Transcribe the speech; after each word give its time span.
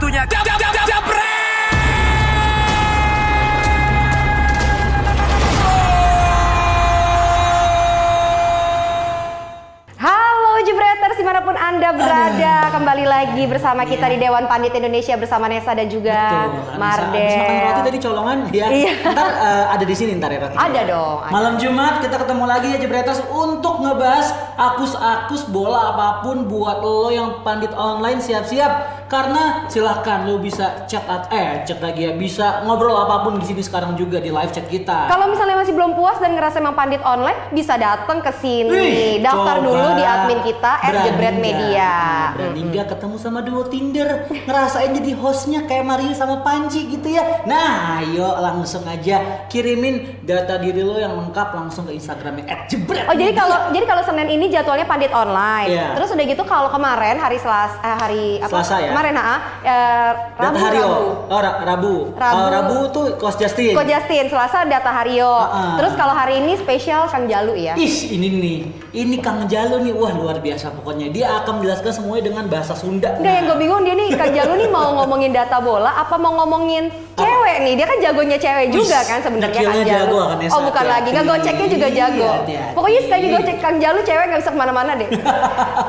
Waktunya 0.00 0.24
jab, 0.32 0.40
jab, 0.48 0.56
jab, 0.56 0.72
jabret! 0.88 1.76
Halo 10.00 10.52
Jebreters 10.64 11.20
di 11.20 11.24
mana 11.28 11.44
pun 11.44 11.52
Anda 11.52 11.92
berada 11.92 12.72
Kembali 12.72 13.04
lagi 13.04 13.44
bersama 13.44 13.84
kita 13.84 14.08
di 14.08 14.16
Dewan 14.16 14.48
Pandit 14.48 14.72
Indonesia 14.72 15.20
Bersama 15.20 15.52
Nesa 15.52 15.76
dan 15.76 15.92
juga 15.92 16.48
Betul, 16.48 16.80
Habis 16.80 17.36
makan 17.36 17.60
roti 17.60 17.82
tadi 17.84 17.98
colongan 18.00 18.38
ya. 18.56 18.66
Iya. 18.72 18.92
Ntar 19.04 19.28
eh, 19.36 19.64
ada 19.76 19.84
di 19.84 19.92
sini 19.92 20.16
ntar 20.16 20.32
ya 20.32 20.48
roti. 20.48 20.56
Ada 20.56 20.80
dong, 20.88 21.18
ada. 21.28 21.32
Malam 21.36 21.54
Jumat 21.60 22.00
kita 22.00 22.16
ketemu 22.16 22.44
lagi 22.48 22.72
ya 22.72 22.80
Jebretas 22.80 23.20
untuk 23.28 23.84
ngebahas 23.84 24.32
akus-akus 24.56 25.44
bola 25.52 25.92
apa 25.92 26.24
pun 26.24 26.48
buat 26.48 26.80
lo 26.80 27.12
yang 27.12 27.44
pandit 27.44 27.76
online 27.76 28.24
siap-siap 28.24 28.99
karena 29.10 29.66
silahkan 29.66 30.22
lo 30.22 30.38
bisa 30.38 30.86
chat 30.86 31.02
at 31.10 31.26
eh 31.34 31.66
chat 31.66 31.82
lagi 31.82 32.06
ya 32.06 32.14
bisa 32.14 32.62
ngobrol 32.62 32.94
apa 32.94 33.26
pun 33.26 33.42
di 33.42 33.44
sini 33.44 33.58
sekarang 33.58 33.98
juga 33.98 34.22
di 34.22 34.30
live 34.30 34.54
chat 34.54 34.70
kita. 34.70 35.10
Kalau 35.10 35.26
misalnya 35.26 35.58
masih 35.58 35.74
belum 35.74 35.98
puas 35.98 36.22
dan 36.22 36.38
ngerasa 36.38 36.62
emang 36.62 36.78
pandit 36.78 37.02
online 37.02 37.34
Bisa 37.50 37.74
datang 37.74 38.22
ke 38.22 38.30
sini 38.38 38.70
Wih, 38.70 39.12
Daftar 39.18 39.58
coba. 39.58 39.66
dulu 39.66 39.88
di 39.98 40.04
admin 40.06 40.40
kita 40.46 40.72
Jebret? 40.86 41.36
Media 41.40 41.90
Nah, 41.90 42.36
Berani 42.36 42.60
nggak 42.70 42.86
ketemu 42.94 43.16
sama 43.18 43.40
duo 43.42 43.66
Tinder 43.66 44.30
ngerasain 44.30 44.94
jadi 44.94 45.12
hostnya 45.18 45.66
kayak 45.66 45.82
Mario 45.82 46.12
sama 46.14 46.44
Panji 46.46 46.86
gitu 46.86 47.10
ya. 47.10 47.42
Nah, 47.48 47.98
ayo 48.04 48.38
langsung 48.38 48.86
aja 48.86 49.48
kirimin 49.50 50.22
data 50.22 50.60
diri 50.60 50.84
lo 50.84 51.00
yang 51.00 51.16
lengkap 51.16 51.48
langsung 51.56 51.88
ke 51.88 51.96
Instagramnya 51.96 52.46
@jebret. 52.70 53.08
Oh 53.10 53.16
jadi 53.16 53.32
kalau 53.34 53.74
jadi 53.74 53.84
kalau 53.88 54.02
Senin 54.06 54.28
ini 54.30 54.46
jadwalnya 54.52 54.86
pandit 54.86 55.10
online. 55.10 55.72
Iya. 55.72 55.98
Terus 55.98 56.08
udah 56.14 56.24
gitu 56.28 56.42
kalau 56.46 56.68
kemarin 56.70 57.16
hari 57.18 57.38
Selasa 57.40 57.76
eh, 57.82 57.96
hari 57.98 58.24
apa? 58.38 58.52
Selasa 58.52 58.76
ya? 58.78 58.90
Kemarin 59.00 59.16
ha, 59.16 59.34
eh, 59.64 60.12
data 60.36 60.44
Rabu, 60.44 60.58
Hario. 60.60 60.84
Rabu. 60.84 61.08
Oh, 61.24 61.40
Ra- 61.40 61.58
Rabu. 61.64 61.94
Rabu. 62.12 62.20
Kalau 62.20 62.46
Rabu 62.52 62.76
tuh 62.92 63.04
Coach 63.16 63.40
Justin. 63.40 63.72
Ko 63.72 63.80
Justin, 63.80 64.28
Selasa 64.28 64.68
data 64.68 64.92
Hario. 64.92 65.24
Ah-ah. 65.24 65.80
Terus 65.80 65.96
kalau 65.96 66.12
hari 66.12 66.36
ini 66.36 66.52
spesial 66.54 67.08
Kang 67.08 67.24
Jalu 67.24 67.56
ya. 67.56 67.72
Ih, 67.80 67.88
ini 68.12 68.28
nih. 68.28 68.58
Ini 68.90 69.22
Kang 69.22 69.46
Jalu 69.46 69.86
nih. 69.86 69.94
Wah, 69.94 70.10
luar 70.10 70.42
biasa 70.42 70.74
pokoknya. 70.74 71.14
Dia 71.14 71.38
akan 71.42 71.62
menjelaskan 71.62 71.92
semuanya 71.94 72.24
dengan 72.26 72.44
bahasa 72.50 72.74
Sunda. 72.74 73.14
Enggak 73.22 73.34
yang 73.38 73.44
gue 73.46 73.58
bingung 73.62 73.82
dia 73.86 73.94
nih 73.94 74.08
Kang 74.18 74.34
Jalu 74.34 74.52
nih 74.58 74.68
mau 74.68 74.90
ngomongin 74.98 75.30
data 75.30 75.62
bola 75.62 75.94
apa 75.94 76.18
mau 76.18 76.34
ngomongin 76.42 76.90
cewek 77.14 77.56
nih 77.62 77.72
dia 77.78 77.86
kan 77.86 77.98
jagonya 78.02 78.38
cewek 78.40 78.66
juga 78.72 78.98
Wis, 78.98 79.08
kan 79.12 79.18
sebenarnya 79.22 79.62
Kang 79.62 79.76
Jalu. 79.78 79.92
jago 79.92 80.20
kan, 80.24 80.36
Nesa. 80.40 80.52
oh 80.56 80.60
bukan 80.66 80.84
lagi 80.88 81.08
nggak 81.12 81.26
goceknya 81.28 81.66
juga 81.70 81.88
jago. 81.92 82.28
Hati-hati. 82.42 82.74
Pokoknya 82.74 83.00
sekali 83.06 83.24
gocek 83.30 83.56
Kang 83.62 83.76
Jalu 83.78 83.98
cewek 84.02 84.24
nggak 84.26 84.40
bisa 84.42 84.50
ke 84.50 84.58
mana-mana 84.58 84.92
deh. 84.98 85.08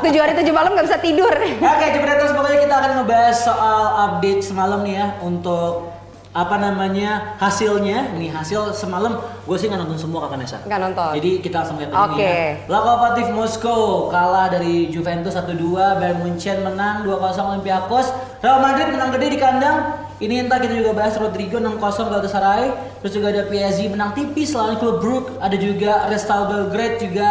tujuh 0.06 0.20
hari 0.22 0.34
tujuh 0.38 0.54
malam 0.54 0.72
nggak 0.78 0.88
bisa 0.92 1.00
tidur. 1.02 1.34
Oke, 1.58 1.86
Jebreters 1.90 2.32
pokoknya 2.38 2.60
kita 2.62 2.76
akan 2.78 2.92
ngebahas 3.02 3.38
soal 3.42 3.82
update 3.98 4.42
semalam 4.46 4.80
nih 4.86 4.94
ya 5.02 5.08
untuk 5.26 5.90
apa 6.32 6.56
namanya 6.56 7.36
hasilnya. 7.36 8.16
Nih 8.16 8.32
hasil 8.32 8.72
semalam 8.72 9.20
gue 9.20 9.58
sih 9.60 9.68
nggak 9.68 9.84
nonton 9.84 10.00
semua 10.00 10.24
kakak 10.24 10.38
Nesa 10.40 10.58
Nggak 10.64 10.80
nonton. 10.80 11.12
jadi 11.20 11.32
kita 11.44 11.56
langsung 11.60 11.76
lihat 11.76 11.92
nih 11.92 12.00
Oke. 12.08 12.24
ya. 12.24 12.40
Lokomotif 12.72 13.28
Moskow 13.30 13.84
kalah 14.08 14.48
dari 14.48 14.88
Juventus 14.88 15.36
1-2 15.36 15.60
Bayern 16.00 16.24
Munchen 16.24 16.64
menang 16.64 17.04
2-0 17.04 17.20
Olympiakos. 17.52 18.08
Real 18.40 18.60
Madrid 18.60 18.88
menang 18.90 19.12
gede 19.12 19.28
di 19.28 19.40
kandang. 19.40 19.78
Ini 20.22 20.46
entah 20.46 20.62
kita 20.62 20.78
juga 20.78 20.94
bahas 20.94 21.18
Rodrigo 21.18 21.58
6-0 21.58 21.82
Galatasaray. 21.82 22.66
Terus 23.02 23.12
juga 23.12 23.28
ada 23.30 23.44
PSG 23.46 23.90
menang 23.90 24.14
tipis 24.14 24.54
lawan 24.54 24.78
klub 24.78 25.02
Brugge 25.02 25.34
ada 25.36 25.58
juga 25.58 26.06
Restal 26.08 26.46
Belgrade 26.46 27.02
juga 27.02 27.30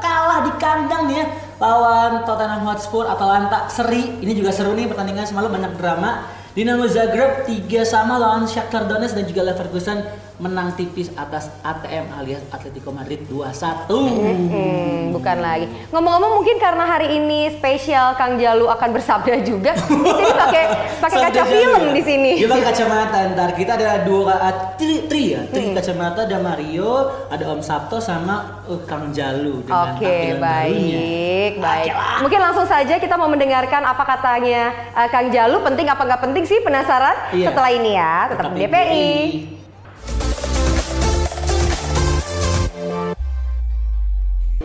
kalah 0.00 0.42
di 0.42 0.52
kandang 0.56 1.06
nih 1.06 1.16
ya. 1.20 1.26
Lawan 1.60 2.24
Tottenham 2.24 2.64
Hotspur 2.64 3.04
Atalanta 3.04 3.68
seri. 3.68 4.18
Ini 4.18 4.32
juga 4.32 4.50
seru 4.50 4.72
nih 4.72 4.88
pertandingan 4.88 5.28
semalam 5.28 5.52
banyak 5.52 5.76
drama 5.76 6.39
Dinamo 6.50 6.82
Zagreb 6.90 7.46
3 7.46 7.86
sama 7.86 8.18
lawan 8.18 8.42
Shakhtar 8.42 8.90
Donetsk 8.90 9.14
dan 9.14 9.24
juga 9.30 9.46
Leverkusen 9.46 10.02
menang 10.40 10.72
tipis 10.72 11.12
atas 11.14 11.52
ATM 11.60 12.08
alias 12.16 12.40
Atletico 12.48 12.88
Madrid 12.90 13.20
2-1. 13.28 13.92
Hmm, 13.92 15.12
bukan 15.12 15.36
lagi. 15.38 15.68
Ngomong-ngomong 15.92 16.40
mungkin 16.40 16.56
karena 16.56 16.88
hari 16.88 17.20
ini 17.20 17.52
spesial 17.52 18.16
Kang 18.16 18.40
Jalu 18.40 18.66
akan 18.72 18.88
bersabda 18.90 19.44
juga. 19.44 19.76
Jadi 20.16 20.32
pakai 20.32 20.64
pakai 20.96 21.18
kaca 21.28 21.42
film 21.44 21.82
ya? 21.84 21.92
di 21.92 22.02
sini. 22.02 22.30
Pakai 22.40 22.64
kacamata 22.72 23.18
ntar 23.36 23.50
kita 23.52 23.76
ada 23.76 24.00
dua 24.02 24.34
uh, 24.40 24.54
tri, 24.80 25.04
tri 25.06 25.36
ya, 25.36 25.44
tri 25.52 25.60
Hmm. 25.60 25.76
kacamata 25.76 26.24
ada 26.24 26.40
Mario, 26.40 27.12
ada 27.28 27.44
Om 27.52 27.60
Sabto 27.60 28.00
sama 28.00 28.64
uh, 28.64 28.80
Kang 28.88 29.12
Jalu 29.12 29.60
dengan 29.68 29.92
Oke, 29.92 30.40
barunya. 30.40 30.40
baik, 30.40 31.52
baik. 31.60 31.84
Oke 31.84 31.92
lah. 31.92 32.16
Mungkin 32.24 32.40
langsung 32.40 32.64
saja 32.64 32.96
kita 32.96 33.14
mau 33.20 33.28
mendengarkan 33.28 33.84
apa 33.84 34.02
katanya 34.08 34.72
eh, 34.96 35.08
Kang 35.12 35.28
Jalu. 35.28 35.60
Penting 35.60 35.86
apa 35.92 36.00
nggak 36.00 36.22
penting 36.24 36.44
sih 36.48 36.64
penasaran? 36.64 37.12
Iya. 37.36 37.52
Setelah 37.52 37.70
ini 37.76 37.90
ya, 37.92 38.14
tetap, 38.32 38.56
di 38.56 38.64
DPI. 38.64 39.59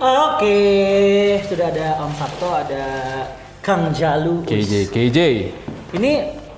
Oke, 0.05 0.61
sudah 1.49 1.73
ada 1.73 1.97
Om 2.05 2.13
Sabto, 2.13 2.45
ada 2.53 2.85
Kang 3.65 3.89
Jalu. 3.89 4.45
KJ 4.45 4.93
KJ 4.93 5.17
Ini 5.97 6.11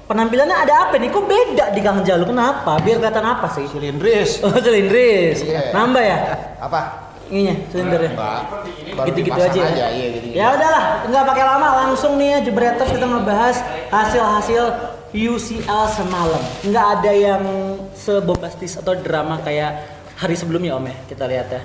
penampilannya 0.03 0.68
ada 0.68 0.84
apa 0.84 1.00
nih? 1.00 1.08
Kok 1.08 1.24
beda 1.24 1.72
di 1.72 1.80
Kang 1.80 2.03
Jalu? 2.03 2.28
Kenapa? 2.28 2.75
Biar 2.84 3.00
kelihatan 3.00 3.24
apa 3.24 3.47
sih? 3.56 3.63
Silindris. 3.72 4.44
Oh, 4.44 4.52
silindris. 4.52 5.47
Iya. 5.47 5.72
Nambah 5.72 6.03
ya? 6.03 6.18
Apa? 6.59 7.08
Ininya, 7.31 7.56
silindernya. 7.72 8.12
Gitu-gitu 9.16 9.31
dipasang 9.31 9.64
aja, 9.64 9.72
ya. 9.79 9.88
Iya, 9.96 10.08
gitu. 10.19 10.25
Ya 10.35 10.46
udahlah, 10.52 10.84
nggak 11.08 11.24
pakai 11.31 11.44
lama, 11.47 11.68
langsung 11.88 12.19
nih 12.19 12.28
ya 12.28 12.40
Jebreters 12.44 12.91
kita 12.91 13.08
ngebahas 13.08 13.64
hasil-hasil 13.88 14.64
UCL 15.16 15.84
semalam. 15.96 16.44
Nggak 16.68 16.88
ada 17.00 17.12
yang 17.16 17.44
sebombastis 17.96 18.75
atau 18.75 18.91
drama 18.91 19.40
kayak 19.40 19.88
hari 20.19 20.35
sebelumnya 20.35 20.75
Om 20.75 20.91
ya, 20.91 20.96
kita 21.08 21.24
lihat 21.31 21.47
ya. 21.47 21.64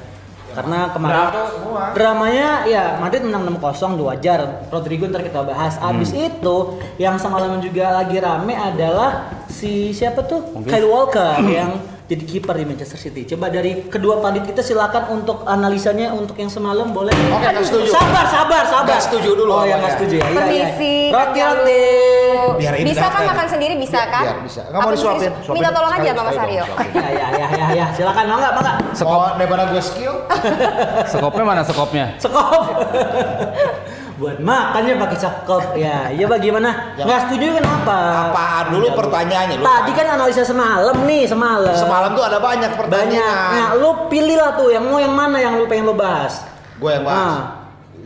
Karena 0.52 0.92
kemarin 0.92 1.16
Drama 1.32 1.48
semua. 1.48 1.82
dramanya 1.96 2.48
ya 2.68 2.84
Madrid 3.00 3.22
menang 3.24 3.44
6-0 3.56 3.98
dua 3.98 4.06
wajar. 4.16 4.40
Rodrigo 4.68 5.08
ntar 5.08 5.24
kita 5.24 5.40
bahas. 5.42 5.76
Abis 5.80 6.12
itu 6.12 6.56
yang 6.96 7.16
semalam 7.16 7.58
juga 7.58 7.92
lagi 8.02 8.20
rame 8.20 8.54
adalah 8.54 9.32
si 9.48 9.92
siapa 9.92 10.24
tuh? 10.24 10.62
Kyle 10.64 10.88
Walker 10.88 11.40
yang 11.58 11.91
jadi 12.02 12.24
kiper 12.24 12.54
di 12.54 12.66
Manchester 12.66 12.98
City. 12.98 13.22
Coba 13.24 13.46
dari 13.46 13.86
kedua 13.86 14.18
pandit 14.18 14.44
kita 14.44 14.60
silakan 14.60 15.14
untuk 15.14 15.42
analisanya 15.44 16.10
untuk 16.10 16.34
yang 16.34 16.46
semalam 16.46 16.90
boleh. 16.90 17.14
Oke, 17.30 17.46
nggak 17.46 17.62
setuju. 17.62 17.88
Sabar, 17.88 18.26
sabar, 18.26 18.62
sabar. 18.66 18.84
Nggak 18.84 19.02
setuju 19.02 19.30
dulu 19.32 19.50
Oh, 19.50 19.62
yang 19.62 19.78
awalnya. 19.78 19.78
nggak 19.80 19.92
setuju 19.96 20.14
ya. 20.14 20.20
Iya, 20.20 20.28
iya. 20.28 20.36
Permisi. 20.36 20.94
Roti, 21.08 21.38
Jalu. 21.38 21.62
roti. 21.62 22.58
Biar 22.58 22.74
ini 22.74 22.90
bisa 22.90 23.06
kan 23.06 23.22
makan 23.24 23.46
sendiri 23.48 23.74
bisa 23.78 24.00
kan? 24.04 24.24
biar 24.24 24.38
bisa. 24.42 24.60
Nggak 24.66 24.80
mau 24.80 24.92
disuapin. 24.92 25.30
Minta 25.48 25.70
tolong 25.70 25.92
aja 25.92 26.10
sama 26.10 26.22
Mas 26.22 26.38
Aryo. 26.38 26.58
dong, 26.58 26.68
suapin. 26.68 26.90
Ya, 26.92 27.08
ya, 27.08 27.26
ya, 27.32 27.46
ya, 27.48 27.66
ya. 27.72 27.86
Silakan, 27.94 28.24
mau 28.26 28.38
nggak, 28.38 28.52
mau 28.52 28.62
nggak? 28.62 28.76
Oh, 29.02 29.28
daripada 29.34 29.62
gue 29.70 29.82
skill, 29.82 30.14
Sekopnya 31.12 31.44
mana 31.44 31.62
sekopnya? 31.62 32.04
Sekop. 32.18 32.62
Buat 34.22 34.38
makannya 34.38 34.94
pakai 35.02 35.18
sekop. 35.18 35.62
Ya, 35.74 36.06
iya 36.14 36.30
bagaimana? 36.30 36.94
Ya. 36.94 37.02
Nggak 37.02 37.20
setuju 37.26 37.58
kenapa? 37.58 37.98
apaan 38.30 38.66
dulu 38.70 38.86
pertanyaannya? 38.94 39.58
Lu 39.58 39.66
Tadi 39.66 39.90
kan 39.98 40.06
analisa 40.14 40.42
semalam 40.46 40.96
nih, 41.02 41.26
semalam. 41.26 41.74
semalam 41.74 42.14
tuh 42.14 42.22
ada 42.22 42.38
banyak 42.38 42.70
banyak. 42.70 42.78
pertanyaan. 42.78 43.50
Nah, 43.58 43.68
lu 43.82 43.90
pilih 44.06 44.38
lah 44.38 44.54
tuh 44.54 44.70
yang 44.70 44.86
mau 44.86 45.02
yang 45.02 45.10
mana 45.10 45.42
yang 45.42 45.58
lu 45.58 45.66
pengen 45.66 45.90
lu 45.90 45.98
bahas. 45.98 46.46
Gue 46.78 46.94
yang 46.94 47.02
bahas. 47.02 47.18
Nah. 47.18 47.42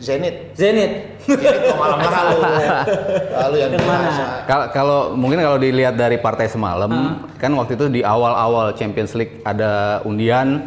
Zenit. 0.01 0.57
Zenit. 0.57 1.06
Zenit 1.27 1.59
kok 1.67 1.75
malam-malam 1.75 2.23
lu. 2.31 2.39
Lalu 3.35 3.55
yang 3.59 3.71
mana? 3.75 4.07
biasa. 4.07 4.23
Kalau 4.71 4.99
mungkin 5.13 5.43
kalau 5.43 5.59
dilihat 5.59 5.93
dari 5.93 6.17
partai 6.17 6.47
semalam, 6.47 6.87
kan 7.35 7.51
waktu 7.51 7.75
itu 7.75 7.85
di 7.91 8.01
awal-awal 8.01 8.71
Champions 8.73 9.11
League 9.13 9.43
ada 9.43 9.99
undian, 10.01 10.63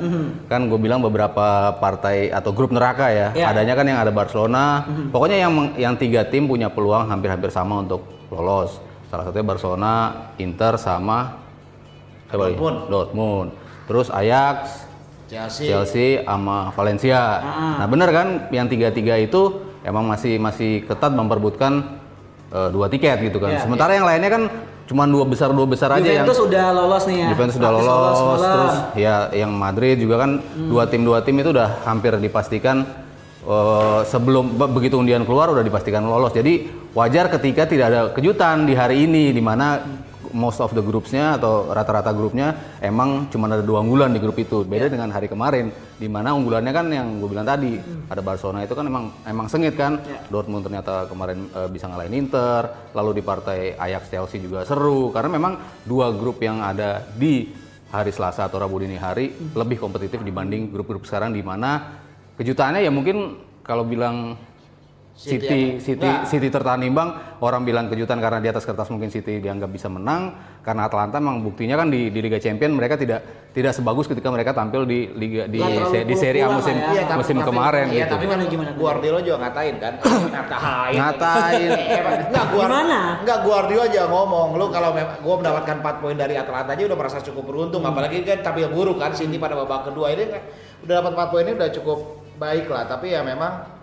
kan 0.46 0.68
gue 0.68 0.76
bilang 0.76 1.00
beberapa 1.00 1.72
partai 1.74 2.28
atau 2.28 2.52
grup 2.52 2.70
neraka 2.70 3.08
ya, 3.08 3.28
Ya. 3.32 3.48
adanya 3.50 3.72
kan 3.72 3.88
yang 3.88 3.98
ada 3.98 4.12
Barcelona, 4.12 4.84
pokoknya 5.08 5.38
yang 5.40 5.52
yang 5.74 5.94
tiga 5.96 6.22
tim 6.22 6.44
punya 6.44 6.68
peluang 6.68 7.08
hampir-hampir 7.08 7.48
sama 7.48 7.80
untuk 7.80 8.04
lolos. 8.28 8.76
Salah 9.08 9.26
satunya 9.26 9.42
Barcelona, 9.42 9.92
Inter 10.36 10.76
sama? 10.76 11.40
Dortmund. 12.30 12.86
Dortmund. 12.86 13.48
Terus 13.90 14.06
Ajax, 14.06 14.86
Chelsea. 15.26 15.66
Chelsea 15.66 16.08
sama 16.22 16.70
Valencia. 16.70 17.42
Nah 17.78 17.86
bener 17.86 18.10
kan 18.10 18.28
yang 18.50 18.70
tiga-tiga 18.70 19.18
itu 19.18 19.66
emang 19.82 20.04
masih 20.04 20.36
masih 20.36 20.84
ketat 20.84 21.10
memperbutkan 21.10 22.00
eh, 22.50 22.68
dua 22.68 22.86
tiket 22.86 23.20
gitu 23.22 23.38
kan. 23.38 23.54
Iya, 23.54 23.60
Sementara 23.64 23.92
yang 23.94 24.04
lainnya 24.04 24.30
kan 24.30 24.42
cuma 24.90 25.06
dua 25.06 25.22
besar 25.22 25.54
dua 25.54 25.70
besar 25.70 25.94
aja 25.94 26.02
yang 26.02 26.26
Juventus 26.26 26.42
udah 26.42 26.66
lolos 26.74 27.02
nih 27.06 27.16
ya. 27.16 27.28
Juventus 27.30 27.54
sudah 27.54 27.70
lolos, 27.70 27.86
semalam. 28.18 28.42
terus 28.42 28.74
ya 28.98 29.14
yang 29.30 29.50
Madrid 29.54 29.96
juga 30.02 30.26
kan 30.26 30.30
dua 30.66 30.90
tim 30.90 31.06
dua 31.06 31.22
tim 31.22 31.38
itu 31.38 31.54
udah 31.54 31.78
hampir 31.86 32.10
dipastikan 32.18 32.82
eh, 33.46 34.00
sebelum 34.04 34.58
be- 34.58 34.70
begitu 34.74 34.98
undian 34.98 35.22
keluar 35.22 35.46
udah 35.48 35.62
dipastikan 35.62 36.02
lolos. 36.02 36.34
Jadi 36.34 36.66
wajar 36.90 37.30
ketika 37.30 37.70
tidak 37.70 37.86
ada 37.86 38.00
kejutan 38.10 38.66
di 38.66 38.74
hari 38.74 39.06
ini 39.06 39.30
di 39.30 39.38
mana 39.38 39.78
most 40.32 40.62
of 40.62 40.70
the 40.72 40.82
groupsnya 40.82 41.36
atau 41.38 41.70
rata-rata 41.70 42.10
grupnya 42.14 42.78
emang 42.82 43.30
cuma 43.30 43.50
ada 43.50 43.62
dua 43.62 43.82
unggulan 43.84 44.10
di 44.14 44.20
grup 44.22 44.38
itu. 44.38 44.62
Beda 44.64 44.90
dengan 44.90 45.10
hari 45.10 45.26
kemarin, 45.26 45.70
di 45.98 46.08
mana 46.08 46.34
unggulannya 46.34 46.72
kan 46.72 46.86
yang 46.90 47.18
gue 47.18 47.28
bilang 47.30 47.46
tadi 47.46 47.78
ada 48.08 48.22
Barcelona 48.22 48.64
itu 48.66 48.74
kan 48.74 48.86
emang 48.86 49.04
emang 49.26 49.46
sengit 49.50 49.74
kan. 49.74 49.98
Dortmund 50.32 50.66
ternyata 50.66 51.06
kemarin 51.06 51.50
eh, 51.50 51.68
bisa 51.68 51.90
ngalahin 51.90 52.14
Inter, 52.14 52.92
lalu 52.94 53.20
di 53.20 53.22
partai 53.22 53.74
Ajax 53.74 54.10
Chelsea 54.10 54.38
juga 54.42 54.62
seru. 54.66 55.10
Karena 55.10 55.30
memang 55.36 55.84
dua 55.84 56.10
grup 56.14 56.38
yang 56.42 56.62
ada 56.62 57.04
di 57.14 57.50
hari 57.90 58.14
Selasa 58.14 58.46
atau 58.46 58.62
Rabu 58.62 58.78
dini 58.78 58.94
hari 58.94 59.34
lebih 59.54 59.82
kompetitif 59.82 60.22
dibanding 60.22 60.70
grup-grup 60.70 61.02
sekarang 61.06 61.34
di 61.34 61.42
mana 61.42 61.98
kejutannya 62.38 62.86
ya 62.86 62.90
mungkin 62.94 63.42
kalau 63.66 63.82
bilang 63.82 64.38
City 65.20 65.76
City 65.76 66.08
City 66.24 66.48
tertahan 66.48 66.80
imbang 66.80 67.12
orang 67.38 67.60
bilang 67.60 67.86
kejutan 67.86 68.16
karena 68.16 68.40
di 68.40 68.48
atas 68.48 68.64
kertas 68.64 68.88
mungkin 68.88 69.12
City 69.12 69.36
dianggap 69.36 69.68
bisa 69.68 69.84
menang 69.86 70.32
karena 70.60 70.88
Atalanta 70.88 71.20
memang 71.20 71.44
buktinya 71.44 71.76
kan 71.76 71.86
di, 71.86 72.08
di 72.08 72.18
Liga 72.18 72.40
Champion 72.40 72.72
mereka 72.72 72.96
tidak 72.96 73.20
tidak 73.50 73.70
sebagus 73.70 74.06
ketika 74.06 74.28
mereka 74.28 74.50
tampil 74.50 74.82
di 74.82 75.12
liga 75.12 75.44
di 75.44 75.60
se- 75.60 76.04
di 76.04 76.14
Serie 76.14 76.40
A 76.40 76.48
musim 76.48 76.72
lah 76.72 76.94
ya. 76.94 77.04
Tapi- 77.04 77.20
musim 77.20 77.36
tapi- 77.36 77.46
kemarin 77.46 77.86
iya, 77.86 77.96
gitu. 78.00 78.12
tapi 78.12 78.24
kan 78.24 78.38
gimana? 78.42 78.70
Guardiola 78.72 79.18
juga 79.20 79.36
ngatain 79.40 79.74
kan 79.76 79.92
ngatain 80.32 80.94
Ngatain. 80.94 81.70
enggak 82.24 82.46
Guard 82.46 82.70
Gimana? 82.70 83.00
enggak 83.20 83.38
Guardiola 83.42 83.84
aja 83.86 84.02
ngomong 84.06 84.48
lu 84.54 84.66
kalau 84.70 84.90
mem- 84.90 85.20
gua 85.20 85.34
mendapatkan 85.36 85.76
4 85.84 86.00
poin 86.00 86.16
dari 86.16 86.34
Atalanta 86.34 86.72
aja 86.72 86.82
udah 86.82 86.96
merasa 86.96 87.18
cukup 87.20 87.44
beruntung 87.44 87.82
apalagi 87.82 88.22
kan 88.22 88.40
tampil 88.40 88.68
buruk 88.68 88.96
kan 88.96 89.12
City 89.12 89.36
pada 89.36 89.52
babak 89.54 89.84
kedua 89.86 90.10
ini 90.10 90.30
kan 90.30 90.42
udah 90.80 90.94
dapat 90.98 91.12
4 91.14 91.28
poin 91.28 91.44
ini 91.44 91.54
udah 91.54 91.70
cukup 91.70 91.98
baik 92.36 92.66
lah 92.66 92.86
tapi 92.86 93.12
ya 93.12 93.20
memang 93.20 93.79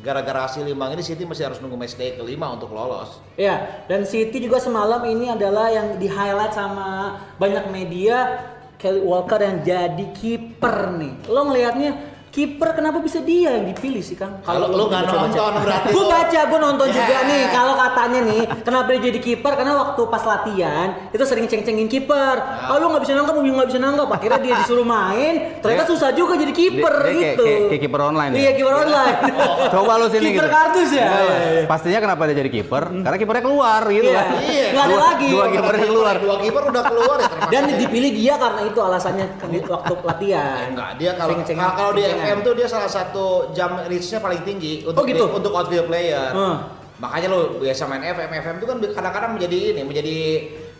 gara-gara 0.00 0.48
hasil 0.48 0.64
imbang 0.64 0.96
ini 0.96 1.04
City 1.04 1.28
masih 1.28 1.52
harus 1.52 1.58
nunggu 1.60 1.76
match 1.76 1.96
day 1.96 2.16
kelima 2.16 2.50
untuk 2.52 2.72
lolos 2.72 3.20
Ya, 3.36 3.84
dan 3.88 4.04
City 4.04 4.40
juga 4.40 4.60
semalam 4.60 5.00
ini 5.08 5.32
adalah 5.32 5.72
yang 5.72 5.96
di 5.96 6.08
highlight 6.08 6.52
sama 6.52 7.20
banyak 7.40 7.72
media 7.72 8.40
Kelly 8.80 9.04
Walker 9.04 9.36
yang 9.36 9.60
jadi 9.60 10.04
kiper 10.16 10.96
nih. 10.96 11.12
Lo 11.28 11.44
ngelihatnya 11.52 12.19
kiper 12.30 12.70
kenapa 12.72 12.98
bisa 12.98 13.18
dia 13.18 13.52
yang 13.52 13.66
dipilih 13.66 13.98
sih 13.98 14.14
Kang? 14.14 14.38
Kalau 14.40 14.70
lu 14.70 14.86
nggak 14.86 15.02
nonton 15.04 15.52
berarti 15.58 15.90
Gue 15.90 16.06
baca, 16.06 16.40
gue 16.46 16.60
nonton 16.60 16.86
Ya. 16.86 16.94
juga 16.96 17.16
nih. 17.26 17.42
Kalau 17.50 17.74
katanya 17.74 18.20
nih, 18.22 18.42
kenapa 18.62 18.86
dia 18.88 19.00
jadi 19.04 19.18
kiper? 19.20 19.52
Karena 19.52 19.74
waktu 19.76 20.02
pas 20.06 20.22
latihan 20.22 20.88
itu 21.10 21.24
sering 21.24 21.44
ceng-cengin 21.44 21.86
kiper. 21.86 22.36
Ya. 22.38 22.70
Oh 22.70 22.78
lu 22.78 22.86
nggak 22.88 23.02
bisa 23.02 23.12
nangkap, 23.12 23.34
lu 23.34 23.42
nggak 23.42 23.68
bisa 23.68 23.78
nangkap. 23.78 24.08
Akhirnya 24.08 24.40
dia 24.40 24.54
disuruh 24.56 24.86
main, 24.86 25.34
ternyata 25.58 25.82
Dia- 25.82 25.90
susah 25.90 26.10
juga 26.12 26.34
jadi 26.34 26.52
kiper 26.52 26.94
dia 27.02 27.14
gitu. 27.34 27.44
kayak- 27.66 27.80
kiper 27.80 28.00
online 28.04 28.30
ya? 28.30 28.38
Iya 28.38 28.50
kiper 28.54 28.74
online. 28.78 29.16
Coba 29.74 29.92
lu 29.96 30.06
sini 30.08 30.26
Kiper 30.30 30.38
gitu. 30.40 30.48
kardus 30.48 30.90
ya. 30.92 31.08
Iya, 31.10 31.18
iya. 31.50 31.62
Pastinya 31.66 31.98
kenapa 32.00 32.22
dia 32.24 32.36
jadi 32.36 32.50
kiper? 32.52 32.84
Karena 32.96 33.16
kipernya 33.16 33.42
keluar 33.42 33.82
gitu 33.86 34.06
Iya. 34.06 34.14
kan. 34.16 34.26
Iya. 34.40 34.66
Nggak 34.70 34.84
ada 34.84 34.94
Dua- 34.94 35.02
lagi. 35.04 35.28
Dua 35.28 35.46
kiper 35.48 35.74
yang 35.74 35.88
keluar. 35.88 36.14
dua 36.16 36.36
kiper 36.38 36.62
udah 36.64 36.84
keluar 36.84 37.18
ya 37.18 37.28
Dan 37.50 37.62
dia. 37.66 37.78
dipilih 37.80 38.10
dia 38.12 38.34
karena 38.36 38.60
itu 38.64 38.78
alasannya 38.78 39.26
di- 39.44 39.66
waktu 39.66 39.92
latihan. 40.00 40.62
Enggak, 40.70 40.90
dia 40.94 41.10
kalau 41.12 41.34
kalau- 41.34 41.74
kalau 41.74 41.90
di 41.90 42.02
ceng-cengan. 42.02 42.19
FM 42.22 42.38
tuh 42.40 42.52
dia 42.52 42.66
salah 42.66 42.86
satu 42.86 43.26
jam 43.50 43.80
reach-nya 43.82 44.18
paling 44.18 44.42
tinggi 44.42 44.82
untuk 44.82 45.00
Oh, 45.00 45.06
gitu? 45.06 45.24
di- 45.24 45.34
untuk 45.34 45.50
outfield 45.50 45.86
player. 45.86 46.30
Hmm. 46.30 46.56
Makanya 46.96 47.28
lo 47.28 47.56
biasa 47.56 47.82
main 47.86 48.04
FM, 48.04 48.28
FM 48.30 48.54
itu 48.56 48.66
kan 48.66 48.76
kadang-kadang 48.78 49.30
menjadi 49.32 49.58
ini, 49.72 49.82
menjadi 49.82 50.16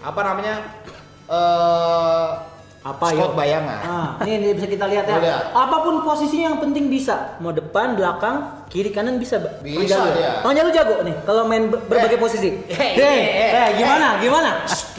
apa 0.01 0.21
namanya? 0.23 0.55
eh 1.27 2.29
Apa 2.81 3.13
ya? 3.13 3.29
bayangan. 3.31 3.81
Ah, 3.83 4.09
ini, 4.25 4.41
ini 4.41 4.53
bisa 4.55 4.65
kita 4.67 4.89
lihat 4.89 5.05
ya. 5.05 5.13
Lu 5.13 5.21
lihat. 5.21 5.53
Apa 5.53 5.77
pun 5.81 6.01
posisinya 6.01 6.49
yang 6.49 6.59
penting 6.59 6.89
bisa. 6.89 7.37
Mau 7.37 7.53
depan, 7.53 7.93
belakang, 7.93 8.41
kiri, 8.67 8.89
kanan 8.89 9.17
bisa. 9.17 9.37
Bisa 9.61 10.01
dia. 10.11 10.41
Kang 10.41 10.57
Jalu 10.57 10.73
jago 10.73 10.97
nih 11.03 11.13
kalau 11.23 11.45
main 11.45 11.69
ber- 11.69 11.85
berbagai 11.85 12.17
Eh. 12.17 12.23
posisi. 12.23 12.49
Eh, 12.67 12.73
Eh, 12.73 12.97
eh, 12.97 13.21
eh, 13.37 13.51
eh, 13.55 13.69
gimana? 13.77 14.17
Gimana? 14.17 14.51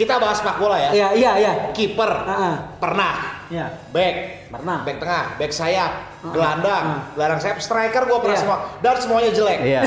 Kita 0.01 0.18
bahas 0.18 0.42
sepak 0.42 0.57
bola 0.57 0.81
ya. 0.81 0.89
Iya, 0.89 1.07
iya, 1.13 1.31
iya. 1.38 1.51
Kiper 1.69 2.09
ah. 2.09 2.74
pernah, 2.81 3.45
Iya. 3.53 3.69
back 3.94 4.15
Pernah. 4.50 4.81
back 4.81 4.98
tengah, 4.98 5.24
back 5.38 5.51
sayap, 5.53 5.92
Ah, 6.21 6.33
gelandang, 6.33 6.86
ah. 6.89 7.00
gelandang 7.13 7.38
sayap, 7.38 7.57
striker 7.62 8.09
gua 8.09 8.18
pernah 8.18 8.33
Iya. 8.33 8.42
semua 8.42 8.57
dan 8.81 8.98
semuanya 8.98 9.30
jelek. 9.30 9.59
Iya. 9.62 9.81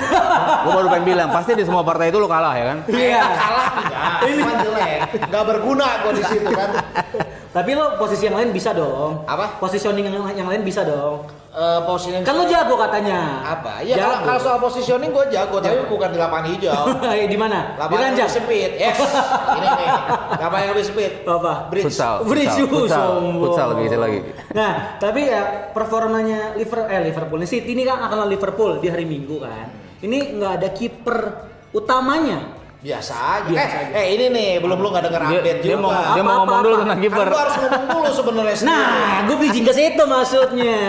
Gua 0.63 0.73
baru 0.79 0.89
pengen 0.95 1.07
bilang, 1.11 1.29
pasti 1.35 1.59
di 1.59 1.67
semua 1.67 1.83
partai 1.83 2.15
itu 2.15 2.19
lo 2.19 2.31
kalah 2.31 2.55
ya 2.55 2.65
kan? 2.71 2.79
Iya. 2.87 3.23
Kalah 3.43 3.69
enggak, 3.75 4.19
cuma 4.23 4.53
jelek. 4.63 4.99
Enggak 5.27 5.45
berguna 5.51 5.89
gua 6.07 6.13
di 6.15 6.25
situ 6.25 6.49
kan. 6.49 6.71
Tapi 7.51 7.71
lo 7.75 7.85
posisi 7.99 8.23
yang 8.27 8.37
lain 8.39 8.51
bisa 8.51 8.71
dong. 8.71 9.27
Apa? 9.27 9.59
Positioning 9.59 10.07
yang, 10.07 10.27
yang 10.35 10.47
lain 10.47 10.63
bisa 10.63 10.87
dong. 10.87 11.27
Eh 11.55 11.81
positioning 11.87 12.27
Kan 12.27 12.35
lo 12.35 12.51
jago 12.51 12.75
katanya. 12.75 13.39
apa? 13.47 13.79
Iya 13.79 13.95
kalau, 13.95 14.27
kalau 14.27 14.41
soal 14.43 14.59
positioning 14.59 15.15
gue 15.15 15.25
jago, 15.31 15.62
tapi 15.62 15.87
bukan 15.87 16.11
di 16.11 16.19
lapangan 16.19 16.51
hijau. 16.51 16.83
Eh, 17.15 17.31
di 17.35 17.39
mana? 17.39 17.79
Di 17.79 17.79
Lapangan 17.79 17.95
yang 17.95 18.11
ranjang. 18.11 18.27
lebih 18.27 18.35
sempit. 18.43 18.71
Yes. 18.75 18.97
Ini 19.62 19.69
nih. 19.71 19.89
Lapangan 20.35 20.62
yang 20.67 20.73
lebih 20.75 20.87
sempit. 20.91 21.12
Apa? 21.23 21.53
Bridge. 21.71 21.87
Futsal. 21.87 22.15
Bridge 22.27 22.59
futsal, 22.67 23.11
futsal, 23.39 23.67
lebih 23.71 23.83
kecil 23.87 24.01
lagi. 24.03 24.19
Nah, 24.51 24.73
tapi 24.99 25.21
ya 25.31 25.71
performanya 25.71 26.59
Liverpool 26.59 26.91
eh 26.91 27.01
Liverpool 27.06 27.39
nih 27.39 27.51
City 27.55 27.71
ini 27.71 27.87
kan 27.87 28.03
akan 28.03 28.17
lawan 28.19 28.31
Liverpool 28.35 28.73
di 28.83 28.91
hari 28.91 29.06
Minggu 29.06 29.39
kan. 29.39 29.67
Ini 30.03 30.19
nggak 30.35 30.53
ada 30.59 30.69
kiper 30.75 31.19
utamanya. 31.71 32.64
Biasa 32.85 33.15
aja. 33.17 33.49
Biasa 33.49 33.75
eh, 33.75 33.85
aja. 33.89 33.97
eh, 33.97 34.07
ini 34.13 34.25
nih 34.29 34.49
belum 34.61 34.77
lu 34.77 34.89
nggak 34.93 35.05
denger 35.09 35.23
Dia, 35.25 35.39
update 35.41 35.61
dia 35.65 35.73
juga. 35.73 35.81
mau 35.81 35.91
dia 35.91 36.05
Apa, 36.05 36.21
mau 36.21 36.29
apa, 36.29 36.39
ngomong 36.39 36.61
dulu 36.61 36.75
apa? 36.75 36.83
tentang 36.85 36.99
Kan 37.01 37.05
kiper. 37.09 37.27
gua 37.27 37.41
harus 37.41 37.57
ngomong 37.57 37.85
dulu 37.89 38.11
sebenarnya. 38.13 38.57
Nah, 38.69 38.87
gue 39.25 39.37
bridging 39.41 39.65
ke 39.65 39.73
situ 39.73 40.03
maksudnya. 40.05 40.81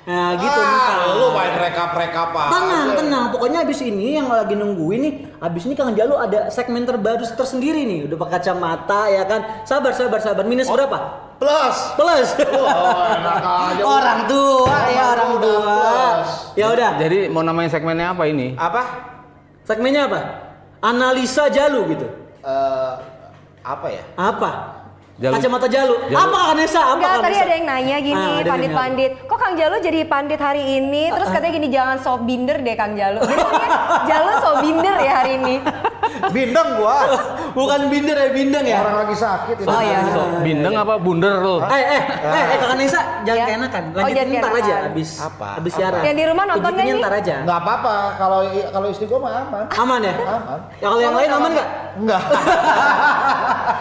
Nah, 0.00 0.32
gitu 0.34 0.58
ah, 0.58 1.12
lu 1.12 1.26
main 1.30 1.54
rekap-rekap 1.54 2.30
apa? 2.30 2.50
Tenang, 2.50 2.88
tenang. 2.96 3.24
Pokoknya 3.30 3.62
abis 3.62 3.78
ini 3.80 4.16
yang 4.16 4.26
lagi 4.26 4.54
nungguin 4.54 5.00
nih, 5.02 5.12
abis 5.38 5.66
ini 5.66 5.74
Kang 5.74 5.92
Jalu 5.92 6.14
ada 6.14 6.46
segmen 6.48 6.82
terbaru 6.82 7.26
tersendiri 7.26 7.82
nih. 7.84 8.06
Udah 8.06 8.16
pakai 8.16 8.40
kacamata 8.40 9.06
ya 9.06 9.22
kan. 9.26 9.40
Sabar, 9.62 9.90
sabar, 9.92 10.18
sabar. 10.18 10.42
Minus 10.42 10.66
berapa? 10.66 10.98
Plus. 11.38 11.76
Plus. 11.94 12.28
Oh, 12.54 13.02
aja. 13.66 13.82
orang 13.82 14.20
tua 14.26 14.78
ya 14.88 15.04
Orang 15.10 15.32
tua. 15.38 15.78
Ya 16.54 16.66
udah. 16.70 16.90
Jadi 16.96 17.26
mau 17.26 17.42
namain 17.42 17.66
segmennya 17.66 18.10
apa 18.10 18.24
ini? 18.26 18.54
Apa? 18.54 18.82
Segmennya 19.62 20.06
apa? 20.06 20.49
Analisa 20.80 21.52
Jalu 21.52 21.80
gitu. 21.92 22.06
Eh, 22.40 22.94
apa 23.60 23.86
ya? 23.92 24.02
Apa? 24.16 24.80
Jalu. 25.20 25.36
Kacamata 25.36 25.68
Jalu. 25.68 25.94
Jalu. 26.08 26.16
Apa 26.16 26.36
Kak 26.48 26.54
Nesa? 26.56 26.80
Apa 26.80 26.94
Enggak, 26.96 27.16
tadi 27.20 27.36
ada 27.36 27.52
yang 27.52 27.66
nanya 27.68 27.96
gini, 28.00 28.30
Ah, 28.40 28.48
pandit-pandit. 28.56 29.10
Kok 29.28 29.36
Kang 29.36 29.52
Jalu 29.52 29.76
jadi 29.84 30.00
pandit 30.08 30.40
hari 30.40 30.80
ini? 30.80 31.12
Terus 31.12 31.28
katanya 31.28 31.52
gini, 31.60 31.68
jangan 31.68 31.96
sok 32.00 32.24
binder 32.24 32.56
deh 32.64 32.72
Kang 32.72 32.96
Jalu. 32.96 33.20
Ya? 34.00 34.16
Jalu 34.16 34.30
sok 34.40 34.56
binder 34.64 34.96
ya 34.96 35.12
hari 35.20 35.32
ini. 35.36 35.54
Bindeng 36.34 36.68
gua. 36.76 36.98
Bukan 37.50 37.80
binder 37.86 38.16
ya, 38.16 38.28
bindeng 38.30 38.64
ya. 38.64 38.78
Orang 38.80 38.96
lagi 39.04 39.16
sakit. 39.16 39.56
ini. 39.58 39.66
Oh, 39.66 39.80
iya. 39.80 39.98
So, 40.08 40.20
bindeng 40.40 40.74
apa 40.74 40.94
bunder 40.96 41.34
lo? 41.38 41.60
Eh, 41.62 41.74
eh, 41.74 41.82
eh, 41.82 42.02
eh, 42.24 42.56
Kakak 42.56 42.76
Nesa, 42.76 43.00
jangan 43.22 43.36
Ya. 43.36 43.46
keenakan. 43.46 43.82
Oh, 43.86 43.98
Lanjutin 44.00 44.16
jangan 44.16 44.40
ntar 44.40 44.52
aja 44.54 44.74
abis, 44.86 45.10
Apa? 45.18 45.48
abis 45.58 45.72
Apa? 45.72 45.78
siaran. 45.78 46.00
Yang 46.02 46.16
di 46.16 46.24
rumah 46.26 46.44
nonton 46.46 46.60
nggak 46.62 46.72
Begitunya 46.72 46.94
nih? 46.94 47.02
ntar 47.02 47.14
aja. 47.14 47.34
Nggak 47.42 47.58
apa-apa. 47.58 47.94
Kalau 48.16 48.38
kalau 48.70 48.86
istri 48.88 49.04
gua 49.04 49.18
mah 49.20 49.32
aman. 49.40 49.64
Aman 49.70 50.00
ya? 50.00 50.14
Aman. 50.16 50.60
Ya 50.72 50.86
kalau 50.86 51.00
yang 51.00 51.14
lain 51.14 51.30
aman 51.30 51.50
nggak? 51.52 51.68
Enggak. 51.96 52.22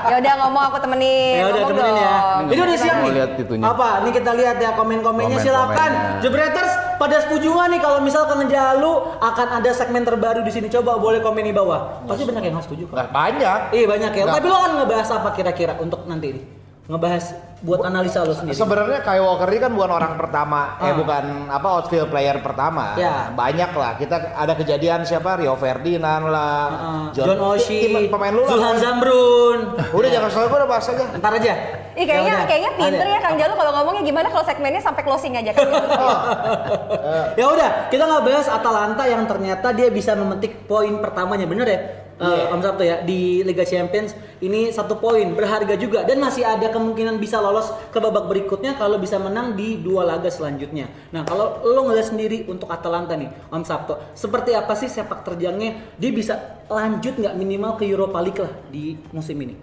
Ya 0.10 0.17
udah 0.17 0.34
ngomong 0.41 0.63
aku 0.65 0.77
temenin. 0.82 1.38
Ya 1.38 1.46
udah 1.48 1.63
temenin 1.70 1.96
ya. 1.96 2.13
Ini 2.50 2.62
udah 2.65 2.77
siap 2.77 2.98
nih. 2.98 3.12
lihat 3.13 3.32
itunya. 3.38 3.63
Apa? 3.63 3.88
Ini 4.01 4.10
kita 4.10 4.32
lihat 4.34 4.58
ya 4.58 4.70
komen-komennya. 4.74 5.38
Komen-komennya. 5.38 5.46
Silakan. 5.46 5.91
Jebreters 6.17 6.72
pada 7.00 7.24
setuju 7.24 7.56
nggak 7.56 7.68
nih 7.72 7.79
kalau 7.79 8.00
misalkan 8.03 8.46
Jalu 8.51 8.94
akan 9.24 9.48
ada 9.63 9.72
segmen 9.72 10.03
terbaru 10.03 10.44
di 10.44 10.51
sini? 10.51 10.68
Coba 10.68 11.00
boleh 11.00 11.24
komen 11.24 11.48
di 11.48 11.56
bawah. 11.56 12.03
Pasti 12.03 12.27
banyak 12.27 12.44
yang 12.44 12.53
nggak 12.60 12.68
setuju. 12.68 12.84
Nggak 12.91 13.10
banyak. 13.15 13.60
Iya 13.72 13.86
banyak 13.88 14.12
ya. 14.12 14.24
Nggak. 14.27 14.36
Tapi 14.36 14.48
lo 14.51 14.58
kan 14.60 14.72
ngebahas 14.84 15.10
apa 15.15 15.29
kira-kira 15.32 15.74
untuk 15.79 16.03
nanti 16.06 16.27
ini? 16.36 16.59
Ngebahas 16.89 17.22
buat 17.62 17.86
analisa 17.86 18.25
lo 18.25 18.34
sendiri. 18.34 18.58
Sebenarnya 18.58 19.05
Kyle 19.05 19.22
Walker 19.22 19.46
ini 19.46 19.62
kan 19.62 19.69
bukan 19.69 19.91
orang 19.93 20.17
pertama, 20.17 20.74
eh 20.81 20.89
Ah. 20.89 20.98
bukan 20.98 21.24
apa 21.46 21.67
outfield 21.69 22.10
player 22.10 22.41
pertama. 22.41 22.98
Ya. 22.98 23.29
Banyak 23.29 23.72
lah. 23.72 23.93
Kita 23.93 24.34
ada 24.34 24.58
kejadian 24.58 25.05
siapa 25.05 25.38
Rio 25.38 25.53
Ferdinand 25.53 26.25
lah, 26.25 26.65
Heeh. 26.65 27.03
John, 27.13 27.38
Oshie, 27.46 27.93
tim- 27.93 28.10
pemain 28.10 28.34
lu 28.34 28.41
lah. 28.41 28.50
Zulhan 28.50 28.77
Zambrun. 28.81 29.60
Udah 29.86 30.10
jangan 30.10 30.29
soal 30.34 30.50
gue 30.50 30.58
udah 30.58 30.65
bahas 30.65 30.89
aja. 30.89 31.05
Ntar 31.13 31.34
aja. 31.38 31.53
Ih 31.93 32.05
kayaknya 32.08 32.34
udah. 32.34 32.48
kayaknya 32.48 32.72
pinter 32.74 33.05
Ada. 33.05 33.12
ya 33.12 33.19
Kang 33.19 33.38
Jalu 33.38 33.53
kalau 33.53 33.72
ngomongnya 33.75 34.01
gimana 34.01 34.27
kalau 34.31 34.46
segmennya 34.48 34.81
sampai 34.81 35.03
closing 35.03 35.34
aja 35.36 35.51
Kang 35.51 35.69
Jalu. 35.69 35.88
ya 37.39 37.46
udah, 37.46 37.69
kita 37.88 38.01
nggak 38.01 38.24
bahas 38.24 38.48
Atalanta 38.48 39.03
yang 39.03 39.27
ternyata 39.27 39.67
dia 39.72 39.91
bisa 39.91 40.15
memetik 40.15 40.65
poin 40.65 40.98
pertamanya, 40.98 41.46
bener 41.46 41.67
ya? 41.67 41.79
Eh, 42.20 42.28
Iya. 42.28 42.52
Om 42.52 42.60
Sabto 42.60 42.84
ya 42.84 43.00
di 43.00 43.40
Liga 43.48 43.64
Champions 43.64 44.12
ini 44.44 44.76
satu 44.76 45.00
poin 45.00 45.24
berharga 45.32 45.80
juga 45.80 46.04
dan 46.04 46.20
masih 46.20 46.44
ada 46.44 46.68
kemungkinan 46.68 47.16
bisa 47.16 47.40
lolos 47.40 47.72
ke 47.96 47.96
babak 47.96 48.28
berikutnya 48.28 48.76
kalau 48.76 49.00
bisa 49.00 49.16
menang 49.16 49.56
di 49.56 49.80
dua 49.80 50.04
laga 50.04 50.28
selanjutnya. 50.28 50.92
Nah 51.16 51.24
kalau 51.24 51.64
lo 51.64 51.88
ngeliat 51.88 52.12
sendiri 52.12 52.44
untuk 52.52 52.68
Atalanta 52.68 53.16
nih 53.16 53.32
Om 53.48 53.64
Sabto, 53.64 54.04
seperti 54.12 54.52
apa 54.52 54.76
sih 54.76 54.92
sepak 54.92 55.24
terjangnya 55.24 55.96
dia 55.96 56.12
bisa 56.12 56.60
lanjut 56.68 57.16
nggak 57.16 57.40
minimal 57.40 57.80
ke 57.80 57.88
Europa 57.88 58.20
League 58.20 58.44
lah 58.44 58.52
di 58.68 59.00
musim 59.16 59.40
ini? 59.40 59.56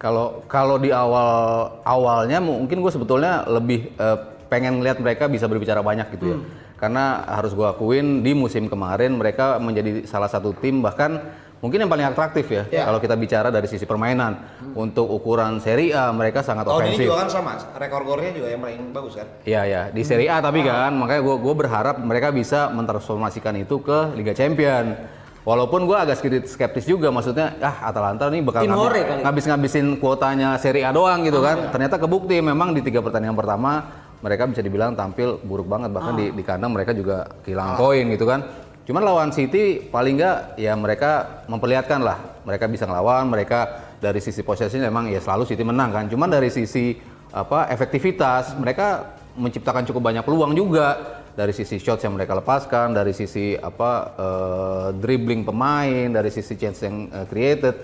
Kalau 0.00 0.48
kalau 0.48 0.80
di 0.80 0.88
awal 0.96 1.76
awalnya 1.84 2.40
mungkin 2.40 2.80
gue 2.80 2.88
sebetulnya 2.88 3.44
lebih 3.44 3.92
eh, 4.00 4.18
pengen 4.48 4.80
ngeliat 4.80 4.96
mereka 4.96 5.28
bisa 5.28 5.44
berbicara 5.44 5.84
banyak 5.84 6.08
gitu 6.16 6.24
ya. 6.24 6.38
Karena 6.80 7.20
harus 7.28 7.52
gue 7.52 7.68
akuin 7.68 8.24
di 8.24 8.32
musim 8.32 8.66
kemarin 8.66 9.12
mereka 9.14 9.60
menjadi 9.60 10.08
salah 10.08 10.26
satu 10.26 10.56
tim 10.56 10.80
bahkan 10.80 11.20
mungkin 11.62 11.78
yang 11.78 11.86
paling 11.88 12.04
atraktif 12.04 12.44
ya 12.44 12.66
Ya. 12.68 12.82
kalau 12.84 12.98
kita 12.98 13.14
bicara 13.14 13.48
dari 13.48 13.64
sisi 13.64 13.86
permainan 13.86 14.34
untuk 14.74 15.06
ukuran 15.06 15.56
Serie 15.56 15.94
A 15.94 16.10
mereka 16.10 16.42
sangat 16.42 16.66
Oh 16.66 16.76
ini 16.76 16.90
ofensif. 16.90 17.06
juga 17.06 17.16
kan 17.16 17.28
sama, 17.30 17.52
rekor 17.72 18.02
gornya 18.02 18.34
juga 18.34 18.50
yang 18.50 18.60
paling 18.60 18.90
bagus 18.90 19.14
kan? 19.14 19.26
Iya 19.42 19.62
ya 19.64 19.82
di 19.88 20.02
Serie 20.02 20.26
A 20.26 20.42
tapi 20.42 20.60
kan 20.60 20.90
makanya 20.92 21.22
gue 21.22 21.36
gue 21.38 21.54
berharap 21.56 21.96
mereka 21.96 22.28
bisa 22.28 22.66
mentransformasikan 22.68 23.54
itu 23.56 23.78
ke 23.78 24.10
Liga 24.12 24.34
Champion. 24.34 24.98
Walaupun 25.42 25.90
gue 25.90 25.96
agak 25.96 26.14
sedikit 26.16 26.46
skeptis 26.46 26.86
juga, 26.86 27.10
maksudnya 27.10 27.58
ah 27.58 27.82
Atalanta 27.84 28.30
nih 28.30 28.38
bakal 28.40 28.62
ngabis- 28.62 28.78
kali. 29.02 29.22
ngabis-ngabisin 29.22 29.86
kuotanya 29.98 30.54
Serie 30.56 30.82
A 30.82 30.90
doang 30.90 31.18
gitu 31.20 31.38
kan. 31.40 31.66
Ternyata 31.68 31.98
kebukti 31.98 32.38
memang 32.38 32.70
di 32.70 32.78
tiga 32.78 32.98
pertandingan 32.98 33.34
pertama 33.34 33.90
mereka 34.18 34.46
bisa 34.46 34.62
dibilang 34.62 34.94
tampil 34.94 35.42
buruk 35.42 35.66
banget 35.66 35.90
bahkan 35.90 36.14
di, 36.14 36.30
di 36.30 36.42
kandang 36.42 36.70
mereka 36.70 36.94
juga 36.94 37.26
kehilangan 37.42 37.74
poin 37.74 38.06
gitu 38.08 38.22
kan. 38.24 38.40
Cuman 38.82 39.02
lawan 39.06 39.30
City 39.30 39.78
paling 39.78 40.18
nggak 40.18 40.58
ya 40.58 40.74
mereka 40.74 41.44
memperlihatkan 41.46 42.00
lah 42.02 42.18
mereka 42.42 42.66
bisa 42.66 42.84
ngelawan, 42.86 43.30
mereka 43.30 43.90
dari 44.02 44.18
sisi 44.18 44.42
possession 44.42 44.82
memang 44.82 45.06
ya 45.06 45.22
selalu 45.22 45.46
City 45.46 45.62
menang 45.62 45.94
kan. 45.94 46.04
Cuman 46.10 46.26
dari 46.26 46.50
sisi 46.50 46.98
apa 47.32 47.70
efektivitas 47.70 48.58
mereka 48.58 49.16
menciptakan 49.38 49.88
cukup 49.88 50.12
banyak 50.12 50.24
peluang 50.26 50.52
juga 50.52 51.20
dari 51.32 51.54
sisi 51.54 51.80
shots 51.80 52.04
yang 52.04 52.18
mereka 52.18 52.36
lepaskan, 52.36 52.92
dari 52.92 53.14
sisi 53.14 53.56
apa 53.56 53.90
eh, 54.18 54.88
dribbling 54.98 55.46
pemain, 55.46 56.10
dari 56.10 56.28
sisi 56.28 56.58
chance 56.58 56.82
yang 56.82 57.08
eh, 57.08 57.26
created 57.30 57.76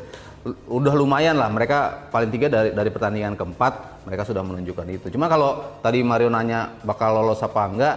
udah 0.48 0.94
lumayan 0.94 1.34
lah 1.34 1.50
mereka 1.50 2.08
paling 2.14 2.30
tiga 2.30 2.46
dari 2.46 2.70
dari 2.70 2.90
pertandingan 2.94 3.34
keempat 3.34 4.04
mereka 4.06 4.22
sudah 4.26 4.42
menunjukkan 4.42 4.86
itu. 4.90 5.06
Cuma 5.14 5.30
kalau 5.30 5.78
tadi 5.78 6.02
Mario 6.02 6.30
nanya 6.30 6.74
bakal 6.82 7.14
lolos 7.14 7.42
apa 7.42 7.62
enggak, 7.68 7.96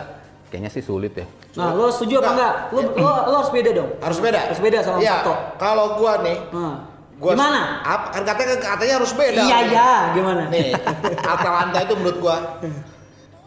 kayaknya 0.53 0.70
sih 0.70 0.84
sulit 0.86 1.13
ya. 1.17 1.27
Nah, 1.51 1.75
lo 1.75 1.91
setuju 1.91 2.24
apa 2.24 2.31
enggak? 2.31 2.53
Lo, 2.72 2.79
lo, 2.96 3.12
lo 3.27 3.36
harus 3.43 3.51
beda 3.51 3.70
dong. 3.75 3.89
Harus 4.00 4.20
beda. 4.24 4.39
Harus 4.48 4.62
beda 4.63 4.77
sama 4.79 4.98
Iya, 5.03 5.15
Pato. 5.20 5.34
Kalau 5.60 5.86
gua 6.00 6.13
nih, 6.24 6.38
Nah, 6.55 6.75
gua 7.20 7.31
gimana? 7.36 7.62
Apa, 7.84 8.05
kan 8.15 8.24
katanya 8.24 8.55
katanya 8.55 8.93
harus 9.03 9.12
beda. 9.12 9.41
Iya, 9.43 9.58
iya, 9.67 9.91
gimana? 10.15 10.41
Nih, 10.48 10.72
Atalanta 11.20 11.79
itu 11.84 11.93
menurut 12.00 12.17
gua 12.24 12.38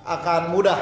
akan 0.04 0.52
mudah 0.52 0.78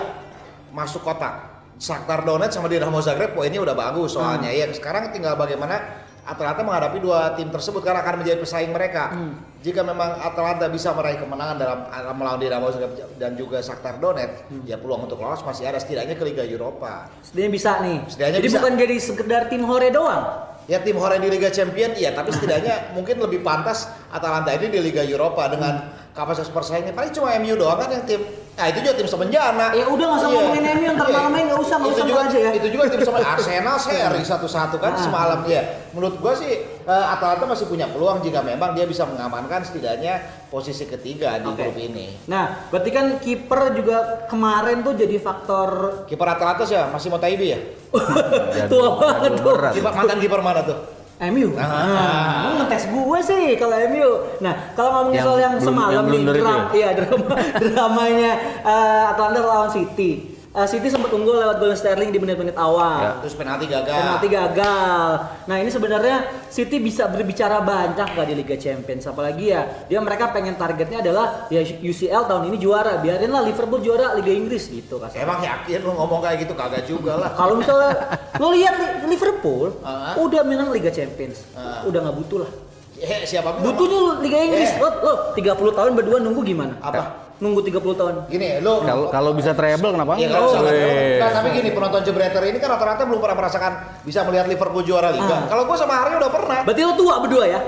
masuk 0.75 1.07
kotak. 1.07 1.53
Shakhtar 1.83 2.23
Donetsk 2.23 2.59
sama 2.59 2.71
Dinamo 2.71 3.03
Zagreb 3.03 3.35
poinnya 3.35 3.59
udah 3.59 3.75
bagus 3.75 4.15
soalnya. 4.15 4.51
Hmm. 4.51 4.59
Ya 4.59 4.67
sekarang 4.71 5.11
tinggal 5.11 5.35
bagaimana 5.35 5.83
Atalanta 6.23 6.63
menghadapi 6.63 7.03
dua 7.03 7.35
tim 7.35 7.51
tersebut 7.51 7.83
karena 7.83 7.99
akan 8.01 8.23
menjadi 8.23 8.39
pesaing 8.39 8.71
mereka. 8.71 9.11
Hmm. 9.11 9.35
Jika 9.59 9.83
memang 9.83 10.19
Atalanta 10.19 10.71
bisa 10.71 10.95
meraih 10.95 11.19
kemenangan 11.19 11.55
dalam 11.59 11.79
melawan 12.15 12.39
Dinamo 12.39 12.71
dan 13.19 13.35
juga 13.35 13.59
Shakhtar 13.59 13.99
Donetsk, 13.99 14.47
Hmm. 14.47 14.63
ya 14.63 14.79
peluang 14.79 15.07
untuk 15.07 15.19
lolos 15.19 15.43
masih 15.43 15.67
ada 15.67 15.83
setidaknya 15.83 16.15
ke 16.15 16.23
Liga 16.23 16.47
Eropa. 16.47 17.11
Setidaknya 17.23 17.51
bisa 17.51 17.71
nih. 17.83 17.99
Setidaknya 18.07 18.39
Jadi 18.39 18.49
bisa. 18.51 18.59
bukan 18.59 18.73
jadi 18.79 18.97
sekedar 18.99 19.43
tim 19.51 19.63
hore 19.67 19.89
doang. 19.91 20.25
Ya 20.71 20.79
tim 20.79 20.95
hore 20.95 21.19
di 21.19 21.27
Liga 21.27 21.51
Champion 21.51 21.91
iya, 21.99 22.15
tapi 22.15 22.31
setidaknya 22.31 22.95
mungkin 22.95 23.19
lebih 23.19 23.43
pantas 23.43 23.91
Atalanta 24.15 24.55
ini 24.55 24.71
di 24.71 24.79
Liga 24.79 25.03
Eropa 25.03 25.51
dengan 25.51 25.91
kapasitas 26.13 26.49
persaingnya 26.49 26.93
paling 26.93 27.11
cuma 27.11 27.33
MU 27.37 27.57
doang 27.57 27.77
kan 27.77 27.89
yang 27.89 28.05
tim 28.05 28.23
Nah 28.53 28.69
itu 28.69 28.85
juga 28.85 28.93
tim 28.93 29.09
semenjana. 29.09 29.73
Ya 29.73 29.89
udah, 29.89 30.05
nggak 30.13 30.21
usah 30.21 30.29
ngomongin 30.29 30.65
MU, 30.77 30.93
ntar 30.93 31.09
Iya. 31.09 31.17
malam-malam 31.17 31.45
nggak 31.49 31.61
usah, 31.65 31.77
nggak 31.81 31.89
Itu 31.89 31.97
usah 31.97 32.05
juga, 32.05 32.21
aja 32.21 32.37
ya. 32.39 32.51
Itu 32.53 32.69
juga 32.69 32.85
tim 32.85 33.01
semen 33.01 33.23
Arsenal 33.25 33.77
seri 33.89 34.21
satu-satu 34.23 34.77
kan 34.77 34.93
Ah. 34.93 35.01
semalam 35.01 35.41
ya. 35.49 35.63
Menurut 35.97 36.21
gua 36.21 36.37
sih 36.37 36.53
eh, 36.61 37.05
Atalanta 37.09 37.49
masih 37.49 37.65
punya 37.65 37.89
peluang 37.89 38.21
jika 38.21 38.45
memang 38.45 38.77
dia 38.77 38.85
bisa 38.85 39.09
mengamankan 39.09 39.65
setidaknya 39.65 40.21
posisi 40.53 40.85
ketiga 40.85 41.41
di 41.41 41.49
Oke. 41.49 41.65
grup 41.65 41.81
ini. 41.81 42.13
Nah, 42.29 42.69
berarti 42.69 42.91
kan 42.93 43.17
kiper 43.17 43.73
juga 43.73 43.97
kemarin 44.29 44.85
tuh 44.85 45.01
jadi 45.01 45.17
faktor 45.17 45.69
Kiper 46.05 46.29
Atalanta 46.29 46.69
sih 46.69 46.77
masih 46.77 47.09
mau 47.09 47.17
Taibi 47.17 47.57
ya? 47.57 47.59
Tua 48.69 49.01
banget 49.01 49.33
tuh. 49.41 49.57
mantan 49.81 50.19
kiper 50.21 50.41
mana 50.45 50.61
tuh? 50.61 50.77
MU. 51.23 51.49
Ah. 51.55 51.69
Nah, 51.69 52.39
lu 52.45 52.55
ngetes 52.59 52.85
gue 52.89 53.19
sih 53.23 53.45
kalau 53.55 53.77
MU. 53.87 54.11
Nah, 54.39 54.55
kalau 54.73 54.91
ngomongin 54.93 55.17
Yang 55.17 55.27
soal 55.27 55.39
yang 55.39 55.53
belum- 55.55 55.67
semalam 55.67 55.93
yang 55.93 56.03
nih 56.03 56.11
blunder 56.11 56.35
itu 56.35 56.43
dram- 56.43 56.71
iya 56.73 56.91
drama 56.93 57.35
dramanya 57.63 58.31
eh, 58.65 59.03
Atlanta 59.07 59.39
lawan 59.41 59.71
City. 59.71 60.32
Eh, 60.53 60.69
City 60.69 60.85
sempat 60.87 61.09
unggul 61.09 61.33
lewat 61.35 61.57
gol 61.57 61.73
Sterling 61.73 62.13
di 62.13 62.21
menit-menit 62.21 62.53
awal. 62.55 63.01
Ya. 63.01 63.11
Terus 63.25 63.33
penalti 63.33 63.65
gagal. 63.65 63.89
Penalti 63.89 64.29
gagal. 64.29 65.09
Nah 65.49 65.57
ini 65.57 65.73
sebenarnya 65.73 66.17
City 66.47 66.77
bisa 66.77 67.09
berbicara 67.09 67.65
banyak 67.65 68.05
gak 68.13 68.27
di 68.29 68.37
Liga 68.37 68.61
Champions. 68.61 69.09
Apalagi 69.09 69.49
ya 69.49 69.65
dia 69.89 69.97
mereka 69.99 70.29
pengen 70.29 70.53
targetnya 70.55 71.01
adalah 71.01 71.49
ya 71.49 71.65
UCL 71.65 72.29
tahun 72.29 72.53
ini 72.53 72.61
juara. 72.61 73.01
Biarinlah 73.01 73.41
Liverpool 73.43 73.81
juara 73.81 74.13
Liga 74.13 74.29
Inggris 74.29 74.69
gitu 74.69 75.01
kasar. 75.01 75.25
Emang 75.25 75.41
yakin 75.41 75.81
lu 75.81 75.97
ngomong 75.97 76.21
kayak 76.21 76.45
gitu 76.45 76.53
kagak 76.53 76.85
juga 76.85 77.17
lah. 77.17 77.33
Kalau 77.33 77.57
misalnya 77.57 77.93
lo 78.37 78.53
lihat 78.53 78.75
Li- 78.77 79.09
Liverpool 79.09 79.73
Ah. 79.81 80.21
udah 80.21 80.45
menang 80.45 80.69
Liga 80.69 80.93
Champions, 80.93 81.49
Ah. 81.53 81.81
udah 81.83 82.05
nggak 82.05 82.17
butuh 82.19 82.45
lah. 82.45 82.51
Eh, 82.95 83.25
siapa 83.25 83.57
bilang? 83.57 83.73
Butuhnya 83.73 83.99
lo 83.99 84.13
Liga 84.21 84.37
Inggris. 84.39 84.69
Eh. 84.69 84.79
Lo, 84.79 84.89
lo 85.01 85.13
30 85.33 85.73
tahun 85.73 85.97
berdua 85.97 86.21
nunggu 86.21 86.45
gimana? 86.45 86.77
Apa? 86.79 87.22
Nunggu 87.43 87.61
30 87.67 87.99
tahun. 87.99 88.15
Gini, 88.31 88.63
lu 88.63 88.87
Kalau 88.87 89.11
kalau 89.11 89.31
bisa 89.35 89.51
treble 89.51 89.91
kenapa 89.91 90.15
Iya 90.15 90.31
kalau 90.31 90.63
Weh. 90.63 91.19
Nah, 91.19 91.31
tapi 91.35 91.49
gini 91.59 91.75
penonton 91.75 92.01
jebreter 92.07 92.43
ini 92.47 92.63
kan 92.63 92.79
rata-rata 92.79 93.03
belum 93.03 93.19
pernah 93.19 93.37
merasakan 93.43 93.73
bisa 94.07 94.23
melihat 94.23 94.47
Liverpool 94.47 94.87
juara 94.87 95.11
liga. 95.11 95.43
Ah. 95.43 95.51
Kalau 95.51 95.67
gue 95.67 95.75
sama 95.75 96.07
Arya 96.07 96.23
udah 96.23 96.31
pernah. 96.31 96.59
Berarti 96.63 96.83
lo 96.87 96.95
tua 96.95 97.15
berdua 97.19 97.45
ya? 97.51 97.61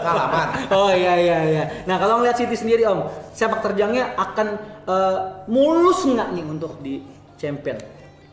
Pengalaman. 0.00 0.48
Oh 0.72 0.88
iya 0.88 1.14
iya 1.20 1.38
iya. 1.44 1.64
Nah 1.84 2.00
kalau 2.00 2.24
ngeliat 2.24 2.40
City 2.40 2.56
sendiri 2.56 2.88
Om, 2.88 3.04
sepak 3.36 3.60
terjangnya 3.60 4.16
akan 4.16 4.46
eh, 4.88 5.16
mulus 5.52 6.00
nggak 6.08 6.28
nih 6.32 6.44
untuk 6.48 6.80
di 6.80 7.04
Champion? 7.36 7.76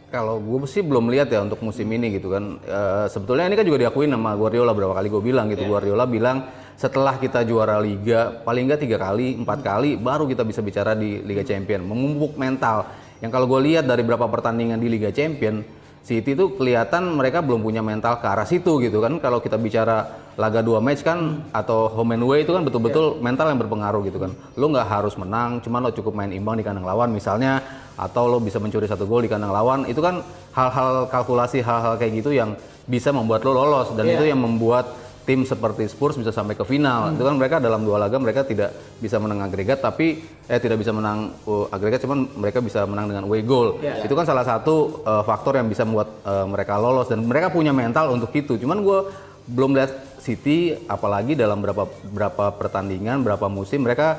Kalau 0.10 0.42
gue 0.42 0.66
sih 0.66 0.82
belum 0.82 1.12
lihat 1.12 1.30
ya 1.30 1.44
untuk 1.44 1.60
musim 1.60 1.86
ini 1.92 2.16
gitu 2.16 2.32
kan. 2.32 2.58
Eh, 2.64 3.06
sebetulnya 3.12 3.52
ini 3.52 3.60
kan 3.60 3.68
juga 3.68 3.84
diakuin 3.84 4.16
sama 4.16 4.34
Guardiola 4.40 4.72
berapa 4.72 4.96
kali 4.96 5.08
gue 5.12 5.22
bilang 5.22 5.52
gitu. 5.52 5.68
Guardiola 5.68 6.08
bilang 6.08 6.48
setelah 6.80 7.20
kita 7.20 7.44
juara 7.44 7.76
liga 7.84 8.40
paling 8.48 8.72
nggak 8.72 8.80
tiga 8.88 8.96
kali, 8.96 9.36
empat 9.36 9.60
kali 9.60 10.00
baru 10.00 10.24
kita 10.24 10.48
bisa 10.48 10.64
bicara 10.64 10.96
di 10.96 11.20
Liga 11.20 11.44
Champion. 11.44 11.84
Memupuk 11.84 12.40
mental. 12.40 12.88
Yang 13.20 13.36
kalau 13.36 13.52
gue 13.52 13.60
lihat 13.68 13.84
dari 13.84 14.00
beberapa 14.00 14.32
pertandingan 14.32 14.80
di 14.80 14.88
Liga 14.88 15.12
Champion, 15.12 15.60
City 16.00 16.32
itu 16.32 16.56
kelihatan 16.56 17.20
mereka 17.20 17.44
belum 17.44 17.60
punya 17.60 17.84
mental 17.84 18.24
ke 18.24 18.26
arah 18.32 18.48
situ 18.48 18.80
gitu 18.80 19.04
kan. 19.04 19.20
Kalau 19.20 19.44
kita 19.44 19.60
bicara 19.60 20.08
laga 20.40 20.64
dua 20.64 20.80
match 20.80 21.04
kan 21.04 21.44
atau 21.52 21.92
home 21.92 22.16
and 22.16 22.24
away 22.24 22.48
itu 22.48 22.56
kan 22.56 22.64
betul-betul 22.64 23.20
mental 23.20 23.52
yang 23.52 23.60
berpengaruh 23.60 24.00
gitu 24.08 24.16
kan. 24.16 24.32
Lo 24.56 24.72
nggak 24.72 24.88
harus 24.88 25.20
menang, 25.20 25.60
cuman 25.60 25.84
lo 25.84 25.92
cukup 25.92 26.16
main 26.16 26.32
imbang 26.32 26.56
di 26.56 26.64
kandang 26.64 26.88
lawan 26.88 27.12
misalnya 27.12 27.60
atau 28.00 28.32
lo 28.32 28.40
bisa 28.40 28.56
mencuri 28.56 28.88
satu 28.88 29.04
gol 29.04 29.28
di 29.28 29.28
kandang 29.28 29.52
lawan. 29.52 29.84
Itu 29.84 30.00
kan 30.00 30.24
hal-hal 30.56 31.12
kalkulasi 31.12 31.60
hal-hal 31.60 32.00
kayak 32.00 32.24
gitu 32.24 32.32
yang 32.32 32.56
bisa 32.88 33.12
membuat 33.12 33.44
lo 33.44 33.52
lolos 33.52 33.92
dan 34.00 34.08
Iya. 34.08 34.16
itu 34.16 34.24
yang 34.32 34.40
membuat 34.40 35.09
tim 35.30 35.46
seperti 35.46 35.86
Spurs 35.86 36.18
bisa 36.18 36.34
sampai 36.34 36.58
ke 36.58 36.66
final. 36.66 37.14
Itu 37.14 37.22
kan 37.22 37.38
mereka 37.38 37.62
dalam 37.62 37.86
dua 37.86 38.02
laga 38.02 38.18
mereka 38.18 38.42
tidak 38.42 38.74
bisa 38.98 39.22
menang 39.22 39.46
agregat 39.46 39.78
tapi 39.78 40.26
eh 40.50 40.58
tidak 40.58 40.82
bisa 40.82 40.90
menang 40.90 41.38
uh, 41.46 41.70
agregat 41.70 42.02
cuman 42.02 42.34
mereka 42.34 42.66
bisa 42.66 42.82
menang 42.90 43.14
dengan 43.14 43.30
away 43.30 43.46
goal. 43.46 43.78
Iya. 43.78 44.10
Itu 44.10 44.18
kan 44.18 44.26
salah 44.26 44.42
satu 44.42 45.06
uh, 45.06 45.22
faktor 45.22 45.62
yang 45.62 45.70
bisa 45.70 45.86
membuat 45.86 46.26
uh, 46.26 46.50
mereka 46.50 46.82
lolos 46.82 47.14
dan 47.14 47.22
mereka 47.22 47.54
punya 47.54 47.70
mental 47.70 48.10
untuk 48.10 48.34
itu. 48.34 48.58
Cuman 48.58 48.82
gue 48.82 49.00
belum 49.46 49.78
lihat 49.78 50.18
City 50.18 50.74
apalagi 50.90 51.38
dalam 51.38 51.62
berapa 51.62 51.86
berapa 52.10 52.46
pertandingan, 52.58 53.22
berapa 53.22 53.46
musim 53.46 53.86
mereka 53.86 54.18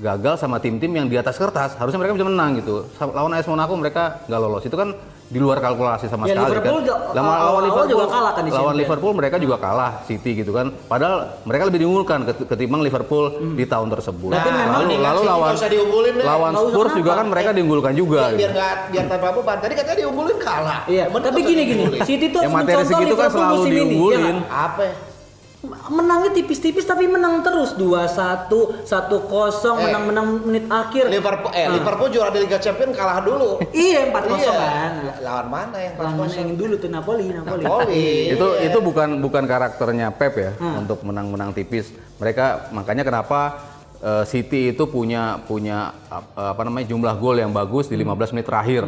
gagal 0.00 0.40
sama 0.40 0.58
tim-tim 0.58 0.90
yang 0.90 1.06
di 1.06 1.14
atas 1.14 1.36
kertas 1.36 1.78
harusnya 1.78 2.00
mereka 2.02 2.18
bisa 2.18 2.26
menang 2.26 2.58
gitu 2.58 2.90
lawan 2.98 3.38
AS 3.38 3.46
Monaco 3.46 3.78
mereka 3.78 4.24
nggak 4.26 4.40
lolos 4.40 4.64
itu 4.66 4.74
kan 4.74 4.98
di 5.32 5.40
luar 5.40 5.58
kalkulasi 5.58 6.06
sama 6.06 6.28
Ya, 6.28 6.36
sekali 6.36 6.44
Liverpool 6.52 6.76
kan 6.76 6.84
juga- 6.84 7.00
Lama- 7.12 7.38
lawan 7.40 7.62
Liverpool 7.62 7.88
juga 7.88 8.06
kalah 8.06 8.32
kan 8.32 8.42
di 8.42 8.50
lawan 8.50 8.60
Champions. 8.60 8.80
Liverpool 8.82 9.12
mereka 9.14 9.36
juga 9.38 9.56
kalah 9.56 9.92
City 10.04 10.30
gitu 10.36 10.52
kan 10.52 10.66
padahal 10.84 11.16
mereka 11.42 11.62
lebih 11.64 11.78
diunggulkan 11.80 12.18
ket- 12.22 12.44
ketimbang 12.46 12.82
Liverpool 12.82 13.24
di 13.56 13.64
tahun 13.64 13.88
tersebut 13.88 14.28
Berarti 14.28 14.50
memang 14.50 14.76
lalu, 14.76 14.94
lalu 14.98 15.20
lawan 15.24 15.52
lawan 16.22 16.52
Spurs 16.54 16.92
juga 16.92 17.12
kan 17.14 17.26
mereka 17.26 17.50
diunggulkan 17.50 17.92
juga 17.94 18.28
biar 18.28 18.36
gitu. 18.36 18.52
nggak 18.52 18.74
biar 18.92 19.04
tanpa 19.08 19.28
beban. 19.32 19.56
Tadi 19.56 19.72
katanya 19.72 19.98
diunggulin 20.02 20.36
kalah. 20.38 20.80
Iya. 20.84 21.04
Tapi 21.08 21.40
gini 21.40 21.62
gini? 21.64 21.82
City 22.02 22.26
tuh 22.28 22.40
Yang 22.42 22.52
materi 22.52 22.76
mencontoh 22.76 22.90
segitu 22.92 23.14
kan 23.14 23.28
selalu 23.30 23.48
musim 23.54 23.64
ini, 23.64 23.72
ya 23.72 23.80
diunggulin. 23.80 24.36
Apa? 24.44 24.82
Ya? 25.64 25.70
menangnya 25.88 26.30
tipis-tipis 26.32 26.82
tapi 26.82 27.06
menang 27.06 27.40
terus 27.40 27.72
2-1, 27.72 28.50
1-0, 28.82 29.22
Eh. 29.72 29.82
menang-menang 29.84 30.26
menit 30.42 30.66
akhir. 30.66 31.06
Liverpool 31.06 31.52
eh 31.52 31.64
Ah. 31.64 31.72
Liverpool 31.72 32.08
juara 32.08 32.30
di 32.30 32.40
Liga 32.40 32.58
Champions 32.58 32.92
kalah 32.92 33.20
dulu. 33.20 33.62
Iya 33.70 34.10
4-0 34.10 34.36
Iya. 34.36 34.52
kan. 34.52 34.92
Lawan 35.20 35.46
mana 35.48 35.76
yang 35.78 35.94
Lawan 35.96 36.14
mana 36.16 36.26
4-0? 36.26 36.40
yang 36.40 36.50
dulu 36.52 36.74
tuh 36.76 36.90
Napoli, 36.90 37.24
Napoli. 37.28 37.62
Napoli. 37.62 38.06
itu 38.28 38.46
Iya. 38.52 38.66
itu 38.68 38.78
bukan 38.80 39.08
bukan 39.18 39.44
karakternya 39.44 40.10
Pep 40.12 40.34
ya 40.36 40.50
Hmm. 40.52 40.82
untuk 40.82 41.02
menang-menang 41.02 41.52
tipis. 41.52 41.90
Mereka 42.16 42.70
makanya 42.72 43.02
kenapa 43.02 43.70
eh, 43.98 44.26
City 44.26 44.74
itu 44.74 44.82
punya 44.84 45.38
punya 45.40 45.94
ap- 46.08 46.34
apa 46.34 46.66
namanya 46.66 46.90
jumlah 46.90 47.14
gol 47.16 47.38
yang 47.38 47.54
bagus 47.54 47.86
di 47.86 47.94
15 47.94 48.34
menit 48.34 48.44
terakhir. 48.44 48.82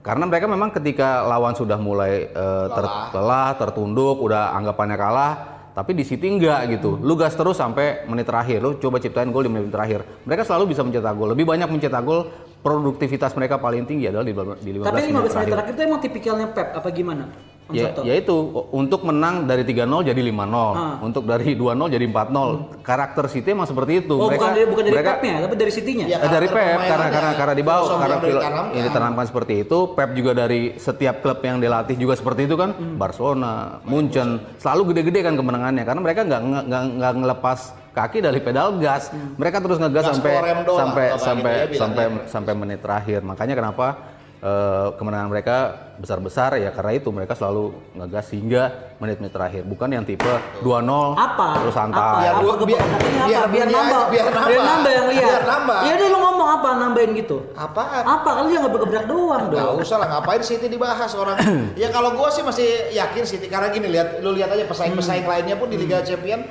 Karena 0.00 0.22
mereka 0.22 0.46
memang 0.46 0.70
ketika 0.70 1.22
lawan 1.22 1.50
sudah 1.52 1.74
mulai 1.76 2.26
eh, 2.26 2.66
ter- 2.68 2.94
lelah, 3.12 3.54
tertunduk, 3.56 4.18
udah 4.18 4.50
anggapannya 4.52 4.94
kalah, 4.94 5.32
tapi 5.72 5.96
di 5.96 6.04
City 6.04 6.28
enggak 6.28 6.68
gitu. 6.68 7.00
Lu 7.00 7.16
gas 7.16 7.32
terus 7.32 7.56
sampai 7.56 8.04
menit 8.04 8.28
terakhir. 8.28 8.60
Lu 8.60 8.76
coba 8.76 9.00
ciptain 9.00 9.32
gol 9.32 9.48
di 9.48 9.50
menit 9.52 9.72
terakhir. 9.72 10.04
Mereka 10.28 10.44
selalu 10.44 10.76
bisa 10.76 10.84
mencetak 10.84 11.14
gol. 11.16 11.32
Lebih 11.32 11.48
banyak 11.48 11.68
mencetak 11.72 12.02
gol, 12.04 12.28
produktivitas 12.60 13.32
mereka 13.34 13.56
paling 13.56 13.88
tinggi 13.88 14.12
adalah 14.12 14.24
di, 14.24 14.36
di 14.36 14.70
15 14.76 14.84
Tapi 14.84 15.00
15 15.00 15.08
menit 15.08 15.12
menit 15.16 15.32
terakhir. 15.32 15.52
terakhir 15.56 15.72
itu 15.72 15.82
emang 15.82 16.00
tipikalnya 16.04 16.46
Pep 16.52 16.68
apa 16.76 16.88
gimana? 16.92 17.24
Ya, 17.72 17.88
ya 18.04 18.14
itu. 18.20 18.36
Untuk 18.70 19.02
menang 19.02 19.48
dari 19.48 19.64
3-0 19.64 20.04
jadi 20.04 20.20
5-0, 20.20 20.72
Ah. 20.72 20.96
untuk 21.00 21.24
dari 21.24 21.56
2-0 21.56 21.88
jadi 21.88 22.04
4-0. 22.04 22.80
Karakter 22.84 23.24
City 23.26 23.52
emang 23.52 23.66
seperti 23.66 24.06
itu. 24.06 24.14
Oh, 24.14 24.28
bukan 24.28 24.52
dari 24.52 24.66
bukan 24.68 24.84
dari 24.86 24.94
mereka 24.94 25.12
Pepnya, 25.18 25.36
tapi 25.42 25.54
dari 25.56 25.72
City-nya. 25.72 26.06
Ya, 26.06 26.18
dari 26.22 26.48
Pep 26.48 26.78
karena 26.78 27.06
karena 27.08 27.30
karena 27.32 27.54
dibawa 27.56 27.80
Filosofi 27.82 28.00
karena 28.00 28.14
yang 28.14 28.24
ditanamkan. 28.36 28.76
yang 28.76 28.84
ditanamkan 28.86 29.24
seperti 29.26 29.54
itu. 29.64 29.78
Pep 29.96 30.10
juga 30.12 30.32
dari 30.36 30.60
setiap 30.76 31.16
klub 31.24 31.38
yang 31.40 31.56
dilatih 31.58 31.96
juga 31.96 32.14
seperti 32.14 32.44
itu 32.44 32.54
kan. 32.54 32.70
Hmm. 32.76 32.96
Barcelona, 33.00 33.80
Munchen. 33.88 34.40
Selalu 34.60 34.92
gede-gede 34.92 35.20
kan 35.24 35.34
kemenangannya. 35.34 35.84
Karena 35.84 36.00
mereka 36.04 36.20
nggak 36.22 36.40
nggak 36.68 37.12
ngelepas 37.24 37.58
kaki 37.92 38.24
dari 38.24 38.40
pedal 38.40 38.80
gas. 38.80 39.12
Mereka 39.36 39.60
terus 39.60 39.76
ngegas 39.76 40.04
Gas 40.08 40.16
sampai 40.18 40.32
sampai 40.64 41.06
sampai 41.20 41.52
ya 41.52 41.78
sampai 41.78 42.04
sampai 42.26 42.52
menit 42.56 42.80
terakhir. 42.80 43.20
Makanya 43.20 43.54
kenapa 43.54 44.11
eh, 44.42 44.88
kemenangan 44.92 45.28
mereka 45.28 45.56
besar-besar 45.94 46.58
ya 46.58 46.68
karena 46.68 46.92
itu 46.92 47.08
mereka 47.08 47.32
selalu 47.32 47.70
ngegas 47.94 48.26
hingga 48.30 48.62
menit-menit 48.98 49.30
terakhir 49.30 49.62
bukan 49.62 49.86
yang 49.88 50.02
tipe 50.02 50.26
2-0 50.60 51.14
apa? 51.14 51.46
terus 51.56 51.70
Apa? 51.70 51.78
santai 51.78 52.02
Biar 52.20 52.34
apa 52.34 52.42
gua- 52.42 52.58
biar- 52.60 52.82
keberkatannya 52.82 53.22
biar 53.22 53.38
apa? 53.38 53.46
Biar 53.46 53.46
bunyi 53.46 53.62
nambah. 53.72 54.02
biar 54.04 54.24
nambah. 54.26 54.48
Biar 54.50 54.62
nambah 54.64 54.90
yang 54.90 55.06
lihat. 55.08 55.22
Biar 55.22 55.42
nambah. 55.46 55.78
Ya 55.80 55.92
udah 55.94 56.08
lu 56.08 56.18
ngomong 56.20 56.48
apa 56.52 56.68
nambahin 56.76 57.10
gitu? 57.14 57.36
Apaan? 57.54 58.02
Apa? 58.04 58.28
Kan 58.32 58.42
lu 58.42 58.50
yang 58.50 58.64
ngebrak 58.66 59.06
doang 59.06 59.42
Gak 59.46 59.62
dong. 59.62 59.76
usah 59.78 59.96
lah, 59.96 60.08
ngapain 60.10 60.42
City 60.42 60.66
dibahas 60.66 61.12
orang. 61.14 61.36
ya 61.78 61.88
kalau 61.88 62.10
gua 62.12 62.28
sih 62.28 62.42
masih 62.42 62.66
yakin 62.90 63.22
City 63.22 63.46
karena 63.46 63.70
gini 63.70 63.86
lihat 63.88 64.18
lu 64.18 64.34
lihat 64.34 64.50
aja 64.50 64.66
pesaing-pesaing 64.66 65.22
lainnya 65.22 65.54
pun 65.54 65.70
di 65.70 65.76
Liga 65.76 66.02
Champion 66.02 66.42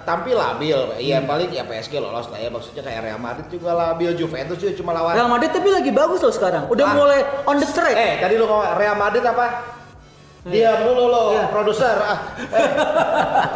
tampil 0.00 0.34
labil. 0.34 0.74
Iya 0.96 1.22
paling 1.22 1.50
ya 1.50 1.62
PSG 1.62 1.98
lolos 1.98 2.26
lah 2.26 2.38
ya 2.38 2.48
maksudnya 2.48 2.82
kayak 2.82 3.00
Real 3.04 3.20
Madrid 3.20 3.46
juga 3.46 3.70
labil, 3.70 4.10
Juventus 4.14 4.56
juga 4.56 4.74
cuma 4.74 4.90
lawan. 4.90 5.14
Real 5.14 5.30
Madrid 5.30 5.50
tapi 5.52 5.70
lagi 5.70 5.90
bagus 5.90 6.18
loh 6.18 6.32
sekarang. 6.32 6.66
Udah 6.66 6.82
Ah. 6.84 6.94
mulai 6.96 7.20
on 7.44 7.56
the 7.56 7.68
track. 7.68 7.94
Eh, 7.94 8.18
tadi 8.18 8.34
lu 8.34 8.44
ngomong 8.44 8.74
Real 8.74 8.96
Madrid 8.96 9.22
apa? 9.22 9.46
Diam 10.44 10.76
dulu 10.84 11.04
lo, 11.08 11.22
Iya. 11.32 11.48
produser. 11.48 11.96
Ah, 11.96 12.18
eh, 12.36 12.68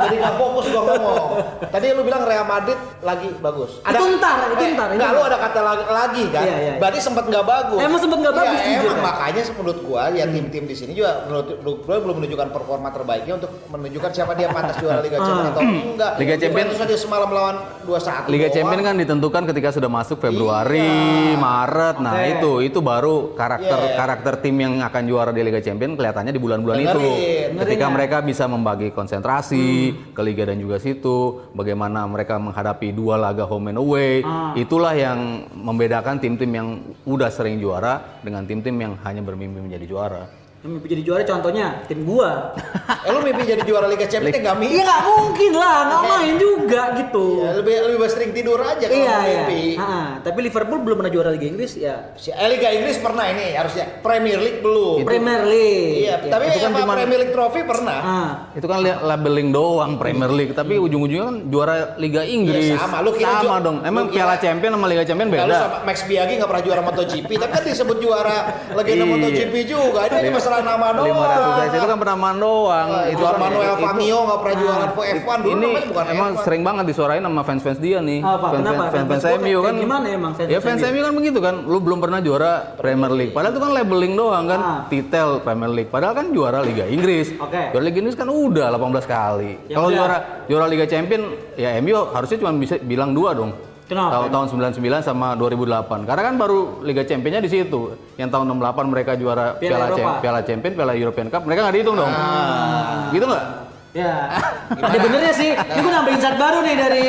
jadi 0.00 0.14
nggak 0.18 0.34
fokus 0.34 0.64
gua 0.66 0.82
ngomong. 0.88 1.20
Tadi 1.68 1.84
lu 1.92 2.00
bilang 2.00 2.24
Real 2.24 2.42
Madrid 2.42 2.74
lagi 3.00 3.28
bagus. 3.36 3.76
Itu 3.78 4.04
ntar, 4.16 4.48
itu 4.48 4.62
eh, 4.62 4.72
ntar, 4.72 4.88
itu 4.88 4.96
Nggak, 4.96 5.04
ntar. 5.04 5.12
lu 5.12 5.22
ada 5.22 5.36
kata 5.38 5.60
lagi, 5.60 5.84
lagi 5.84 6.24
kan? 6.28 6.42
Iya, 6.42 6.56
iya. 6.56 6.72
Berarti 6.78 6.98
sempat 6.98 7.28
nggak 7.28 7.44
bagus. 7.44 7.78
Emang 7.78 8.00
sempet 8.00 8.18
nggak 8.18 8.32
Iya, 8.32 8.40
bagus, 8.40 8.58
jujur, 8.58 8.72
Emang 8.80 8.96
ya? 8.96 9.04
makanya 9.04 9.42
menurut 9.52 9.78
gua 9.84 10.02
ya 10.08 10.24
tim-tim 10.26 10.64
di 10.64 10.72
sini 10.72 10.92
juga 10.92 11.12
menurut, 11.24 11.46
menurut 11.60 11.78
gua 11.82 11.96
belum 12.00 12.14
menunjukkan 12.18 12.48
performa 12.50 12.88
terbaiknya 12.88 13.34
untuk 13.36 13.50
menunjukkan 13.68 14.10
siapa 14.10 14.32
dia 14.32 14.48
pantas 14.48 14.76
juara 14.78 15.00
Liga 15.00 15.18
Champions 15.18 15.50
atau 15.50 15.60
enggak. 15.60 16.12
Liga 16.16 16.34
Champions- 16.34 16.56
Juventus 16.72 16.78
aja 16.80 16.96
semalam 16.98 17.28
lawan 17.28 17.56
2-1. 17.84 18.24
Liga. 18.26 18.48
Champions 18.48 18.80
kan 18.82 18.94
ditentukan 18.96 19.42
ketika 19.46 19.68
sudah 19.70 19.90
masuk 19.90 20.16
Februari, 20.18 20.88
Maret. 21.34 21.96
Nah, 22.00 22.16
Oke. 22.16 22.28
itu 22.32 22.50
itu 22.64 22.78
baru 22.80 23.36
karakter 23.36 23.78
Iya. 23.84 23.94
karakter 23.94 24.32
tim 24.40 24.56
yang 24.56 24.80
akan 24.80 25.02
juara 25.04 25.30
di 25.30 25.42
Liga 25.42 25.60
Champions 25.60 25.92
kelihatannya 25.94 26.32
di 26.32 26.40
bulan-bulan 26.40 26.77
itu. 26.80 27.00
Dengerin. 27.00 27.48
Ketika 27.58 27.66
Dengerin 27.66 27.90
ya. 27.90 27.94
mereka 27.94 28.16
bisa 28.22 28.44
membagi 28.46 28.88
konsentrasi 28.94 29.66
ke 30.14 30.20
liga 30.22 30.46
dan 30.46 30.62
juga 30.62 30.78
situ, 30.78 31.50
bagaimana 31.52 32.06
mereka 32.06 32.38
menghadapi 32.38 32.94
dua 32.94 33.18
laga 33.18 33.44
home 33.44 33.74
and 33.74 33.78
away. 33.82 34.22
Ah. 34.22 34.54
Itulah 34.54 34.94
yang 34.94 35.50
membedakan 35.52 36.22
tim-tim 36.22 36.50
yang 36.54 36.68
udah 37.02 37.28
sering 37.28 37.58
juara 37.58 38.22
dengan 38.22 38.46
tim-tim 38.46 38.74
yang 38.78 38.94
hanya 39.02 39.20
bermimpi 39.26 39.58
menjadi 39.58 39.86
juara. 39.90 40.37
Yang 40.58 40.70
mimpi 40.74 40.86
jadi 40.90 41.02
juara 41.02 41.22
contohnya 41.22 41.66
tim 41.86 42.02
gua. 42.02 42.50
Eh 42.98 43.10
lu 43.10 43.22
mimpi 43.22 43.46
jadi 43.46 43.62
juara 43.62 43.86
Liga 43.86 44.04
Champions 44.04 44.34
nggak 44.34 44.58
mimpi. 44.58 44.74
Iya 44.74 44.82
nggak 44.84 45.02
mungkin 45.06 45.52
lah, 45.54 45.76
nggak 45.86 46.02
main 46.04 46.34
juga 46.34 46.82
gitu. 46.98 47.26
Ya, 47.38 47.50
lebih 47.54 47.74
lebih 47.88 48.08
sering 48.08 48.30
tidur 48.32 48.58
aja 48.58 48.82
kalau 48.82 48.98
Iya 48.98 49.16
iya. 49.22 49.38
mimpi. 49.40 49.62
Ah, 49.76 50.18
tapi 50.18 50.38
Liverpool 50.42 50.82
belum 50.82 50.96
pernah 50.98 51.12
juara 51.12 51.30
Liga 51.30 51.46
Inggris 51.46 51.72
ya. 51.72 52.10
Si 52.14 52.28
eh, 52.28 52.48
Liga 52.48 52.68
Inggris 52.68 52.98
pernah 52.98 53.24
ini 53.28 53.54
harusnya 53.54 54.02
Premier 54.02 54.34
League 54.36 54.58
belum. 54.58 54.98
Premier 55.04 55.42
League. 55.44 55.94
Iya, 56.00 56.14
Ya. 56.18 56.26
tapi 56.26 56.44
itu 56.44 56.58
kan 56.58 56.68
apa 56.68 56.78
cuman- 56.82 56.96
Premier 56.96 57.18
League 57.20 57.32
Trophy 57.32 57.60
pernah. 57.62 57.98
Ah. 58.00 58.30
Itu 58.50 58.66
kan 58.66 58.78
li- 58.80 59.00
labeling 59.00 59.48
doang 59.48 59.94
Premier 59.94 60.32
League, 60.32 60.52
tapi 60.52 60.74
ujung-ujungnya 60.76 61.22
kan 61.24 61.36
juara 61.46 61.74
Liga 61.96 62.26
Inggris. 62.26 62.74
Iya, 62.74 62.82
sama. 62.82 62.98
Lu 63.00 63.14
kira 63.14 63.30
Sama 63.38 63.62
dong. 63.62 63.78
Emang 63.80 64.04
lu 64.04 64.10
kira- 64.10 64.26
Piala 64.26 64.36
Champion 64.36 64.74
sama 64.74 64.86
Liga 64.86 65.06
Champion 65.06 65.28
beda. 65.30 65.54
sama 65.56 65.78
Max 65.84 66.02
Biaggi 66.02 66.34
nggak 66.34 66.50
pernah 66.50 66.64
juara 66.66 66.82
MotoGP, 66.82 67.30
tapi 67.32 67.52
kan 67.52 67.62
disebut 67.62 67.96
juara 67.96 68.36
legenda 68.74 69.06
Iya. 69.06 69.12
MotoGP 69.14 69.54
juga. 69.64 70.00
Ini 70.04 70.18
Lima- 70.18 70.47
masalah 70.48 70.64
nama 70.64 70.86
doang. 70.90 71.16
500 71.60 71.68
itu 71.70 71.86
kan 71.86 71.98
penamaan 71.98 72.36
doang. 72.38 72.88
Ah, 72.88 73.04
itu 73.06 73.20
kan- 73.20 73.36
Manuel 73.38 73.74
Fangio 73.78 74.18
nggak 74.24 74.38
pernah 74.40 74.56
juara 74.56 74.84
Ah, 74.88 75.14
F1 75.14 75.38
dulu 75.38 75.52
ini 75.54 75.68
bukan 75.86 76.04
emang 76.08 76.28
F1. 76.32 76.42
sering 76.42 76.62
banget 76.64 76.84
disuarain 76.88 77.22
sama 77.22 77.42
fans-fans 77.42 77.78
dia 77.78 77.98
nih. 78.00 78.20
Apa? 78.20 78.46
Fans, 78.48 78.56
Kenapa? 78.56 78.82
fans, 78.82 78.92
fans, 79.06 79.22
Fans 79.22 79.38
MU 79.38 79.58
kan. 79.60 79.74
gimana 79.76 80.06
emang 80.08 80.32
fans 80.32 80.48
Ya 80.48 80.58
fans 80.58 80.80
MU? 80.82 81.00
Kan 81.00 81.14
begitu 81.14 81.38
kan. 81.38 81.54
Lu 81.62 81.78
belum 81.78 81.98
pernah 82.00 82.18
juara 82.18 82.52
Premier 82.74 83.12
League. 83.12 83.32
Padahal 83.32 83.52
itu 83.52 83.60
kan 83.60 83.72
labeling 83.74 84.14
doang 84.14 84.44
kan. 84.46 84.60
Ah. 84.60 84.80
Titel 84.88 85.28
Premier 85.40 85.70
League. 85.70 85.90
Padahal 85.90 86.14
kan 86.14 86.26
juara 86.32 86.58
Liga 86.60 86.84
Inggris. 86.84 87.36
Oke. 87.36 87.62
Juara 87.70 87.84
Liga 87.84 87.98
Inggris 88.00 88.16
kan 88.16 88.26
udah 88.26 88.66
18 88.70 89.04
kali. 89.04 89.52
Ya 89.66 89.76
Kalau 89.76 89.90
juara 89.90 90.16
juara 90.46 90.66
Liga 90.66 90.86
Champion 90.86 91.22
ya 91.54 91.76
MU 91.78 91.92
harusnya 92.08 92.36
cuma 92.38 92.52
bisa 92.54 92.80
bilang 92.80 93.12
dua 93.12 93.36
dong. 93.36 93.52
Kenapa? 93.88 94.12
Tahun, 94.12 94.28
tahun 94.28 94.46
99 94.76 95.00
sama 95.00 95.32
2008. 95.32 96.04
Karena 96.04 96.22
kan 96.22 96.34
baru 96.36 96.84
Liga 96.84 97.02
Championnya 97.02 97.40
di 97.40 97.48
situ. 97.48 97.96
Yang 98.14 98.28
tahun 98.30 98.44
68 98.52 98.84
mereka 98.84 99.16
juara 99.16 99.56
Piala 99.56 99.58
Piala, 99.58 99.84
Eropa. 99.88 99.96
Cham- 99.98 100.20
Piala 100.20 100.40
Champion, 100.44 100.72
Piala 100.76 100.92
European 100.92 101.28
Cup, 101.32 101.42
mereka 101.48 101.64
nggak 101.64 101.74
dihitung 101.74 101.96
dong. 101.96 102.12
Gitu 103.10 103.24
nggak? 103.24 103.44
Ya, 103.96 104.28
ada 104.84 104.98
benernya 105.00 105.32
sih. 105.32 105.56
Ini 105.56 105.80
gue 105.80 105.88
nambah 105.88 106.12
insight 106.12 106.36
baru 106.36 106.60
nih 106.60 106.76
dari 106.76 107.06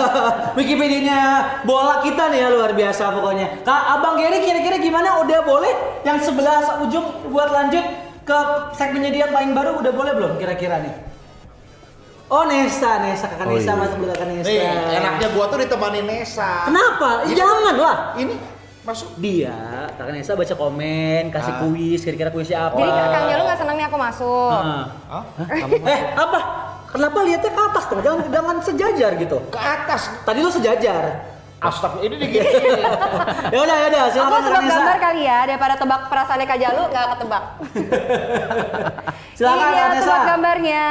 Wikipedia 0.58 1.20
bola 1.66 1.98
kita 2.00 2.30
nih 2.30 2.46
ya 2.46 2.48
luar 2.48 2.70
biasa 2.72 3.10
pokoknya. 3.10 3.66
Kak 3.66 3.82
Abang 3.98 4.14
Gary 4.14 4.38
kira-kira 4.40 4.78
gimana? 4.78 5.18
Udah 5.18 5.42
boleh? 5.42 5.74
Yang 6.06 6.30
sebelah 6.30 6.78
ujung 6.80 7.02
buat 7.28 7.50
lanjut 7.50 7.82
ke 8.22 8.38
segmennya 8.72 9.10
dia 9.10 9.22
yang 9.26 9.34
paling 9.34 9.52
baru 9.52 9.82
udah 9.82 9.92
boleh 9.92 10.12
belum 10.14 10.32
kira-kira 10.38 10.78
nih? 10.80 10.94
Oh 12.26 12.42
Nesa, 12.42 12.98
Nesa 12.98 13.26
kakak 13.26 13.44
Oh, 13.44 13.52
Nesa 13.52 13.66
iya. 13.66 13.74
masuk 13.76 13.98
belakang 14.00 14.28
Nesa. 14.30 14.48
Nih, 14.48 14.64
enaknya 14.94 15.28
gua 15.30 15.44
tuh 15.46 15.58
ditemani 15.60 16.00
Nesa. 16.02 16.64
Kenapa? 16.64 17.08
Ini- 17.24 17.36
Jangan 17.36 17.74
lah. 17.76 17.96
Ini 18.14 18.34
masuk. 18.82 19.08
Dia, 19.18 19.54
kakak 19.92 20.12
Nesa 20.14 20.32
baca 20.32 20.54
komen, 20.54 21.22
kasih 21.28 21.52
Ah. 21.52 21.60
kuis, 21.62 22.00
kira-kira 22.00 22.30
kuisnya 22.30 22.58
apa? 22.66 22.80
Jadi 22.80 22.90
Kang 22.90 23.26
Jalu 23.28 23.42
nggak 23.44 23.58
senang 23.58 23.76
nih 23.76 23.86
aku 23.86 23.98
masuk. 23.98 24.50
Ah. 24.50 24.84
Hah? 25.10 25.24
Eh, 25.84 26.00
apa? 26.14 26.38
Kenapa 26.88 27.18
lihatnya 27.22 27.50
ke 27.50 27.62
atas 27.64 27.84
dong? 27.86 28.00
Jangan, 28.00 28.18
jangan 28.28 28.56
sejajar 28.62 29.10
gitu. 29.16 29.36
Ke 29.50 29.58
atas. 29.58 30.02
Tadi 30.22 30.38
lu 30.38 30.48
sejajar. 30.48 31.04
Astagfirullah, 31.56 32.06
ini 32.06 32.16
dikit. 32.20 32.44
ya 33.54 33.58
udah 33.58 33.76
ya 33.78 33.86
udah 33.88 34.00
Aku 34.02 34.12
silakan 34.12 34.40
tebak 34.42 34.62
Nesa. 34.62 34.74
gambar 34.74 34.96
kali 34.98 35.20
ya 35.22 35.38
daripada 35.44 35.74
tebak 35.74 36.00
perasaannya 36.06 36.46
Kak 36.46 36.58
Jalu 36.60 36.82
nggak 36.86 37.06
ketebak. 37.10 37.42
Silakan 39.34 39.64
Ini 39.64 39.74
dia 39.74 39.88
tebak 39.98 40.20
gambarnya. 40.24 40.86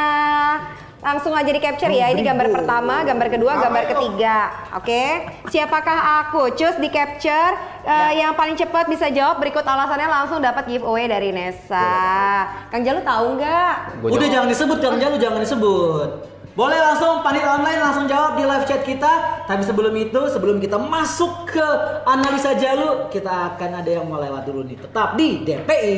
Langsung 1.04 1.36
aja 1.36 1.52
di 1.52 1.60
capture 1.60 1.92
ya. 1.92 2.08
Ini 2.16 2.24
gambar 2.24 2.48
pertama, 2.48 3.04
gambar 3.04 3.28
kedua, 3.28 3.60
gambar 3.60 3.84
ketiga. 3.92 4.38
Oke. 4.80 5.28
Siapakah 5.52 6.00
aku? 6.24 6.56
Cus 6.56 6.80
di 6.80 6.88
capture. 6.88 7.54
Eh, 7.84 8.24
Yang 8.24 8.34
paling 8.39 8.56
cepat 8.56 8.88
bisa 8.88 9.12
jawab 9.12 9.44
berikut 9.44 9.68
alasannya 9.68 10.08
langsung 10.08 10.39
dapat 10.39 10.63
giveaway 10.63 11.12
dari 11.12 11.36
Nesa. 11.36 12.48
Kang 12.72 12.88
Jalu 12.88 13.04
tahu 13.04 13.36
nggak? 13.36 14.00
Udah 14.00 14.28
jangan 14.32 14.48
disebut 14.48 14.78
Kang 14.80 14.96
Jalu 14.96 15.20
jangan 15.20 15.44
disebut. 15.44 16.10
Boleh 16.54 16.78
langsung 16.78 17.26
panit 17.26 17.42
online 17.42 17.82
langsung 17.82 18.06
jawab 18.06 18.38
di 18.38 18.46
live 18.46 18.66
chat 18.70 18.86
kita. 18.86 19.44
Tapi 19.50 19.66
sebelum 19.66 19.89
itu, 19.98 20.22
sebelum 20.30 20.62
kita 20.62 20.78
masuk 20.78 21.50
ke 21.50 21.66
analisa 22.06 22.54
Jalu, 22.56 23.10
kita 23.10 23.58
akan 23.58 23.82
ada 23.82 23.89
yang 23.89 24.06
mau 24.06 24.22
lewat 24.22 24.46
dulu 24.46 24.62
nih. 24.63 24.78
Tetap 24.78 25.18
di 25.18 25.42
DPI. 25.44 25.98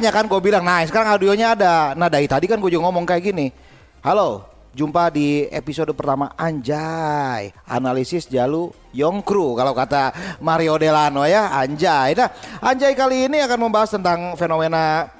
Makanya 0.00 0.16
kan 0.16 0.32
gue 0.32 0.40
bilang, 0.40 0.64
nah 0.64 0.80
sekarang 0.88 1.12
audionya 1.12 1.52
ada. 1.52 1.92
Nah 1.92 2.08
dari 2.08 2.24
tadi 2.24 2.48
kan 2.48 2.56
gue 2.56 2.72
juga 2.72 2.88
ngomong 2.88 3.04
kayak 3.04 3.20
gini. 3.20 3.52
Halo, 4.00 4.48
jumpa 4.72 5.12
di 5.12 5.44
episode 5.52 5.92
pertama 5.92 6.32
Anjay. 6.40 7.52
Analisis 7.68 8.24
Jalu 8.24 8.72
Yongkru 8.96 9.52
kalau 9.60 9.76
kata 9.76 10.08
Mario 10.40 10.80
Delano 10.80 11.28
ya, 11.28 11.52
Anjay. 11.52 12.16
Nah, 12.16 12.32
Anjay 12.64 12.96
kali 12.96 13.28
ini 13.28 13.44
akan 13.44 13.68
membahas 13.68 13.92
tentang 13.92 14.40
fenomena 14.40 15.12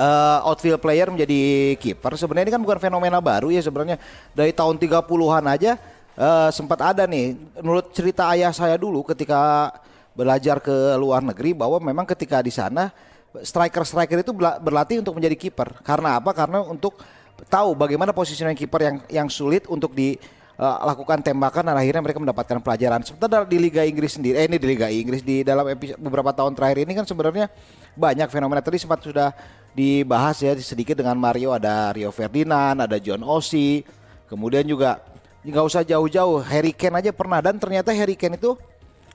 eh, 0.00 0.48
outfield 0.48 0.80
player 0.80 1.12
menjadi 1.12 1.76
kiper. 1.76 2.16
Sebenarnya 2.16 2.48
ini 2.48 2.54
kan 2.56 2.64
bukan 2.64 2.80
fenomena 2.80 3.20
baru 3.20 3.52
ya 3.52 3.60
sebenarnya. 3.60 4.00
Dari 4.32 4.56
tahun 4.56 4.80
30-an 4.80 5.44
aja 5.52 5.76
eh, 6.16 6.48
sempat 6.48 6.80
ada 6.80 7.04
nih. 7.04 7.36
Menurut 7.60 7.92
cerita 7.92 8.32
ayah 8.32 8.56
saya 8.56 8.80
dulu 8.80 9.04
ketika 9.04 9.68
belajar 10.16 10.64
ke 10.64 10.96
luar 10.96 11.20
negeri 11.20 11.52
bahwa 11.52 11.76
memang 11.76 12.08
ketika 12.08 12.40
di 12.40 12.48
sana 12.48 13.11
striker-striker 13.40 14.20
itu 14.20 14.32
berlatih 14.36 15.00
untuk 15.00 15.16
menjadi 15.16 15.36
kiper. 15.48 15.80
Karena 15.80 16.20
apa? 16.20 16.36
Karena 16.36 16.60
untuk 16.60 17.00
tahu 17.48 17.72
bagaimana 17.72 18.12
positioning 18.12 18.54
kiper 18.54 18.80
yang 18.84 18.96
yang 19.08 19.28
sulit 19.32 19.64
untuk 19.66 19.96
dilakukan 19.96 21.24
tembakan 21.24 21.72
dan 21.72 21.76
akhirnya 21.80 22.02
mereka 22.04 22.20
mendapatkan 22.20 22.58
pelajaran. 22.60 23.00
Sementara 23.00 23.48
di 23.48 23.56
Liga 23.56 23.82
Inggris 23.88 24.20
sendiri, 24.20 24.36
eh 24.36 24.44
ini 24.44 24.60
di 24.60 24.68
Liga 24.68 24.92
Inggris 24.92 25.24
di 25.24 25.40
dalam 25.40 25.64
episode, 25.64 25.96
beberapa 25.96 26.30
tahun 26.36 26.52
terakhir 26.52 26.84
ini 26.84 26.92
kan 26.92 27.08
sebenarnya 27.08 27.48
banyak 27.96 28.28
fenomena 28.28 28.60
tadi 28.60 28.76
sempat 28.76 29.00
sudah 29.00 29.32
dibahas 29.72 30.36
ya 30.44 30.52
sedikit 30.60 31.00
dengan 31.00 31.16
Mario 31.16 31.56
ada 31.56 31.96
Rio 31.96 32.12
Ferdinand, 32.12 32.84
ada 32.84 33.00
John 33.00 33.24
Osi, 33.24 33.80
kemudian 34.28 34.68
juga 34.68 35.00
nggak 35.42 35.64
usah 35.64 35.82
jauh-jauh 35.82 36.38
Harry 36.46 36.70
Kane 36.70 37.02
aja 37.02 37.10
pernah 37.10 37.42
dan 37.42 37.58
ternyata 37.58 37.90
Harry 37.90 38.14
Kane 38.14 38.38
itu 38.38 38.54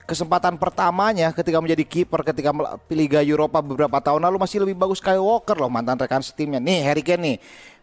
kesempatan 0.08 0.56
pertamanya 0.56 1.36
ketika 1.36 1.60
menjadi 1.60 1.84
kiper 1.84 2.24
ketika 2.24 2.56
Liga 2.88 3.20
Eropa 3.20 3.60
beberapa 3.60 4.00
tahun 4.00 4.24
lalu 4.24 4.40
masih 4.40 4.64
lebih 4.64 4.80
bagus 4.80 5.04
Kyle 5.04 5.20
Walker 5.20 5.60
loh 5.60 5.68
mantan 5.68 6.00
rekan 6.00 6.24
setimnya. 6.24 6.64
Nih 6.64 6.80
Harry 6.88 7.04
Kane 7.04 7.22
nih. 7.22 7.38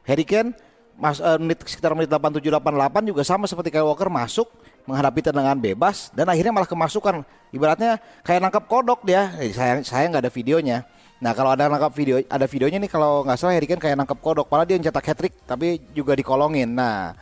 Harry 0.08 0.24
Kane 0.24 0.56
mas, 0.96 1.20
eh, 1.20 1.36
menit 1.36 1.60
sekitar 1.68 1.92
menit 1.92 2.08
87 2.08 2.48
88 2.48 3.04
juga 3.04 3.22
sama 3.28 3.44
seperti 3.44 3.68
Kyle 3.68 3.84
Walker 3.84 4.08
masuk 4.08 4.48
menghadapi 4.88 5.20
tendangan 5.20 5.60
bebas 5.60 6.08
dan 6.16 6.24
akhirnya 6.32 6.56
malah 6.56 6.68
kemasukan. 6.68 7.28
Ibaratnya 7.52 8.00
kayak 8.24 8.40
nangkap 8.40 8.64
kodok 8.72 9.04
dia. 9.04 9.36
Eh, 9.36 9.52
saya 9.52 9.84
saya 9.84 10.08
nggak 10.08 10.24
ada 10.24 10.32
videonya. 10.32 10.88
Nah 11.20 11.36
kalau 11.36 11.52
ada 11.52 11.68
nangkap 11.68 11.92
video 11.92 12.24
ada 12.24 12.46
videonya 12.48 12.80
nih 12.80 12.90
kalau 12.90 13.20
nggak 13.20 13.36
salah 13.36 13.52
Harry 13.52 13.68
Kane 13.68 13.84
kayak 13.84 14.00
nangkap 14.00 14.16
kodok. 14.24 14.48
Padahal 14.48 14.64
dia 14.64 14.80
ncetak 14.80 15.04
hat 15.12 15.16
trick 15.20 15.36
tapi 15.44 15.76
juga 15.92 16.16
dikolongin. 16.16 16.72
Nah 16.72 17.12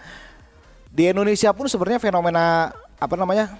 di 0.94 1.10
Indonesia 1.10 1.50
pun 1.50 1.66
sebenarnya 1.66 1.98
fenomena 1.98 2.70
apa 3.02 3.14
namanya 3.18 3.50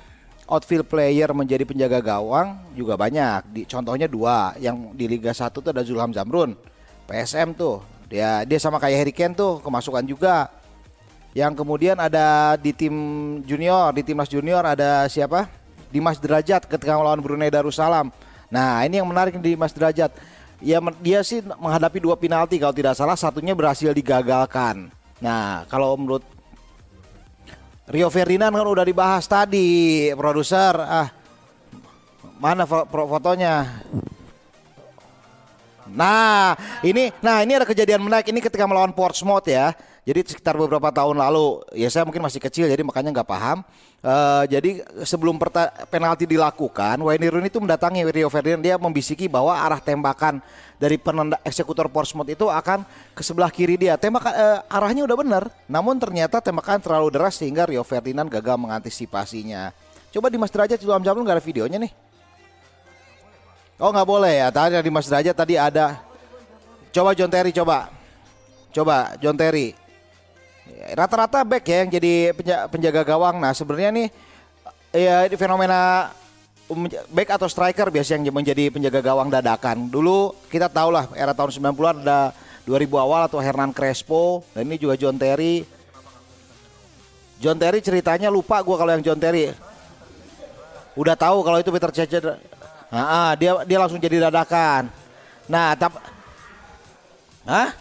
outfield 0.47 0.87
player 0.87 1.31
menjadi 1.31 1.63
penjaga 1.63 2.03
gawang 2.03 2.59
juga 2.75 2.99
banyak. 2.99 3.41
Di, 3.51 3.61
contohnya 3.67 4.07
dua, 4.11 4.57
yang 4.59 4.95
di 4.95 5.07
Liga 5.07 5.31
1 5.31 5.53
tuh 5.53 5.71
ada 5.71 5.83
Zulham 5.87 6.11
Zamrun, 6.11 6.59
PSM 7.07 7.55
tuh. 7.55 7.83
Dia 8.13 8.45
dia 8.45 8.59
sama 8.61 8.77
kayak 8.77 8.99
Harry 9.03 9.15
Kane 9.15 9.33
tuh 9.33 9.63
kemasukan 9.65 10.05
juga. 10.05 10.53
Yang 11.33 11.65
kemudian 11.65 11.97
ada 11.97 12.61
di 12.61 12.77
tim 12.77 12.95
junior, 13.49 13.89
di 13.97 14.05
timnas 14.05 14.29
junior 14.29 14.61
ada 14.69 15.09
siapa? 15.09 15.49
Dimas 15.89 16.21
Derajat 16.21 16.69
ketika 16.69 16.97
melawan 16.97 17.21
Brunei 17.21 17.53
Darussalam. 17.53 18.13
Nah, 18.53 18.85
ini 18.85 19.01
yang 19.01 19.09
menarik 19.09 19.37
di 19.41 19.57
Dimas 19.57 19.73
Derajat. 19.73 20.13
Ya 20.61 20.79
dia 21.01 21.25
sih 21.25 21.41
menghadapi 21.43 21.99
dua 22.05 22.15
penalti 22.15 22.61
kalau 22.61 22.77
tidak 22.77 22.95
salah 22.95 23.17
satunya 23.17 23.57
berhasil 23.57 23.91
digagalkan. 23.97 24.93
Nah, 25.19 25.65
kalau 25.73 25.97
menurut 25.97 26.23
Rio 27.91 28.07
Ferdinand 28.07 28.55
kan 28.55 28.63
udah 28.63 28.87
dibahas 28.87 29.27
tadi, 29.27 30.07
produser. 30.15 30.79
Ah, 30.79 31.11
mana 32.39 32.63
fotonya? 32.87 33.83
Nah, 35.91 36.55
ini, 36.87 37.11
nah 37.19 37.43
ini 37.43 37.59
ada 37.59 37.67
kejadian 37.67 38.07
menarik. 38.07 38.31
Ini 38.31 38.39
ketika 38.39 38.71
melawan 38.71 38.95
Portsmouth 38.95 39.51
ya. 39.51 39.75
Jadi 40.03 40.35
sekitar 40.35 40.59
beberapa 40.59 40.91
tahun 40.91 41.15
lalu, 41.15 41.63
ya 41.79 41.87
saya 41.87 42.03
mungkin 42.03 42.27
masih 42.27 42.43
kecil, 42.43 42.67
jadi 42.67 42.83
makanya 42.83 43.15
nggak 43.15 43.29
paham. 43.31 43.63
Eh, 44.03 44.45
jadi 44.51 44.83
sebelum 45.07 45.39
penalti 45.87 46.27
dilakukan, 46.27 46.99
Wayne 46.99 47.31
Rooney 47.31 47.47
itu 47.47 47.63
mendatangi 47.63 48.03
Rio 48.11 48.27
Ferdinand. 48.27 48.59
Dia 48.59 48.75
membisiki 48.75 49.31
bahwa 49.31 49.55
arah 49.55 49.79
tembakan 49.79 50.43
dari 50.75 50.99
penenda 50.99 51.39
eksekutor 51.47 51.87
Portsmouth 51.87 52.27
itu 52.27 52.51
akan 52.51 52.83
ke 53.15 53.23
sebelah 53.23 53.47
kiri 53.47 53.79
dia. 53.79 53.95
Tembakan 53.95 54.35
eh, 54.35 54.59
arahnya 54.67 55.07
udah 55.07 55.15
benar, 55.15 55.45
namun 55.71 56.03
ternyata 56.03 56.43
tembakan 56.43 56.83
terlalu 56.83 57.15
deras 57.15 57.39
sehingga 57.39 57.63
Rio 57.63 57.87
Ferdinand 57.87 58.27
gagal 58.27 58.59
mengantisipasinya. 58.59 59.71
Coba 60.11 60.27
di 60.27 60.37
Mas 60.37 60.51
Derajat 60.51 60.83
Ilham 60.83 61.07
Jamil 61.07 61.23
nggak 61.23 61.39
ada 61.39 61.47
videonya 61.47 61.79
nih. 61.79 61.93
Oh 63.79 63.95
nggak 63.95 64.09
boleh 64.11 64.35
ya. 64.43 64.51
Tadi 64.51 64.83
di 64.83 64.91
Mas 64.91 65.07
Derajat 65.07 65.37
tadi 65.39 65.55
ada. 65.55 66.03
Coba 66.91 67.15
John 67.15 67.31
Terry 67.31 67.55
coba. 67.55 67.87
Coba 68.75 69.15
John 69.23 69.39
Terry. 69.39 69.79
Ya, 70.69 70.95
Rata-rata 70.95 71.43
back 71.43 71.65
ya 71.67 71.77
yang 71.83 71.91
jadi 71.91 72.15
penja- 72.35 72.67
penjaga 72.71 73.03
gawang. 73.03 73.43
Nah 73.43 73.51
sebenarnya 73.55 73.91
nih 73.91 74.09
ya 74.93 75.27
fenomena 75.35 76.13
um, 76.71 76.87
back 77.11 77.35
atau 77.35 77.49
striker 77.51 77.89
biasanya 77.91 78.29
yang 78.29 78.37
menjadi 78.37 78.71
penjaga 78.71 79.01
gawang 79.03 79.29
dadakan. 79.33 79.91
Dulu 79.91 80.37
kita 80.53 80.71
tahu 80.71 80.95
lah 80.95 81.11
era 81.19 81.35
tahun 81.35 81.51
90-an 81.51 81.97
ada 82.07 82.31
2000 82.63 82.87
awal 82.95 83.27
atau 83.27 83.43
Hernan 83.43 83.75
Crespo 83.75 84.47
dan 84.55 84.71
ini 84.71 84.79
juga 84.79 84.95
John 84.95 85.19
Terry. 85.19 85.67
John 87.43 87.59
Terry 87.59 87.83
ceritanya 87.83 88.31
lupa 88.31 88.63
gua 88.63 88.79
kalau 88.79 88.95
yang 88.95 89.03
John 89.03 89.19
Terry. 89.19 89.51
Udah 90.95 91.19
tahu 91.19 91.43
kalau 91.43 91.59
itu 91.59 91.73
Peter 91.75 91.91
Cech. 91.91 92.23
Nah, 92.93 93.33
ah, 93.33 93.33
dia 93.35 93.57
dia 93.67 93.79
langsung 93.81 93.99
jadi 93.99 94.29
dadakan. 94.29 94.87
Nah, 95.49 95.75
tap 95.75 95.97
Hah? 97.43 97.75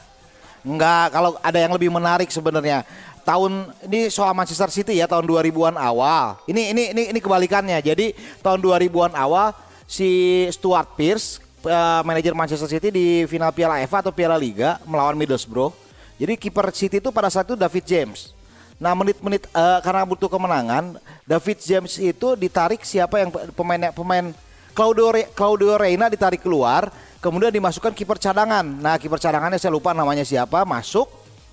Enggak, 0.62 1.10
kalau 1.10 1.38
ada 1.42 1.58
yang 1.58 1.74
lebih 1.74 1.90
menarik 1.90 2.30
sebenarnya. 2.30 2.86
Tahun 3.22 3.70
ini 3.86 4.10
soal 4.10 4.34
Manchester 4.34 4.70
City 4.74 4.98
ya 4.98 5.06
tahun 5.06 5.26
2000-an 5.30 5.78
awal. 5.78 6.42
Ini 6.50 6.74
ini 6.74 6.84
ini 6.94 7.04
ini 7.14 7.20
kebalikannya. 7.22 7.78
Jadi 7.82 8.18
tahun 8.42 8.62
2000-an 8.62 9.14
awal 9.14 9.54
si 9.86 10.46
Stuart 10.50 10.98
Pearce 10.98 11.38
eh, 11.66 12.02
manajer 12.02 12.34
Manchester 12.34 12.70
City 12.70 12.90
di 12.90 13.06
final 13.30 13.54
Piala 13.54 13.82
FA 13.86 14.02
atau 14.02 14.14
Piala 14.14 14.38
Liga 14.38 14.82
melawan 14.90 15.18
Middlesbrough. 15.18 15.74
Jadi 16.18 16.34
kiper 16.38 16.70
City 16.74 16.98
itu 17.02 17.10
pada 17.14 17.30
saat 17.30 17.50
itu 17.50 17.58
David 17.58 17.86
James. 17.86 18.34
Nah 18.82 18.98
menit-menit 18.98 19.46
eh, 19.50 19.80
karena 19.86 20.02
butuh 20.06 20.30
kemenangan, 20.30 20.98
David 21.26 21.62
James 21.62 21.94
itu 22.02 22.34
ditarik 22.34 22.82
siapa 22.82 23.22
yang 23.22 23.30
pemain 23.54 23.94
pemain 23.94 24.26
Claudio 24.74 25.14
Re- 25.14 25.30
Claudio 25.38 25.78
Reina 25.78 26.10
ditarik 26.10 26.42
keluar, 26.42 26.90
kemudian 27.22 27.54
dimasukkan 27.54 27.94
kiper 27.94 28.18
cadangan. 28.18 28.66
Nah 28.66 28.98
kiper 28.98 29.22
cadangannya 29.22 29.62
saya 29.62 29.72
lupa 29.72 29.94
namanya 29.94 30.26
siapa, 30.26 30.66
masuk. 30.66 31.08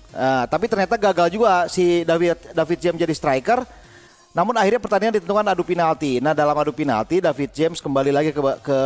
Eh, 0.09 0.45
tapi 0.49 0.65
ternyata 0.65 0.97
gagal 0.97 1.29
juga 1.29 1.69
si 1.69 2.01
David 2.01 2.57
David 2.57 2.79
James 2.81 2.99
jadi 2.99 3.13
striker. 3.13 3.61
Namun 4.33 4.57
akhirnya 4.57 4.81
pertandingan 4.81 5.21
ditentukan 5.21 5.45
adu 5.45 5.61
penalti. 5.61 6.17
Nah 6.17 6.33
dalam 6.33 6.57
adu 6.57 6.73
penalti 6.73 7.21
David 7.21 7.53
James 7.53 7.77
kembali 7.77 8.09
lagi 8.09 8.29
ke 8.33 8.41
ke 8.65 8.77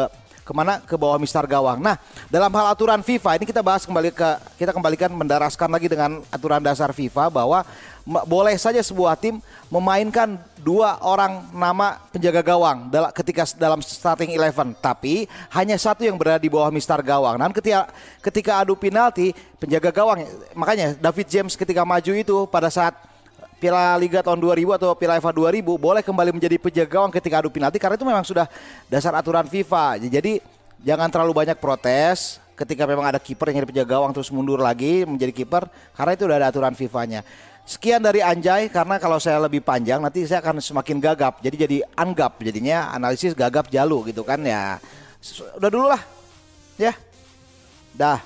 ke 0.44 0.52
mana 0.52 0.84
ke 0.84 0.96
bawah 1.00 1.16
mistar 1.16 1.48
gawang. 1.48 1.80
Nah 1.80 1.96
dalam 2.28 2.52
hal 2.52 2.76
aturan 2.76 3.00
FIFA 3.00 3.40
ini 3.40 3.48
kita 3.48 3.64
bahas 3.64 3.88
kembali 3.88 4.12
ke 4.12 4.30
kita 4.60 4.76
kembalikan 4.76 5.08
mendaraskan 5.16 5.72
lagi 5.72 5.88
dengan 5.88 6.20
aturan 6.28 6.60
dasar 6.60 6.92
FIFA 6.92 7.32
bahwa 7.32 7.64
boleh 8.04 8.60
saja 8.60 8.84
sebuah 8.84 9.16
tim 9.16 9.40
memainkan 9.72 10.36
dua 10.60 11.00
orang 11.00 11.40
nama 11.56 12.04
penjaga 12.12 12.44
gawang 12.44 12.92
dal- 12.92 13.16
ketika 13.16 13.48
dalam 13.56 13.80
starting 13.80 14.36
eleven, 14.36 14.76
tapi 14.76 15.24
hanya 15.56 15.80
satu 15.80 16.04
yang 16.04 16.20
berada 16.20 16.44
di 16.44 16.52
bawah 16.52 16.68
mistar 16.68 17.00
gawang. 17.00 17.40
Dan 17.40 17.56
ketika 17.56 17.88
ketika 18.20 18.52
adu 18.60 18.76
penalti 18.76 19.32
penjaga 19.56 19.90
gawang 19.96 20.28
makanya 20.52 21.00
David 21.00 21.28
James 21.32 21.56
ketika 21.56 21.88
maju 21.88 22.12
itu 22.12 22.38
pada 22.52 22.68
saat 22.68 22.92
Piala 23.64 23.96
Liga 23.96 24.20
tahun 24.20 24.44
2000 24.44 24.76
atau 24.76 24.92
Piala 25.00 25.24
FA 25.24 25.32
2000 25.32 25.64
boleh 25.64 26.04
kembali 26.04 26.36
menjadi 26.36 26.60
penjaga 26.60 26.92
gawang 26.92 27.12
ketika 27.16 27.40
adu 27.40 27.48
penalti 27.48 27.80
karena 27.80 27.96
itu 27.96 28.04
memang 28.04 28.28
sudah 28.28 28.52
dasar 28.92 29.16
aturan 29.16 29.48
FIFA. 29.48 30.04
Jadi 30.04 30.44
jangan 30.84 31.08
terlalu 31.08 31.32
banyak 31.32 31.56
protes 31.56 32.44
ketika 32.54 32.84
memang 32.84 33.08
ada 33.08 33.18
kiper 33.18 33.50
yang 33.50 33.64
jadi 33.64 33.70
penjaga 33.72 33.90
gawang 33.98 34.12
terus 34.12 34.30
mundur 34.30 34.60
lagi 34.60 35.08
menjadi 35.08 35.32
kiper 35.32 35.66
karena 35.96 36.12
itu 36.14 36.24
udah 36.28 36.38
ada 36.44 36.48
aturan 36.52 36.76
FIFA-nya. 36.76 37.24
Sekian 37.64 38.04
dari 38.04 38.20
Anjay 38.20 38.68
karena 38.68 39.00
kalau 39.00 39.24
saya 39.24 39.40
lebih 39.40 39.64
panjang 39.64 40.04
nanti 40.04 40.28
saya 40.28 40.44
akan 40.44 40.60
semakin 40.60 41.00
gagap. 41.00 41.40
Jadi 41.40 41.56
jadi 41.56 41.78
anggap 41.96 42.36
jadinya 42.44 42.92
analisis 42.92 43.32
gagap 43.32 43.72
jalu 43.72 44.12
gitu 44.12 44.28
kan 44.28 44.44
ya. 44.44 44.84
Udah 45.56 45.72
dulu 45.72 45.88
lah. 45.88 46.04
Ya. 46.76 46.92
Dah. 47.96 48.20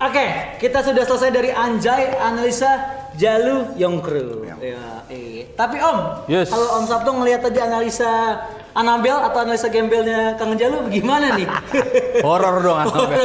Oke, 0.00 0.56
kita 0.56 0.80
sudah 0.80 1.04
selesai 1.04 1.28
dari 1.28 1.52
Anjay 1.52 2.16
analisa 2.16 2.96
Jalu 3.20 3.76
Yongkru. 3.76 4.48
Ya, 4.48 5.04
eh. 5.12 5.52
Tapi 5.52 5.76
Om, 5.76 6.24
Yes. 6.24 6.48
kalau 6.48 6.80
Om 6.80 6.84
Sabtu 6.88 7.12
ngelihat 7.12 7.44
tadi 7.44 7.60
analisa 7.60 8.40
Anabel 8.70 9.18
atau 9.18 9.38
analisa 9.42 9.66
gembelnya 9.66 10.38
Kang 10.38 10.54
Jalu 10.54 10.86
gimana 10.90 11.34
nih? 11.34 11.46
Horor 12.26 12.62
dong 12.62 12.78
Anabel. 12.78 13.22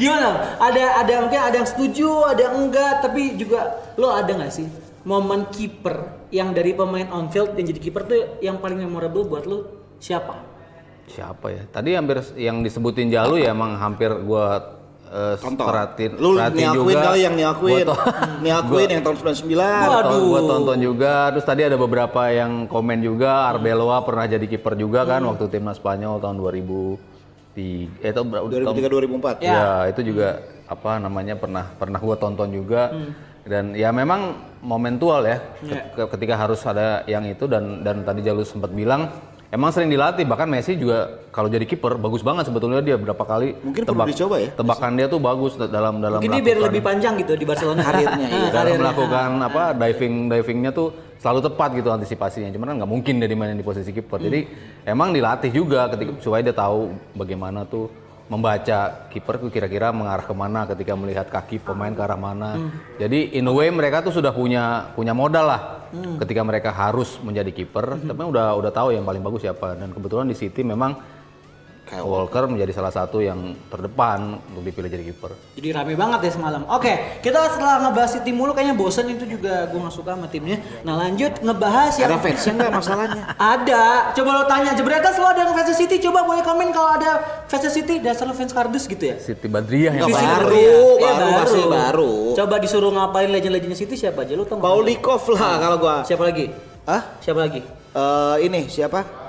gimana? 0.00 0.56
Ada 0.56 1.04
ada 1.04 1.12
mungkin 1.24 1.40
ada 1.40 1.56
yang 1.60 1.68
setuju, 1.68 2.08
ada 2.24 2.40
yang 2.48 2.56
enggak, 2.68 3.04
tapi 3.04 3.36
juga 3.36 3.92
lo 4.00 4.12
ada 4.12 4.32
nggak 4.32 4.52
sih 4.52 4.68
momen 5.04 5.48
kiper 5.48 6.28
yang 6.28 6.52
dari 6.52 6.76
pemain 6.76 7.08
on 7.08 7.32
field 7.32 7.56
yang 7.56 7.66
jadi 7.72 7.80
kiper 7.80 8.02
tuh 8.04 8.20
yang 8.44 8.60
paling 8.60 8.80
memorable 8.80 9.24
buat 9.24 9.48
lu 9.48 9.64
siapa? 9.96 10.36
Siapa 11.10 11.46
ya? 11.50 11.62
Tadi 11.66 11.96
hampir 11.96 12.22
yang 12.38 12.62
disebutin 12.62 13.10
Jalu 13.10 13.42
ya 13.42 13.50
emang 13.50 13.80
hampir 13.80 14.12
gua 14.22 14.79
eh, 15.10 15.34
Tonton. 15.36 15.66
perhatiin, 15.66 16.12
Lu 16.14 16.28
perhatiin 16.32 16.58
niakuin 16.64 16.86
juga. 16.88 17.04
kali 17.04 17.18
yang 17.20 17.34
niakuin. 17.34 17.84
Gua 17.84 17.98
niakuin 18.46 18.88
yang 18.88 19.02
tahun 19.02 19.16
99. 19.18 19.90
Waduh. 19.90 20.22
Gue 20.24 20.40
tonton 20.46 20.78
juga. 20.80 21.12
Terus 21.30 21.44
tadi 21.44 21.62
ada 21.62 21.76
beberapa 21.76 22.22
yang 22.28 22.52
komen 22.64 22.98
juga. 23.00 23.50
Arbeloa 23.50 24.00
pernah 24.00 24.24
jadi 24.24 24.46
kiper 24.46 24.74
juga 24.74 25.02
kan 25.04 25.20
waktu 25.24 25.44
timnas 25.46 25.76
Spanyol 25.76 26.18
tahun 26.18 26.36
2003. 26.36 28.00
Eh, 28.00 28.12
tahun 28.12 28.26
berapa? 28.28 28.46
2003 28.46 28.86
2004. 28.86 29.36
Ya. 29.40 29.50
Ya. 29.50 29.68
itu 29.88 30.00
juga 30.04 30.28
apa 30.64 30.96
namanya 30.96 31.34
pernah 31.34 31.66
pernah 31.72 31.98
gue 31.98 32.16
tonton 32.16 32.48
juga. 32.48 32.94
Dan 33.40 33.72
ya 33.72 33.88
memang 33.90 34.36
momentual 34.60 35.24
ya. 35.24 35.40
Ya. 35.60 35.90
Ke- 35.90 36.08
Ketika 36.08 36.36
harus 36.36 36.60
ada 36.62 37.02
yang 37.04 37.24
itu 37.24 37.44
dan 37.44 37.80
dan 37.80 38.04
tadi 38.04 38.20
Jalu 38.20 38.44
sempat 38.44 38.70
bilang 38.70 39.08
emang 39.50 39.70
sering 39.74 39.90
dilatih 39.90 40.22
bahkan 40.24 40.46
Messi 40.46 40.78
juga 40.78 41.20
kalau 41.34 41.50
jadi 41.50 41.66
kiper 41.66 41.98
bagus 41.98 42.22
banget 42.22 42.46
sebetulnya 42.46 42.78
dia 42.80 42.94
berapa 42.94 43.20
kali 43.20 43.58
Mungkin 43.60 43.82
perlu 43.82 44.06
dicoba 44.06 44.36
ya? 44.38 44.48
tebakan 44.54 44.90
dia 44.94 45.06
tuh 45.10 45.18
bagus 45.18 45.58
dalam 45.58 45.98
dalam 45.98 46.18
Mungkin 46.22 46.38
dia 46.38 46.42
biar 46.42 46.58
lebih 46.70 46.82
panjang 46.82 47.14
gitu 47.18 47.34
di 47.34 47.44
Barcelona 47.44 47.82
Karirnya, 47.90 48.26
iya. 48.30 48.38
Dalam 48.48 48.54
karirnya. 48.54 48.80
melakukan 48.80 49.30
apa 49.42 49.62
diving 49.74 50.14
divingnya 50.30 50.70
tuh 50.70 50.88
selalu 51.20 51.40
tepat 51.52 51.68
gitu 51.76 51.88
antisipasinya 51.92 52.48
cuman 52.48 52.66
kan 52.72 52.74
nggak 52.80 52.90
mungkin 52.96 53.14
dia 53.20 53.28
dimainin 53.28 53.60
di 53.60 53.66
posisi 53.66 53.92
kiper 53.92 54.16
jadi 54.24 54.40
emang 54.88 55.12
dilatih 55.12 55.52
juga 55.52 55.84
ketika 55.92 56.16
supaya 56.16 56.40
dia 56.40 56.56
tahu 56.56 56.96
bagaimana 57.12 57.68
tuh 57.68 57.92
membaca 58.30 59.10
kiper 59.10 59.42
kira-kira 59.50 59.90
mengarah 59.90 60.22
ke 60.22 60.30
mana 60.30 60.62
ketika 60.70 60.94
melihat 60.94 61.26
kaki 61.26 61.58
pemain 61.58 61.90
ke 61.90 61.98
arah 61.98 62.14
mana. 62.14 62.70
Jadi 62.94 63.34
in 63.34 63.50
a 63.50 63.52
way 63.52 63.66
mereka 63.74 64.06
tuh 64.06 64.14
sudah 64.14 64.30
punya 64.30 64.94
punya 64.94 65.10
modal 65.10 65.50
lah 65.50 65.90
ketika 66.22 66.46
mereka 66.46 66.70
harus 66.70 67.18
menjadi 67.18 67.50
kiper. 67.50 67.98
Tapi 67.98 68.22
udah 68.22 68.54
udah 68.54 68.70
tahu 68.70 68.94
yang 68.94 69.02
paling 69.02 69.18
bagus 69.18 69.42
siapa. 69.42 69.74
Dan 69.74 69.90
kebetulan 69.90 70.30
di 70.30 70.38
City 70.38 70.62
memang 70.62 71.19
Kyle 71.90 72.06
Walker 72.06 72.46
menjadi 72.46 72.70
salah 72.70 72.94
satu 72.94 73.18
yang 73.18 73.58
terdepan 73.66 74.38
untuk 74.54 74.62
dipilih 74.62 74.86
jadi 74.86 75.10
kiper 75.10 75.34
Jadi 75.58 75.68
rame 75.74 75.98
banget 75.98 76.30
ya 76.30 76.32
semalam. 76.38 76.62
Oke, 76.70 77.18
kita 77.18 77.50
setelah 77.50 77.82
ngebahas 77.82 78.14
City 78.14 78.30
mulu 78.30 78.54
kayaknya 78.54 78.78
bosen 78.78 79.10
itu 79.10 79.26
juga 79.26 79.66
gue 79.66 79.74
nggak 79.74 79.90
suka 79.98 80.14
sama 80.14 80.30
timnya. 80.30 80.62
Nah 80.86 80.94
lanjut 80.94 81.42
ngebahas 81.42 81.98
yang 81.98 82.14
Ada 82.14 82.22
fansnya 82.22 82.52
nggak 82.62 82.72
masalahnya? 82.78 83.22
Ada. 83.58 83.84
Coba 84.14 84.30
lo 84.38 84.44
tanya 84.46 84.70
Jebretas 84.78 85.18
lo 85.18 85.26
ada 85.26 85.42
yang 85.42 85.50
fans 85.50 85.74
City 85.74 85.98
coba 85.98 86.22
boleh 86.22 86.46
komen 86.46 86.70
kalau 86.70 86.94
ada 86.94 87.42
fans 87.50 87.66
City 87.66 87.98
dasar 87.98 88.30
lo 88.30 88.38
fans 88.38 88.54
kardus 88.54 88.86
gitu 88.86 89.10
ya. 89.10 89.18
City 89.18 89.50
Badriah 89.50 89.90
yang 89.90 90.06
baru, 90.06 90.14
Badriah. 90.14 90.78
Iya, 90.94 91.10
baru, 91.10 91.30
masih 91.42 91.64
baru. 91.66 92.14
Coba 92.38 92.54
disuruh 92.62 92.90
ngapain 92.94 93.26
legend-legendnya 93.34 93.74
City 93.74 93.98
siapa 93.98 94.22
aja 94.22 94.38
lo 94.38 94.46
tau? 94.46 94.62
Paulikov 94.62 95.26
lah 95.34 95.58
kalau 95.58 95.76
gua. 95.82 96.06
Siapa 96.06 96.22
lagi? 96.22 96.54
Hah? 96.86 97.18
Siapa 97.18 97.42
lagi? 97.42 97.66
Eh 97.90 98.36
ini 98.46 98.70
siapa? 98.70 99.19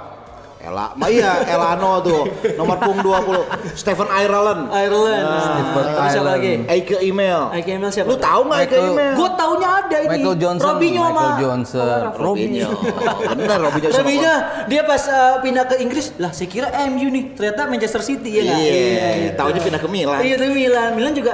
Ela, 0.62 0.94
Ma 0.94 1.10
iya 1.10 1.42
Elano 1.44 1.98
tuh 2.00 2.22
nomor 2.54 2.78
pung 2.78 2.94
20 2.96 3.74
Stephen 3.74 4.06
Ireland 4.08 4.70
Ireland. 4.70 5.26
Stephen 5.26 5.74
Nah, 5.74 5.90
terus 5.92 6.06
siapa 6.08 6.22
Ireland. 6.22 6.30
lagi? 6.32 6.54
Eike 6.70 6.96
email 7.02 7.42
Ike 7.52 7.70
Email 7.72 7.90
siapa? 7.90 8.08
Lu 8.08 8.16
tahu 8.16 8.42
nggak 8.46 8.60
Eike 8.60 8.70
Michael- 8.72 8.94
email? 8.94 9.14
Gue 9.18 9.30
taunya 9.34 9.70
ada 9.76 9.98
ini. 9.98 10.10
Michael 10.12 10.36
Johnson, 10.38 10.66
Robinho 10.68 11.02
Michael 11.02 11.18
sama 11.18 11.40
Johnson, 11.40 12.00
Robinho 12.16 12.70
Bener 13.34 13.60
Robinho 13.60 13.90
Robinho 13.92 14.34
dia 14.68 14.82
pas 14.84 15.04
uh, 15.04 15.36
pindah 15.40 15.66
ke 15.66 15.76
Inggris 15.78 16.14
lah 16.16 16.30
saya 16.30 16.46
kira 16.46 16.68
MU 16.88 17.08
nih 17.10 17.24
ternyata 17.34 17.62
Manchester 17.66 18.02
City 18.02 18.30
ya 18.32 18.42
nggak? 18.44 18.60
Iya 18.60 19.30
Taunya 19.34 19.60
pindah 19.60 19.82
ke 19.82 19.90
Milan 19.90 20.20
Iya 20.20 20.36
dari 20.38 20.54
Milan, 20.54 20.90
Milan 20.94 21.12
juga 21.12 21.34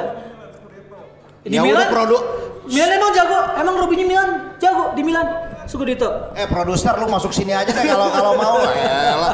di 1.42 1.52
Ya 1.52 1.62
Milan 1.62 1.80
udah 1.80 1.90
produk 1.90 2.22
Milan 2.66 2.90
emang 2.94 3.12
jago, 3.12 3.40
emang 3.56 3.76
Robinho 3.78 4.04
Milan 4.06 4.30
jago 4.58 4.92
di 4.92 5.00
Milan. 5.02 5.28
Suku 5.68 5.84
Dito. 5.84 6.08
Eh 6.34 6.48
produser 6.48 6.96
lu 6.96 7.12
masuk 7.12 7.36
sini 7.36 7.52
aja 7.52 7.68
deh 7.68 7.84
kalau 7.84 8.08
kalau 8.10 8.34
mau. 8.40 8.58
Elah, 9.14 9.34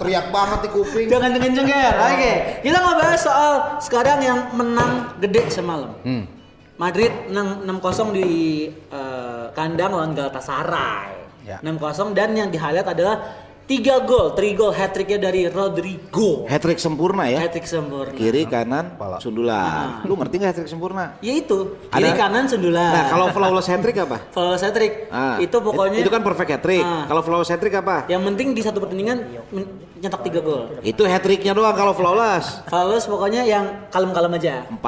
teriak 0.00 0.32
banget 0.32 0.58
di 0.64 0.68
kuping. 0.72 1.06
Jangan 1.06 1.30
dengan 1.36 1.50
cengker. 1.52 1.94
Oke, 2.00 2.32
kita 2.64 2.78
ngebahas 2.80 3.20
soal 3.20 3.52
sekarang 3.84 4.18
yang 4.24 4.38
menang 4.56 5.20
gede 5.20 5.52
semalam. 5.52 5.92
Hmm. 6.00 6.24
Madrid 6.80 7.12
menang 7.28 7.68
6-0 7.76 8.16
di 8.16 8.30
eh, 8.72 9.44
kandang 9.52 9.92
lawan 9.92 10.16
Galatasaray. 10.16 11.20
Ya. 11.44 11.60
6-0 11.60 12.16
dan 12.16 12.32
yang 12.32 12.48
di 12.48 12.56
highlight 12.56 12.88
adalah 12.88 13.20
3 13.70 14.02
gol, 14.02 14.34
3 14.34 14.50
gol 14.52 14.74
hat 14.74 14.90
tricknya 14.90 15.30
dari 15.30 15.46
Rodrigo. 15.46 16.42
Hat-trick 16.42 16.82
sempurna 16.82 17.22
ya 17.24 17.46
Hat 17.46 17.54
trick 17.54 17.62
sempurna. 17.64 18.10
Kiri 18.10 18.42
kanan 18.44 18.98
Kepala. 18.98 19.22
sundulan 19.22 20.02
Lu 20.02 20.18
ngerti 20.18 20.42
nggak 20.42 20.50
hat-trick 20.50 20.66
sempurna? 20.66 21.14
Ya 21.22 21.30
itu, 21.32 21.78
kiri 21.86 22.10
Ada- 22.10 22.18
kanan 22.18 22.50
sundulan. 22.50 22.90
Nah 22.90 23.04
kalau 23.06 23.30
flawless 23.30 23.70
hat-trick 23.70 23.94
apa? 23.96 24.18
Flawless 24.34 24.66
hat 24.66 24.74
trick 24.74 25.06
Ah, 25.06 25.38
itu 25.38 25.54
pokoknya 25.54 26.02
Itu 26.02 26.10
kan 26.10 26.18
perfect 26.20 26.50
hat-trick 26.50 26.82
Ah. 26.82 27.06
Kalau 27.06 27.22
flawless 27.22 27.46
hat-trick 27.46 27.70
apa? 27.72 28.10
yang 28.10 28.26
penting 28.26 28.50
di 28.50 28.62
satu 28.66 28.82
pertandingan 28.82 29.22
nyetak 29.96 30.18
3 30.20 30.42
gol. 30.42 30.62
Itu 30.82 31.06
hat-tricknya 31.06 31.54
doang 31.54 31.78
kalau 31.78 31.94
flawless 31.94 32.66
Flawless 32.66 33.06
pokoknya 33.06 33.46
yang 33.46 33.86
kalem-kalem 33.86 34.34
aja. 34.34 34.66
45 34.66 34.82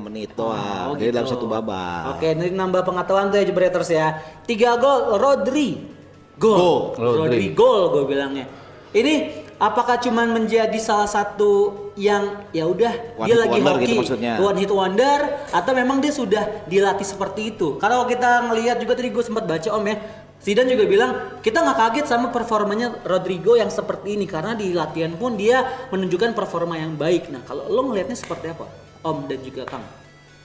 menit 0.00 0.32
doang 0.32 0.88
Oh, 0.88 0.96
Jadi 0.96 1.04
gitu. 1.04 1.16
dalam 1.20 1.28
satu 1.28 1.44
babak 1.44 2.16
Oke, 2.16 2.32
ini 2.32 2.48
nambah 2.48 2.80
pengetahuan 2.80 3.28
tuh 3.28 3.36
ya 3.36 3.44
Jebreters 3.44 3.90
ya. 3.92 4.06
Tiga 4.42 4.80
gol 4.80 5.20
Rodri. 5.20 6.00
Gol. 6.40 6.96
Rodri 6.96 7.52
gol 7.52 7.92
gue 7.92 8.04
bilangnya. 8.08 8.46
Ini 8.92 9.44
apakah 9.56 9.96
cuman 10.00 10.36
menjadi 10.36 10.76
salah 10.76 11.08
satu 11.08 11.72
yang 11.96 12.44
ya 12.52 12.68
udah 12.68 12.92
dia 13.24 13.36
lagi 13.36 13.60
wonder 13.60 13.76
hoki 13.76 13.84
gitu 13.84 13.94
maksudnya. 14.00 14.32
one 14.40 14.58
hit 14.60 14.72
wonder 14.72 15.18
atau 15.52 15.72
memang 15.76 16.00
dia 16.00 16.12
sudah 16.12 16.44
dilatih 16.68 17.04
seperti 17.04 17.56
itu? 17.56 17.80
Karena 17.80 18.00
kalau 18.00 18.08
kita 18.08 18.30
ngelihat 18.52 18.76
juga 18.80 18.92
tadi 18.96 19.08
gue 19.08 19.24
sempat 19.24 19.44
baca 19.48 19.68
Om 19.72 19.86
ya. 19.88 19.96
Zidane 20.42 20.74
juga 20.74 20.84
bilang 20.90 21.10
kita 21.38 21.62
nggak 21.62 21.78
kaget 21.78 22.06
sama 22.10 22.34
performanya 22.34 22.98
Rodrigo 23.06 23.54
yang 23.54 23.70
seperti 23.70 24.18
ini 24.18 24.26
karena 24.26 24.58
di 24.58 24.74
latihan 24.74 25.14
pun 25.14 25.38
dia 25.38 25.62
menunjukkan 25.94 26.34
performa 26.34 26.74
yang 26.74 26.98
baik. 26.98 27.30
Nah 27.30 27.46
kalau 27.46 27.70
lo 27.70 27.86
ngelihatnya 27.86 28.18
seperti 28.18 28.50
apa 28.50 28.66
Om 29.06 29.30
dan 29.30 29.38
juga 29.38 29.62
Kang? 29.62 30.01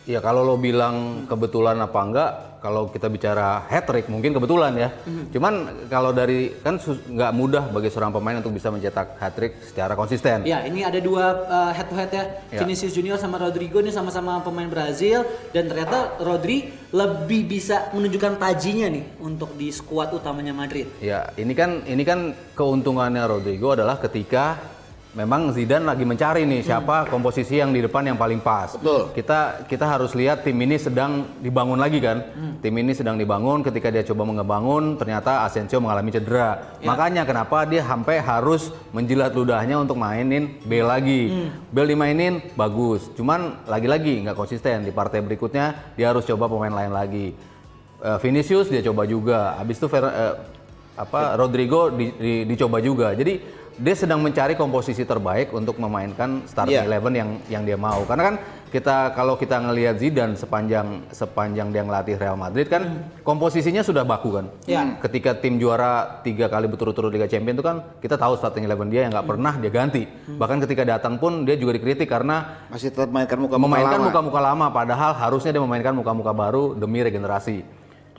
Ya 0.08 0.24
kalau 0.24 0.48
lo 0.48 0.56
bilang 0.56 1.28
kebetulan 1.28 1.76
apa 1.84 2.00
enggak, 2.00 2.32
kalau 2.64 2.88
kita 2.88 3.12
bicara 3.12 3.68
hat 3.68 3.86
trick 3.86 4.08
mungkin 4.08 4.32
kebetulan 4.32 4.72
ya. 4.80 4.90
Cuman 5.36 5.86
kalau 5.92 6.16
dari 6.16 6.56
kan 6.64 6.80
nggak 6.80 7.32
mudah 7.36 7.68
bagi 7.76 7.92
seorang 7.92 8.16
pemain 8.16 8.40
untuk 8.40 8.56
bisa 8.56 8.72
mencetak 8.72 9.20
hat 9.20 9.36
trick 9.36 9.60
secara 9.68 10.00
konsisten. 10.00 10.48
Ya, 10.48 10.64
ini 10.64 10.88
ada 10.88 11.04
dua 11.04 11.44
uh, 11.44 11.72
head 11.76 11.92
to 11.92 11.96
head 12.00 12.12
ya. 12.16 12.24
Ya. 12.56 12.60
Vinicius 12.64 12.96
Junior 12.96 13.20
sama 13.20 13.36
Rodrigo 13.36 13.84
ini 13.84 13.92
sama-sama 13.92 14.40
pemain 14.40 14.72
Brazil 14.72 15.28
dan 15.52 15.68
ternyata 15.68 16.16
Rodri 16.24 16.72
lebih 16.96 17.44
bisa 17.44 17.92
menunjukkan 17.92 18.40
tajinya 18.40 18.88
nih 18.88 19.20
untuk 19.20 19.60
di 19.60 19.68
skuad 19.76 20.16
utamanya 20.16 20.56
Madrid. 20.56 20.88
Ya, 21.04 21.36
ini 21.36 21.52
kan 21.52 21.84
ini 21.84 22.08
kan 22.08 22.32
keuntungannya 22.56 23.28
Rodrigo 23.28 23.76
adalah 23.76 24.00
ketika 24.00 24.56
memang 25.18 25.50
Zidane 25.50 25.82
lagi 25.82 26.06
mencari 26.06 26.46
nih 26.46 26.62
siapa 26.62 27.10
komposisi 27.10 27.58
yang 27.58 27.74
di 27.74 27.82
depan 27.82 28.06
yang 28.06 28.22
paling 28.22 28.38
pas. 28.38 28.78
Betul. 28.78 29.10
Kita 29.18 29.66
kita 29.66 29.90
harus 29.90 30.14
lihat 30.14 30.46
tim 30.46 30.54
ini 30.54 30.78
sedang 30.78 31.26
dibangun 31.42 31.82
lagi 31.82 31.98
kan. 31.98 32.22
Tim 32.62 32.74
ini 32.78 32.94
sedang 32.94 33.18
dibangun 33.18 33.66
ketika 33.66 33.90
dia 33.90 34.06
coba 34.06 34.30
mengebangun 34.30 34.94
ternyata 34.94 35.42
Asensio 35.42 35.82
mengalami 35.82 36.14
cedera. 36.14 36.78
Makanya 36.86 37.26
kenapa 37.26 37.66
dia 37.66 37.82
sampai 37.82 38.22
harus 38.22 38.70
menjilat 38.94 39.34
ludahnya 39.34 39.82
untuk 39.82 39.98
mainin 39.98 40.62
Bale 40.62 40.86
lagi. 40.86 41.50
Bale 41.74 41.90
dimainin 41.90 42.54
bagus. 42.54 43.10
Cuman 43.18 43.66
lagi-lagi 43.66 44.22
nggak 44.22 44.38
konsisten 44.38 44.86
di 44.86 44.94
partai 44.94 45.26
berikutnya 45.26 45.98
dia 45.98 46.14
harus 46.14 46.30
coba 46.30 46.46
pemain 46.46 46.86
lain 46.86 46.94
lagi. 46.94 47.34
Eh, 47.98 48.18
Vinicius 48.22 48.70
dia 48.70 48.86
coba 48.86 49.10
juga. 49.10 49.58
Habis 49.58 49.82
itu 49.82 49.90
Fer- 49.90 50.14
eh, 50.14 50.34
apa 50.94 51.34
Rodrigo 51.34 51.90
di- 51.90 52.14
di- 52.14 52.46
dicoba 52.46 52.78
juga. 52.78 53.18
Jadi 53.18 53.42
dia 53.78 53.94
sedang 53.94 54.20
mencari 54.20 54.58
komposisi 54.58 55.06
terbaik 55.06 55.54
untuk 55.54 55.78
memainkan 55.78 56.42
starting 56.50 56.82
Iya. 56.82 56.90
eleven 56.90 57.14
yang 57.14 57.30
yang 57.48 57.64
dia 57.64 57.78
mau. 57.78 58.02
Karena 58.04 58.34
kan 58.34 58.36
kita 58.68 59.14
kalau 59.14 59.38
kita 59.38 59.62
ngelihat 59.62 59.96
Zidane 59.96 60.34
sepanjang 60.34 61.06
sepanjang 61.08 61.70
dia 61.70 61.86
ngelatih 61.86 62.18
Real 62.18 62.36
Madrid 62.36 62.68
kan 62.68 62.84
komposisinya 63.22 63.86
sudah 63.86 64.02
baku 64.02 64.42
kan. 64.42 64.46
Iya. 64.66 64.98
Ketika 65.00 65.38
tim 65.38 65.56
juara 65.56 66.20
tiga 66.26 66.50
kali 66.50 66.66
berturut-turut 66.66 67.08
Liga 67.08 67.30
Champions 67.30 67.62
itu 67.62 67.66
kan 67.66 67.86
kita 68.02 68.18
tahu 68.18 68.34
starting 68.36 68.66
eleven 68.66 68.90
dia 68.90 69.06
yang 69.06 69.14
nggak 69.14 69.30
pernah 69.30 69.54
dia 69.56 69.70
ganti. 69.70 70.04
Bahkan 70.28 70.58
ketika 70.66 70.84
datang 70.84 71.16
pun 71.16 71.46
dia 71.46 71.54
juga 71.54 71.78
dikritik 71.78 72.10
karena 72.10 72.66
Masih 72.68 72.90
tetap 72.90 73.08
mainkan 73.08 73.38
muka-muka 73.38 73.62
memainkan 73.70 74.00
lama. 74.02 74.08
muka-muka 74.10 74.40
lama 74.42 74.66
padahal 74.68 75.12
harusnya 75.14 75.54
dia 75.54 75.62
memainkan 75.62 75.94
muka-muka 75.94 76.34
baru 76.34 76.74
demi 76.74 77.00
regenerasi. 77.00 77.62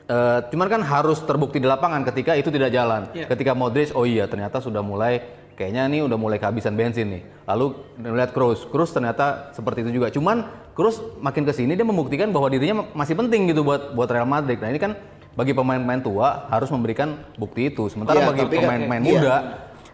Eh, 0.09 0.40
cuman 0.49 0.73
kan 0.73 0.81
harus 0.81 1.21
terbukti 1.21 1.61
di 1.61 1.68
lapangan 1.68 2.01
ketika 2.01 2.33
itu 2.33 2.49
tidak 2.49 2.73
jalan. 2.73 3.12
Iya. 3.12 3.29
Ketika 3.29 3.53
Modric 3.53 3.92
oh 3.92 4.09
iya 4.09 4.25
ternyata 4.25 4.57
sudah 4.57 4.81
mulai 4.81 5.21
kayaknya 5.59 5.90
nih 5.90 6.07
udah 6.07 6.14
mulai 6.14 6.38
kehabisan 6.38 6.79
bensin 6.79 7.11
nih. 7.11 7.23
Lalu 7.51 7.75
melihat 7.99 8.31
Kroos, 8.31 8.62
Kroos 8.71 8.94
ternyata 8.94 9.51
seperti 9.51 9.83
itu 9.83 9.99
juga. 9.99 10.14
Cuman 10.14 10.47
Kroos 10.79 11.03
makin 11.18 11.42
ke 11.42 11.51
sini 11.51 11.75
dia 11.75 11.83
membuktikan 11.83 12.31
bahwa 12.31 12.47
dirinya 12.47 12.87
masih 12.94 13.18
penting 13.18 13.51
gitu 13.51 13.66
buat 13.66 13.90
buat 13.99 14.07
Real 14.07 14.31
Madrid. 14.31 14.62
Nah, 14.62 14.71
ini 14.71 14.79
kan 14.79 14.94
bagi 15.35 15.51
pemain-pemain 15.51 15.99
tua 15.99 16.47
harus 16.47 16.71
memberikan 16.71 17.18
bukti 17.35 17.75
itu. 17.75 17.90
Sementara 17.90 18.23
Iya, 18.23 18.27
bagi 18.31 18.42
kan- 18.47 18.51
pemain-pemain 18.55 19.03
iya. 19.03 19.11
muda 19.11 19.35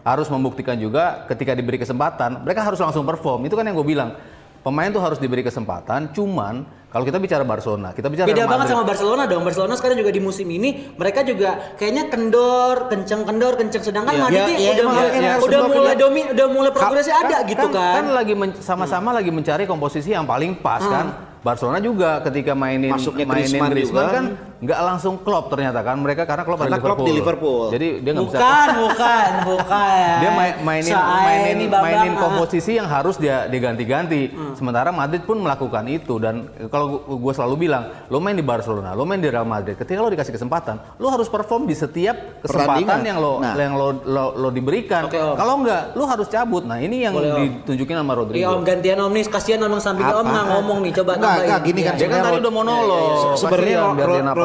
harus 0.05 0.29
membuktikan 0.29 0.77
juga 0.77 1.25
ketika 1.25 1.57
diberi 1.57 1.81
kesempatan 1.81 2.45
mereka 2.45 2.61
harus 2.61 2.77
langsung 2.77 3.01
perform 3.09 3.49
itu 3.49 3.57
kan 3.57 3.65
yang 3.65 3.73
gue 3.73 3.89
bilang 3.89 4.13
pemain 4.61 4.93
tuh 4.93 5.01
harus 5.01 5.17
diberi 5.17 5.41
kesempatan 5.41 6.13
cuman 6.13 6.61
Kalau 6.95 7.03
kita 7.03 7.19
bicara 7.19 7.43
Barcelona, 7.43 7.91
kita 7.91 8.07
bicara 8.07 8.23
Beda 8.23 8.39
Real 8.39 8.47
banget 8.47 8.67
sama 8.71 8.87
Barcelona 8.87 9.27
dong. 9.27 9.43
Barcelona 9.43 9.75
sekarang 9.75 9.99
juga 9.99 10.15
di 10.15 10.23
musim 10.23 10.47
ini 10.47 10.95
mereka 10.95 11.27
juga 11.27 11.75
kayaknya 11.75 12.07
kendor, 12.07 12.87
kenceng 12.87 13.27
kendor, 13.27 13.59
kenceng 13.59 13.83
sedangkan 13.83 14.15
Iya. 14.15 14.23
Madrid 14.23 14.39
nih 14.39 14.55
ya, 14.55 14.71
udah 14.71 14.79
emang 14.79 14.95
mulai 14.95 15.09
kan 15.11 15.21
harus 15.27 15.43
udah 15.43 15.59
mulai 15.59 15.75
pilihan. 15.75 15.97
domi, 15.99 16.21
udah 16.31 16.45
mulai 16.47 16.71
progresnya 16.71 17.15
ada 17.19 17.37
gitu 17.43 17.67
kan. 17.67 17.93
Kan 17.99 18.05
lagi 18.15 18.31
men- 18.33 18.55
sama-sama 18.63 19.11
lagi 19.11 19.27
mencari 19.27 19.67
komposisi 19.67 20.15
yang 20.15 20.23
paling 20.23 20.55
pas 20.55 20.79
Hmm. 20.79 20.93
kan. 20.95 21.05
Barcelona 21.43 21.77
juga 21.77 22.23
ketika 22.23 22.55
mainin 22.55 22.89
Masuknya 22.89 23.27
mainin 23.27 23.43
Griezmann 23.43 23.69
Griezmann 23.69 23.91
juga. 24.01 24.15
kan 24.15 24.25
nggak 24.55 24.79
langsung 24.81 25.19
Klopp 25.19 25.47
ternyata 25.47 25.79
kan 25.79 25.95
mereka 25.95 26.23
karena 26.23 26.41
Klopp 26.41 26.61
Karena 26.61 26.77
Klopp 26.77 26.99
Liverpool. 26.99 27.05
di 27.05 27.13
Liverpool. 27.13 27.63
Jadi 27.69 27.87
dia 27.99 28.11
nggak 28.11 28.25
bisa 28.25 28.37
bukan, 28.37 28.67
bukan, 28.77 29.29
bukan. 29.45 30.13
dia 30.15 30.31
main- 30.31 30.57
mainin 30.59 30.91
Soalnya 30.91 31.19
mainin 31.21 31.57
mainin 31.67 32.13
ah. 32.13 32.19
komposisi 32.19 32.71
yang 32.73 32.87
harus 32.87 33.15
dia 33.15 33.45
diganti-ganti. 33.45 34.21
Sementara 34.53 34.89
Madrid 34.89 35.21
pun 35.21 35.37
melakukan 35.37 35.83
itu 35.85 36.15
dan 36.17 36.35
kalau 36.67 36.85
gue 37.01 37.33
selalu 37.33 37.55
bilang, 37.61 37.83
lo 38.07 38.17
main 38.17 38.33
di 38.33 38.41
Barcelona, 38.41 38.91
lo 38.91 39.03
main 39.03 39.17
di 39.17 39.27
Real 39.27 39.43
Madrid, 39.43 39.75
ketika 39.75 39.97
lo 39.97 40.07
dikasih 40.07 40.31
kesempatan, 40.31 40.79
lo 40.95 41.07
harus 41.09 41.27
perform 41.27 41.63
di 41.63 41.75
setiap 41.75 42.15
kesempatan 42.41 42.99
yang 43.01 43.17
lo 43.17 43.33
Nah. 43.37 43.51
yang 43.53 43.73
lo 43.73 43.87
lo, 43.97 44.25
lo 44.33 44.49
diberikan. 44.49 45.05
Om. 45.05 45.35
Kalau 45.35 45.53
enggak, 45.57 45.91
lo 45.91 46.03
harus 46.05 46.25
cabut. 46.25 46.63
Nah, 46.63 46.77
ini 46.77 47.03
yang 47.03 47.11
Boleh, 47.11 47.35
ditunjukin 47.61 47.95
sama 47.95 48.13
Rodrigo. 48.13 48.37
Iya 48.37 48.47
om 48.49 48.61
gantian 48.61 48.97
om 48.97 49.11
nih, 49.11 49.25
kasihan 49.25 49.59
om 49.59 49.75
sampingnya 49.75 50.15
om 50.15 50.25
nggak 50.25 50.45
ngomong 50.49 50.77
nih, 50.81 50.91
coba 50.93 51.11
enggak, 51.15 51.59
gini 51.61 51.79
Iya. 51.79 51.87
kan, 51.87 51.95
Dia 51.95 52.07
kan 52.07 52.19
tadi 52.23 52.37
udah 52.39 52.53
monolog. 52.53 53.35
Sebenarnya 53.35 53.79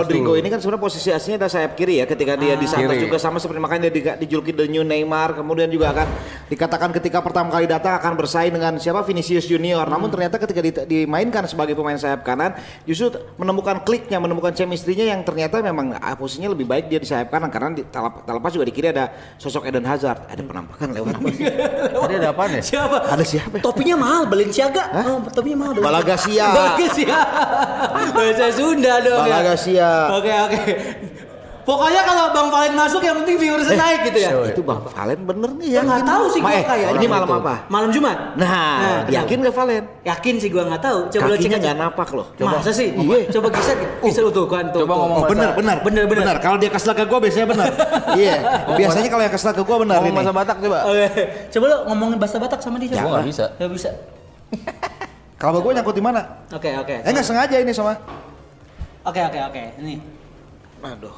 Rodrigo 0.03 0.33
ini 0.35 0.49
kan 0.49 0.59
sebenarnya 0.59 0.83
posisi 0.83 1.09
aslinya 1.09 1.47
ada 1.47 1.49
sayap 1.49 1.73
kiri 1.77 2.01
ya 2.01 2.05
ketika 2.05 2.35
dia 2.35 2.57
di 2.57 2.67
atas 2.67 2.77
Kiri. 2.77 3.07
juga 3.07 3.17
sama 3.17 3.37
seperti 3.39 3.61
makanya 3.61 3.89
dia 3.89 3.93
di- 3.93 4.27
dijuluki 4.27 4.51
the 4.51 4.67
new 4.67 4.83
Neymar 4.83 5.37
kemudian 5.37 5.69
juga 5.69 5.93
akan 5.93 6.07
dikatakan 6.49 6.91
ketika 6.97 7.23
pertama 7.23 7.49
kali 7.55 7.71
datang 7.71 7.95
akan 8.01 8.13
bersaing 8.19 8.51
dengan 8.51 8.75
siapa 8.77 9.07
Vinicius 9.07 9.47
Junior 9.47 9.87
namun 9.87 10.11
ternyata 10.11 10.41
ketika 10.41 10.61
di- 10.65 10.87
dimainkan 10.89 11.47
sebagai 11.47 11.79
pemain 11.79 11.97
sayap 11.97 12.27
kanan 12.27 12.57
justru 12.85 13.15
menemukan 13.39 13.85
kliknya 13.85 14.19
menemukan 14.19 14.51
chemistry-nya 14.51 15.15
yang 15.15 15.21
ternyata 15.23 15.63
memang 15.63 15.95
ah, 15.97 16.17
posisinya 16.19 16.51
lebih 16.51 16.67
baik 16.67 16.91
dia 16.91 16.99
di 16.99 17.07
sayap 17.07 17.31
kanan 17.31 17.53
karena 17.53 17.77
di 17.77 17.83
talap, 17.87 18.25
terlepas 18.27 18.51
juga 18.51 18.65
di 18.67 18.75
kiri 18.75 18.91
ada 18.91 19.13
sosok 19.37 19.69
Eden 19.69 19.87
Hazard 19.87 20.27
ada 20.27 20.43
penampakan 20.43 20.91
lewat 20.91 21.15
Tadi 22.01 22.15
ada 22.17 22.29
apa 22.33 22.45
nih? 22.49 22.63
Siapa? 22.65 22.97
ada 23.13 23.25
siapa 23.25 23.55
ya? 23.59 23.63
Topinya 23.63 23.97
mahal, 23.99 24.23
Balenciaga. 24.27 24.83
Oh, 25.05 25.21
topinya 25.29 25.69
mahal. 25.69 25.73
Balagasia. 25.79 26.47
Balagasia. 26.49 27.19
Bahasa 28.17 28.47
Sunda 28.55 28.95
dong 29.05 29.21
ya. 29.21 29.27
Balagasia. 29.27 29.90
Oke, 30.13 30.31
oke. 30.41 30.61
Pokoknya 31.61 32.03
kalau 32.03 32.33
Bang 32.33 32.49
Valen 32.49 32.73
masuk 32.73 32.99
yang 32.99 33.15
penting 33.15 33.37
viewersnya 33.37 33.77
naik 33.77 34.01
gitu 34.03 34.19
ya. 34.19 34.31
itu 34.49 34.59
Bang 34.61 34.81
Valen 34.83 35.23
bener 35.23 35.51
nih 35.55 35.69
Ya 35.71 35.81
nggak 35.81 36.03
tahu 36.03 36.25
sih 36.27 36.41
gua 36.41 36.51
eh, 36.51 36.65
kayaknya. 36.65 36.97
ini 36.97 37.07
malam 37.07 37.29
Gitu. 37.29 37.39
apa 37.39 37.55
Malam 37.69 37.89
Jumat. 37.93 38.17
nah, 38.35 39.05
yakin 39.07 39.39
gak 39.39 39.55
Valen 39.55 39.85
Yakin 40.03 40.35
sih 40.37 40.49
gua 40.49 40.67
nggak 40.67 40.83
tahu. 40.83 40.99
Coba 41.13 41.27
lo 41.29 41.37
cek 41.37 41.47
aja. 41.47 41.59
nggak 41.61 41.77
napak 41.79 42.09
loh 42.11 42.27
Masa 42.41 42.73
sih? 42.73 42.91
Iya. 42.91 43.29
Coba 43.31 43.49
geser, 43.53 43.77
geser 44.03 44.25
tuh 44.27 44.47
kan 44.49 44.67
tuh. 44.69 44.83
Coba 44.83 44.95
ngomong 44.99 45.19
Oh 45.21 45.29
benar 45.29 45.53
bahasa- 45.53 45.59
benar 45.61 45.77
Bener, 45.85 46.05
bener. 46.09 46.37
Kalau 46.41 46.57
dia 46.57 46.71
kesel 46.71 46.91
ke 46.91 47.05
gua 47.05 47.19
biasanya 47.21 47.47
benar. 47.47 47.67
Iya. 48.19 48.35
Biasanya 48.75 49.09
kalau 49.09 49.23
yang 49.23 49.35
kesel 49.37 49.53
ke 49.53 49.63
gua 49.63 49.77
benar 49.79 49.95
Ngomong 50.01 50.11
ini. 50.11 50.19
bahasa 50.19 50.33
Batak 50.35 50.57
coba. 50.59 50.79
Oke, 50.83 51.07
coba 51.53 51.65
lo 51.67 51.77
ngomongin 51.87 52.17
bahasa 52.19 52.37
Batak 52.41 52.59
sama 52.59 52.77
dia. 52.81 52.89
coba. 52.91 52.99
Gua 52.99 53.11
nggak 53.15 53.29
bisa. 53.29 53.45
Nggak 53.55 53.71
bisa. 53.71 53.91
Kalau 55.37 55.59
gua 55.61 55.73
nyangkut 55.73 55.95
di 55.95 56.03
mana? 56.03 56.21
Oke, 56.51 56.69
oke. 56.75 56.95
Eh 56.99 57.11
nggak 57.11 57.23
sengaja 57.23 57.57
ini 57.57 57.71
sama. 57.71 57.95
Oke, 59.01 59.21
oke, 59.25 59.39
oke. 59.49 59.63
Ini. 59.81 59.97
Aduh. 60.85 61.17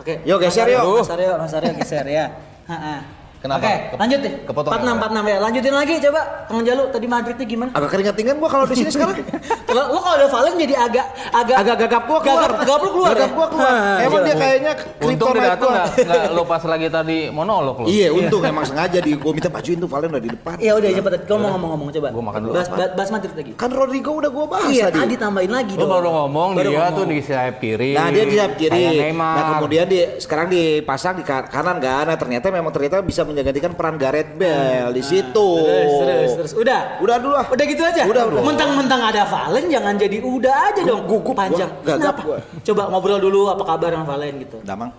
Oke. 0.00 0.14
Yuk, 0.24 0.40
geser, 0.40 0.68
yuk. 0.72 1.04
Mas 1.04 1.12
Aryo, 1.12 1.32
Mas 1.36 1.52
Aryo 1.52 1.72
geser 1.76 2.06
ya. 2.08 2.32
Ha-ha. 2.64 3.19
Kenapa? 3.40 3.62
Oke, 3.62 3.72
Kep- 3.72 3.96
lanjut 3.96 4.18
deh. 4.20 4.32
kepotong 4.44 4.72
46 4.74 4.84
ya? 4.84 4.92
46 4.92 5.24
ya. 5.24 5.36
Lanjutin 5.40 5.72
lagi 5.72 5.94
coba. 5.98 6.20
Kang 6.44 6.60
Jalu 6.60 6.82
tadi 6.92 7.06
Madridnya 7.06 7.46
gimana? 7.46 7.70
Agak 7.72 7.88
keringat-keringat 7.90 8.36
gua 8.36 8.48
kalau 8.48 8.64
di 8.64 8.74
sini 8.76 8.90
sekarang. 8.90 9.16
Lo, 9.70 9.82
lo 9.88 9.98
kalau 9.98 10.16
ada 10.18 10.26
Valen 10.26 10.54
jadi 10.58 10.74
agak 10.76 11.06
agak 11.30 11.56
Agak 11.56 11.76
gagap 11.80 12.02
gua 12.04 12.18
keluar. 12.20 12.50
Gagap, 12.50 12.60
gagap 12.60 12.80
lu 12.80 12.90
keluar. 12.90 13.08
Gagap 13.10 13.22
ya? 13.22 13.32
gua 13.32 13.46
keluar. 13.48 13.70
Ha, 13.70 13.96
Emang 13.98 14.10
coba. 14.12 14.26
dia 14.26 14.34
kayaknya 14.36 14.72
Untung 14.76 15.00
kryptonite 15.00 15.38
tidak 15.40 15.56
tuh 15.56 15.64
gua. 15.64 15.76
nggak 15.78 15.86
nggak 16.04 16.22
lo 16.30 16.42
pas 16.44 16.62
lagi 16.66 16.86
tadi 16.90 17.18
monolog 17.30 17.76
lo. 17.78 17.86
Iya, 17.86 18.08
untung 18.10 18.42
emang 18.42 18.64
sengaja 18.64 18.98
di 18.98 19.12
gua 19.14 19.32
minta 19.32 19.48
majuin 19.48 19.78
tuh 19.78 19.88
Valen 19.88 20.08
udah 20.10 20.20
di 20.20 20.30
depan. 20.30 20.54
Ya 20.58 20.72
udah 20.74 20.88
cepet. 20.90 21.12
Kamu 21.22 21.38
mau 21.38 21.50
ngomong-ngomong 21.50 21.88
coba. 21.90 22.08
Gua 22.10 22.24
makan 22.26 22.40
dulu. 22.42 22.52
Bahas, 22.52 22.68
bahas, 22.68 22.90
bahas 22.92 23.10
Madrid 23.10 23.32
lagi. 23.32 23.52
Kan 23.54 23.70
Rodrigo 23.70 24.10
udah 24.12 24.28
gua 24.28 24.44
bahas 24.50 24.68
Iya, 24.68 24.84
tadi. 24.90 24.98
tadi 25.00 25.14
tambahin 25.16 25.48
lagi 25.50 25.72
Lo 25.72 25.80
dong. 25.80 25.90
baru 25.96 26.08
ngomong 26.18 26.48
dia 26.58 26.84
tuh 26.92 27.04
di 27.06 27.18
sayap 27.22 27.56
kiri. 27.56 27.96
Nah 27.96 28.06
dia 28.10 28.24
di 28.26 28.34
sayap 28.36 28.52
kiri. 28.54 28.84
Nah 29.14 29.42
kemudian 29.56 29.86
di 29.86 29.98
sekarang 30.18 30.46
dipasang 30.46 31.14
di 31.16 31.24
ka- 31.24 31.48
kanan 31.48 31.78
kan. 31.78 32.04
Nah 32.04 32.16
ternyata 32.16 32.46
memang 32.50 32.68
ternyata 32.68 33.00
bisa 33.00 33.22
menggantikan 33.30 33.72
peran 33.78 33.94
Gareth 33.94 34.34
Bale 34.34 34.90
di 34.90 35.02
situ. 35.06 35.48
Terus, 35.62 35.92
terus, 36.02 36.32
terus. 36.34 36.52
Udah. 36.58 36.98
Udah 36.98 37.16
dulu 37.22 37.34
ah. 37.38 37.46
Udah 37.46 37.64
gitu 37.64 37.82
aja. 37.86 38.02
Udah, 38.10 38.26
udah. 38.26 38.42
Mentang-mentang 38.42 39.00
ada 39.00 39.22
Valen 39.22 39.70
jangan 39.70 39.94
jadi 39.94 40.18
udah 40.18 40.56
aja 40.74 40.80
dong. 40.82 41.06
gugup 41.06 41.32
gua, 41.32 41.46
panjang. 41.46 41.70
gagap 41.86 42.18
Kenapa? 42.18 42.22
gua. 42.26 42.38
Coba 42.66 42.82
ngobrol 42.90 43.20
dulu 43.22 43.40
apa 43.46 43.62
kabar 43.62 43.90
sama 43.94 44.06
Valen 44.10 44.34
gitu. 44.42 44.58
Damang. 44.66 44.90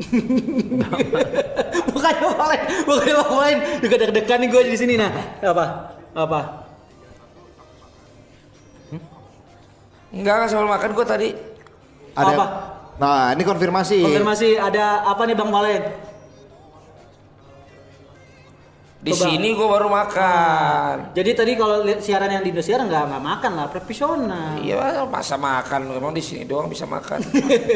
bukannya 1.92 2.28
Valen, 2.32 2.60
bukannya 2.88 3.14
Valen. 3.20 3.58
Juga 3.82 3.94
deg-degan 4.06 4.38
nih 4.40 4.48
gue 4.48 4.62
di 4.70 4.78
sini 4.78 4.94
nah. 4.96 5.10
Apa? 5.42 5.64
Apa? 6.14 6.40
Enggak 10.10 10.34
kan 10.42 10.48
soal 10.50 10.66
makan 10.66 10.90
gua 10.94 11.06
tadi. 11.06 11.30
Ada. 12.14 12.34
Apa? 12.34 12.46
Nah 13.00 13.32
ini 13.32 13.42
konfirmasi. 13.46 14.04
Konfirmasi 14.04 14.58
ada 14.60 15.06
apa 15.06 15.22
nih 15.24 15.36
Bang 15.38 15.48
Valen? 15.54 16.09
Di 19.00 19.16
Coba. 19.16 19.32
sini 19.32 19.56
gua 19.56 19.80
baru 19.80 19.88
makan. 19.88 21.16
Jadi 21.16 21.30
tadi 21.32 21.52
kalau 21.56 21.80
lihat 21.80 22.04
siaran 22.04 22.28
yang 22.28 22.44
di 22.44 22.52
Indosiar 22.52 22.84
nggak 22.84 23.08
nggak 23.08 23.22
makan 23.24 23.52
lah, 23.56 23.66
profesional. 23.72 24.60
Iya, 24.60 25.08
masa 25.08 25.40
makan 25.40 25.88
emang 25.96 26.12
di 26.12 26.20
sini 26.20 26.44
doang 26.44 26.68
bisa 26.68 26.84
makan. 26.84 27.16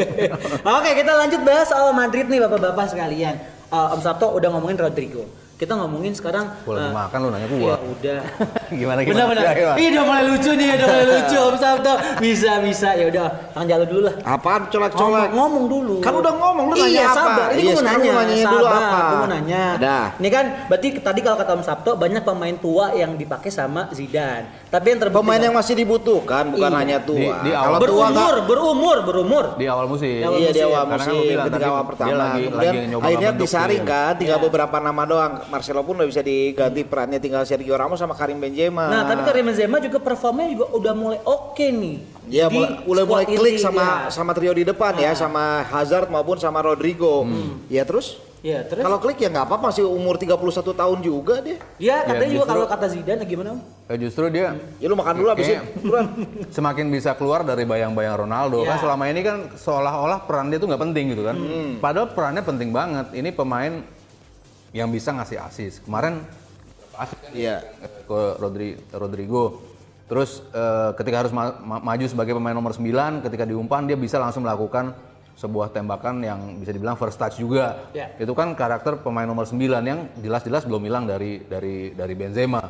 Oke, 0.77 0.91
kita 0.93 1.13
lanjut 1.17 1.41
bahas 1.41 1.73
soal 1.73 1.97
Madrid 1.97 2.29
nih 2.29 2.45
Bapak-bapak 2.45 2.93
sekalian. 2.93 3.41
Eh, 3.73 3.93
Om 3.97 4.01
Sabto 4.05 4.37
udah 4.37 4.53
ngomongin 4.53 4.77
Rodrigo. 4.77 5.25
Kita 5.55 5.79
ngomongin 5.79 6.11
sekarang 6.11 6.51
Gua 6.61 6.75
lagi 6.75 6.90
eh, 6.90 6.93
makan 6.93 7.19
lu 7.21 7.29
nanya 7.31 7.47
Ya 7.47 7.55
gua. 7.55 7.77
udah. 7.79 8.21
Gimana, 8.75 8.99
gimana? 9.01 9.07
Benar 9.07 9.27
benar. 9.31 9.45
Ya? 9.47 9.75
Ih, 9.77 9.87
udah 9.88 10.03
mulai 10.05 10.25
lucu 10.27 10.51
nih, 10.53 10.69
udah 10.75 10.87
mulai 10.88 11.07
lucu 11.09 11.37
Om 11.38 11.57
Sabto. 11.57 11.93
Bisa 12.19 12.53
bisa. 12.59 12.88
Ya 12.93 13.05
udah, 13.07 13.25
Kang 13.55 13.67
Jalu 13.71 13.85
dulu 13.87 14.01
lah. 14.03 14.14
Apaan 14.25 14.67
Ngomong, 14.67 14.73
colek-colek? 14.75 15.29
ngomong 15.31 15.64
dulu. 15.71 15.95
Kan 16.03 16.12
udah 16.12 16.33
ngomong, 16.35 16.64
lu 16.67 16.75
iya, 16.75 16.83
nanya 16.83 17.03
apa? 17.07 17.14
sabar. 17.17 17.49
Ini 17.49 17.55
Iya, 17.55 17.71
gue 17.71 17.79
mau 17.79 17.87
nanya. 17.87 18.45
dulu 18.51 18.67
apa? 18.67 18.99
Gue 18.99 19.17
mau 19.17 19.31
nanya. 19.31 19.62
Dah. 19.79 20.05
Ini 20.17 20.29
kan 20.29 20.45
berarti 20.67 20.88
tadi 20.99 21.21
kalau 21.23 21.37
kata 21.38 21.51
Om 21.53 21.62
Sabto 21.62 21.90
banyak 21.95 22.23
pemain 22.23 22.57
tua 22.57 22.87
yang 22.93 23.14
dipakai 23.14 23.49
sama 23.49 23.87
Zidane. 23.88 24.67
Tapi 24.67 24.87
yang 24.90 24.99
terbukti 25.01 25.23
Pemain 25.23 25.38
yang 25.40 25.55
masih 25.55 25.75
dibutuhkan 25.77 26.51
bukan 26.51 26.67
Iya. 26.67 26.79
hanya 26.83 26.99
tua. 26.99 27.14
Di- 27.14 27.31
di 27.47 27.51
Kalau 27.53 27.62
awal- 27.64 27.79
tua 27.79 27.85
berumur, 27.87 28.11
nggak- 28.11 28.43
berumur, 28.45 28.97
berumur. 29.07 29.45
Di 29.55 29.67
awal 29.71 29.87
musim. 29.87 30.19
Di 30.19 30.27
awal 30.27 30.38
Iya 30.43 30.51
di 30.51 30.61
awal 30.61 30.83
Karena 30.83 30.90
kan 30.90 30.99
musim 30.99 31.14
lu 31.14 31.23
bilang 31.23 31.47
ketika 31.47 31.55
tadi 31.55 31.71
awal 31.71 31.85
pertama. 31.87 32.11
lagi- 32.12 32.43
Kemudian 32.45 32.75
akhirnya 32.99 33.31
disaring 33.33 33.85
kan, 33.87 34.12
tinggal 34.19 34.38
Iya. 34.43 34.45
beberapa 34.45 34.77
nama 34.83 35.03
doang. 35.07 35.33
Marcelo 35.47 35.81
pun 35.81 35.95
udah 35.95 36.07
bisa 36.07 36.21
diganti 36.21 36.83
perannya 36.83 37.17
tinggal 37.17 37.43
Sergio 37.43 37.73
Ramos 37.73 37.97
sama 37.97 38.13
Karim 38.13 38.37
Benzema. 38.37 38.87
Nah, 38.87 39.03
tapi 39.05 39.23
Karim 39.23 39.45
Benzema 39.47 39.77
juga 39.79 39.99
performanya 39.99 40.51
juga 40.53 40.67
udah 40.71 40.93
mulai 40.93 41.19
oke 41.21 41.67
nih. 41.67 41.97
Dia 42.25 42.49
Di 42.49 42.57
mulai, 42.83 43.05
mulai, 43.05 43.25
klik 43.27 43.57
sama 43.59 44.09
ya. 44.09 44.11
sama 44.11 44.33
trio 44.33 44.51
di 44.51 44.65
depan 44.65 44.97
ya, 44.97 45.13
sama 45.13 45.61
Hazard 45.63 46.09
maupun 46.09 46.37
sama 46.37 46.59
Rodrigo. 46.59 47.29
Ya 47.69 47.83
terus? 47.83 48.17
Ya, 48.41 48.61
terus 48.61 48.85
Kalau 48.85 49.01
klik 49.01 49.17
ya 49.17 49.33
nggak 49.33 49.41
apa-apa 49.43 49.73
masih 49.73 49.89
umur 49.89 50.21
31 50.21 50.37
tahun 50.53 50.99
juga 51.01 51.41
dia. 51.41 51.57
dia 51.81 52.05
katanya 52.05 52.29
juga 52.31 52.45
justru- 52.45 52.51
kalau 52.51 52.65
kata 52.67 52.87
Zidane 52.87 53.25
gimana? 53.25 53.57
Om? 53.57 53.61
Eh, 53.89 53.97
justru 53.99 54.29
dia 54.29 54.53
Ya 54.77 54.87
lu 54.87 54.93
makan 54.95 55.17
dulu 55.17 55.33
abis 55.33 55.49
Kayaknya- 55.49 55.65
itu. 55.65 55.89
Semakin 56.51 56.87
bisa 56.89 57.13
keluar 57.15 57.41
dari 57.41 57.65
bayang-bayang 57.65 58.21
Ronaldo 58.21 58.61
Ya. 58.63 58.77
kan 58.77 58.85
selama 58.85 59.05
ini 59.07 59.21
kan 59.21 59.49
seolah-olah 59.51 60.25
peran 60.25 60.49
dia 60.49 60.57
tuh 60.57 60.69
nggak 60.69 60.83
penting 60.83 61.05
gitu 61.11 61.23
kan 61.23 61.37
padahal 61.79 62.09
perannya 62.11 62.43
penting 62.43 62.69
banget 62.69 63.07
ini 63.13 63.33
pemain 63.33 63.81
yang 64.75 64.91
bisa 64.91 65.15
ngasih 65.15 65.39
asis 65.41 65.73
kemarin 65.81 66.19
asis 66.95 67.17
kan 67.17 67.31
Iya. 67.31 67.63
ke 68.05 68.21
Rodri 68.37 68.75
Rodrigo 68.91 69.63
terus 70.05 70.43
eh, 70.51 70.91
ketika 70.95 71.25
harus 71.25 71.33
ma- 71.33 71.57
ma- 71.57 71.81
maju 71.81 72.05
sebagai 72.05 72.35
pemain 72.35 72.53
nomor 72.53 72.75
9 72.75 73.23
ketika 73.23 73.47
diumpan 73.47 73.87
dia 73.87 73.95
bisa 73.95 74.19
langsung 74.19 74.43
melakukan 74.43 74.93
sebuah 75.35 75.71
tembakan 75.71 76.23
yang 76.23 76.39
bisa 76.59 76.71
dibilang 76.71 76.95
first 76.95 77.17
touch 77.17 77.39
juga 77.39 77.91
Ya. 77.91 78.11
itu 78.15 78.35
kan 78.35 78.53
karakter 78.53 78.99
pemain 78.99 79.25
nomor 79.25 79.47
9 79.47 79.57
yang 79.81 80.11
jelas-jelas 80.19 80.67
belum 80.67 80.83
hilang 80.85 81.07
dari 81.07 81.41
dari 81.41 81.91
dari 81.91 82.15
Benzema 82.15 82.63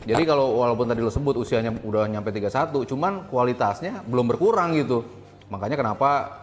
jadi 0.00 0.22
kalau 0.24 0.56
walaupun 0.56 0.88
tadi 0.88 1.00
lo 1.00 1.12
sebut 1.12 1.36
usianya 1.36 1.76
udah 1.84 2.08
nyampe 2.08 2.32
31, 2.32 2.72
cuman 2.88 3.28
kualitasnya 3.28 4.00
belum 4.08 4.32
berkurang 4.32 4.72
gitu. 4.72 5.04
Makanya 5.52 5.76
kenapa 5.76 6.40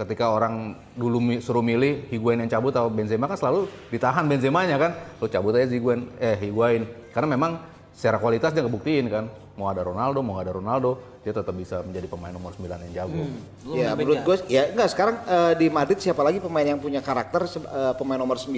ketika 0.00 0.32
orang 0.32 0.72
dulu 0.96 1.20
suruh 1.44 1.60
milih 1.60 2.08
Higuain 2.08 2.40
yang 2.40 2.48
cabut 2.48 2.72
atau 2.72 2.88
Benzema 2.88 3.28
kan 3.28 3.36
selalu 3.36 3.68
ditahan 3.92 4.24
Benzemanya 4.24 4.80
kan. 4.80 4.92
Lo 5.20 5.28
cabut 5.28 5.52
aja 5.52 5.68
Higuain, 5.68 6.08
eh 6.16 6.36
Higuain. 6.40 6.88
Karena 7.12 7.28
memang 7.36 7.60
secara 7.92 8.16
kualitas 8.16 8.56
dia 8.56 8.64
ngebuktiin 8.64 9.06
kan. 9.12 9.28
Mau 9.60 9.68
ada 9.68 9.84
Ronaldo, 9.84 10.24
mau 10.24 10.40
ada 10.40 10.56
Ronaldo, 10.56 10.96
dia 11.20 11.36
tetap 11.36 11.52
bisa 11.52 11.84
menjadi 11.84 12.08
pemain 12.08 12.32
nomor 12.32 12.48
9 12.50 12.64
yang 12.64 12.92
jago. 12.96 13.28
Lu 13.62 13.76
Ya 13.76 13.92
menurut 13.92 14.24
gue 14.24 14.36
ya 14.48 14.72
enggak 14.72 14.88
sekarang 14.88 15.20
eh, 15.22 15.52
di 15.54 15.68
Madrid 15.68 16.00
siapa 16.00 16.20
lagi 16.20 16.40
pemain 16.40 16.64
yang 16.64 16.76
punya 16.76 16.98
karakter 16.98 17.44
eh, 17.44 17.92
pemain 17.94 18.16
nomor 18.16 18.40
9 18.40 18.56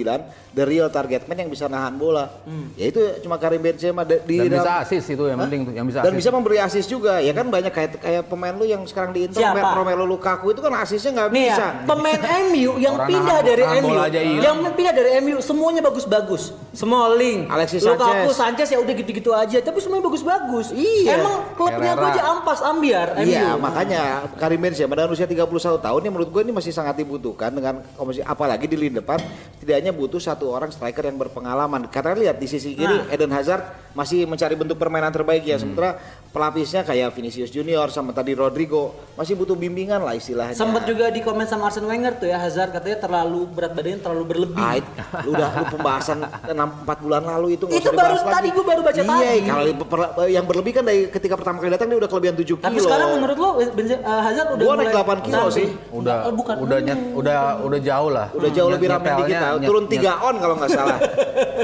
the 0.49 0.63
real 0.63 0.87
target 0.87 1.27
man 1.27 1.35
yang 1.37 1.51
bisa 1.51 1.67
nahan 1.67 1.91
bola. 1.93 2.31
Ya 2.73 2.87
itu 2.87 3.03
cuma 3.19 3.35
Karim 3.35 3.59
Benzema 3.59 4.07
di 4.07 4.15
Dan 4.39 4.47
dalam- 4.47 4.63
bisa 4.63 4.73
assist 4.79 5.07
itu 5.09 5.23
yang 5.25 5.35
penting 5.37 5.61
yang 5.69 5.83
bisa 5.83 5.99
dan 5.99 6.07
assist. 6.07 6.19
bisa 6.23 6.29
memberi 6.31 6.57
assist 6.57 6.87
juga 6.87 7.19
ya 7.19 7.31
kan 7.31 7.45
banyak 7.45 7.67
kayak 7.69 7.89
kayak 7.99 8.23
pemain 8.25 8.53
lu 8.53 8.63
yang 8.63 8.79
sekarang 8.83 9.11
di 9.11 9.27
Inter 9.27 9.43
Siapa? 9.43 9.75
Romelu 9.75 10.05
Lukaku 10.05 10.55
itu 10.55 10.61
kan 10.61 10.71
assistnya 10.77 11.11
nggak 11.13 11.29
Nih 11.29 11.43
bisa. 11.45 11.59
ya, 11.59 11.83
pemain 11.83 12.19
MU 12.47 12.71
yang 12.77 12.95
Orang 12.95 13.09
pindah 13.09 13.27
nahan- 13.35 13.43
dari 13.45 13.63
nahan 13.65 13.83
MU, 13.83 14.39
yang 14.39 14.57
pindah 14.71 14.93
dari 14.93 15.09
MU 15.19 15.37
semuanya 15.41 15.83
bagus-bagus. 15.83 16.55
Smalling, 16.73 17.45
Alexis 17.47 17.83
Lukaku, 17.83 18.31
Sanchez. 18.31 18.33
Sanchez 18.33 18.67
ya 18.69 18.79
udah 18.79 18.93
gitu-gitu 18.95 19.29
aja, 19.31 19.57
tapi 19.59 19.77
semuanya 19.77 20.03
bagus-bagus. 20.03 20.71
Iya. 20.71 21.19
Emang 21.19 21.53
klubnya 21.53 21.93
gue 21.93 22.07
aja 22.07 22.23
ampas 22.29 22.52
ambiar 22.61 23.17
Iya, 23.23 23.55
MU. 23.55 23.63
makanya 23.63 24.27
Karim 24.37 24.61
Benzema 24.61 24.93
dengan 24.93 25.09
usia 25.09 25.25
31 25.25 25.79
tahun 25.79 26.01
yang 26.03 26.13
menurut 26.13 26.29
gue 26.29 26.41
ini 26.45 26.53
masih 26.53 26.69
sangat 26.69 26.99
dibutuhkan 26.99 27.49
dengan 27.49 27.81
komisi 27.97 28.19
apalagi 28.19 28.69
di 28.69 28.77
lini 28.77 28.99
depan 28.99 29.17
setidaknya 29.57 29.95
butuh 29.95 30.19
satu 30.19 30.51
orang 30.51 30.69
striker 30.69 31.07
yang 31.07 31.15
berpengalaman. 31.15 31.87
Karena 31.87 32.13
lihat 32.13 32.37
di 32.37 32.45
sisi 32.51 32.75
kiri 32.75 33.07
Nah. 33.07 33.09
Eden 33.09 33.31
Hazard 33.31 33.63
masih 33.95 34.27
mencari 34.27 34.53
bentuk 34.53 34.75
permainan 34.75 35.09
terbaik 35.09 35.47
ya, 35.47 35.55
sementara 35.55 35.97
pelapisnya 36.33 36.81
kayak 36.81 37.13
Vinicius 37.13 37.47
Junior 37.47 37.87
sama 37.87 38.09
tadi 38.09 38.33
Rodrigo 38.33 38.89
masih 39.13 39.37
butuh 39.37 39.53
bimbingan 39.53 40.01
lah 40.01 40.17
istilahnya. 40.17 40.57
Sempat 40.57 40.83
juga 40.83 41.07
di 41.07 41.21
komen 41.21 41.45
sama 41.45 41.69
Arsene 41.69 41.85
Wenger 41.85 42.17
tuh 42.17 42.25
ya 42.25 42.41
Hazard 42.41 42.73
katanya 42.73 42.97
terlalu 42.99 43.45
berat 43.45 43.71
badannya 43.71 44.01
terlalu 44.01 44.23
berlebih. 44.25 44.57
Ah, 44.59 44.81
lu 45.21 45.29
udah 45.31 45.49
lu 45.53 45.65
pembahasan 45.69 46.17
6 46.25 46.49
4 46.49 46.97
bulan 46.99 47.21
lalu 47.23 47.47
itu 47.53 47.69
Itu 47.69 47.93
baru 47.93 48.17
lagi. 48.17 48.33
tadi, 48.33 48.47
gua 48.49 48.65
baru 48.65 48.81
baca 48.81 48.97
iya, 48.97 49.05
tadi. 49.05 49.39
kalau 49.45 49.63
per- 49.85 50.11
yang 50.27 50.43
berlebih 50.43 50.71
kan 50.73 50.83
dari 50.83 51.05
ketika 51.07 51.37
pertama 51.37 51.61
kali 51.61 51.69
datang 51.69 51.87
dia 51.87 51.97
udah 51.97 52.09
kelebihan 52.09 52.33
7 52.33 52.41
kilo. 52.49 52.57
Tapi 52.59 52.77
sekarang 52.81 53.07
menurut 53.13 53.37
lo 53.37 53.49
eh, 53.61 53.69
Hazard 54.01 54.47
udah 54.51 54.65
Gua 54.65 54.75
naik 54.75 54.89
mulai 54.89 55.05
8 55.05 55.21
kilo 55.21 55.43
sih. 55.53 55.67
udah 55.93 56.17
Eh, 56.23 56.33
bukan 56.33 56.55
udah 56.57 56.77
nyet, 56.81 56.99
udah 57.13 57.37
udah 57.61 57.79
jauh 57.79 58.09
lah. 58.09 58.27
udah 58.33 58.49
jauh 58.49 58.69
lebih 58.73 58.87
Nyet- 58.89 58.97
ramen 58.97 59.13
di 59.13 59.23
kita, 59.29 59.47
turun 59.61 59.83
nyet- 59.85 60.01
3 60.01 60.25
on 60.25 60.35
kalau 60.41 60.55
nggak 60.57 60.71
salah. 60.71 60.97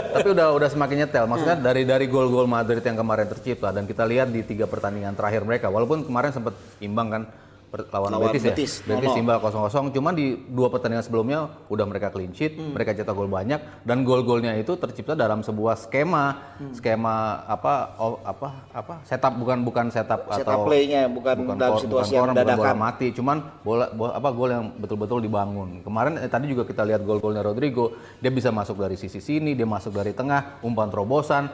tapi 0.10 0.28
udah 0.30 0.48
udah 0.54 0.70
semakin 0.70 0.96
nyetel 1.00 1.26
maksudnya 1.26 1.56
Hmm. 1.56 1.66
dari 1.66 1.82
dari 1.84 2.06
gol-gol 2.06 2.46
Madrid 2.46 2.82
yang 2.82 2.94
kemarin 2.96 3.26
tercipta 3.26 3.72
dan 3.72 3.86
kita 3.86 4.04
lihat 4.04 4.28
di 4.28 4.42
tiga 4.60 4.68
pertandingan 4.68 5.16
terakhir 5.16 5.48
mereka. 5.48 5.72
Walaupun 5.72 6.04
kemarin 6.04 6.36
sempat 6.36 6.52
imbang 6.84 7.08
kan 7.08 7.24
lawan, 7.70 8.10
Lawan 8.18 8.34
Betis, 8.34 8.44
Betis, 8.50 8.72
ya? 8.82 8.98
Betis 8.98 9.14
0-0. 9.14 9.22
imbang 9.22 9.38
0-0 9.46 9.94
cuman 9.94 10.14
di 10.18 10.34
dua 10.50 10.74
pertandingan 10.74 11.06
sebelumnya 11.06 11.46
udah 11.70 11.86
mereka 11.86 12.10
clean 12.10 12.34
sheet 12.34 12.58
Hmm. 12.58 12.74
mereka 12.74 12.98
cetak 12.98 13.14
gol 13.14 13.30
banyak 13.30 13.62
dan 13.86 14.02
gol-golnya 14.02 14.58
itu 14.58 14.74
tercipta 14.74 15.14
dalam 15.14 15.46
sebuah 15.46 15.78
skema. 15.78 16.58
Hmm. 16.58 16.74
skema 16.74 17.46
apa 17.46 17.94
oh, 18.02 18.18
apa 18.26 18.74
apa? 18.74 19.06
Setup 19.06 19.38
bukan 19.38 19.62
bukan 19.62 19.94
setup 19.94 20.26
Setup 20.34 20.50
atau 20.50 20.66
play-nya, 20.66 21.06
bukan 21.14 21.46
dalam 21.56 21.78
kor- 21.78 21.86
situasi 21.86 22.18
yang 22.18 22.26
corner, 22.26 22.42
bukan 22.42 22.48
bola 22.50 22.58
dadakan. 22.58 22.78
mati. 22.82 23.08
Cuman 23.14 23.38
bola, 23.62 23.86
bola 23.94 24.12
apa 24.18 24.30
gol 24.34 24.50
yang 24.50 24.66
betul-betul 24.74 25.22
dibangun. 25.22 25.70
Kemarin 25.86 26.18
eh, 26.18 26.28
tadi 26.28 26.50
juga 26.50 26.66
kita 26.66 26.82
lihat 26.82 27.06
gol-golnya 27.06 27.46
Rodrigo. 27.46 27.94
Dia 28.18 28.34
bisa 28.34 28.50
masuk 28.50 28.82
dari 28.82 28.98
sisi 28.98 29.22
sini 29.22 29.54
dia 29.54 29.70
masuk 29.70 29.94
dari 29.94 30.18
tengah 30.18 30.58
umpan 30.66 30.90
terobosan 30.90 31.46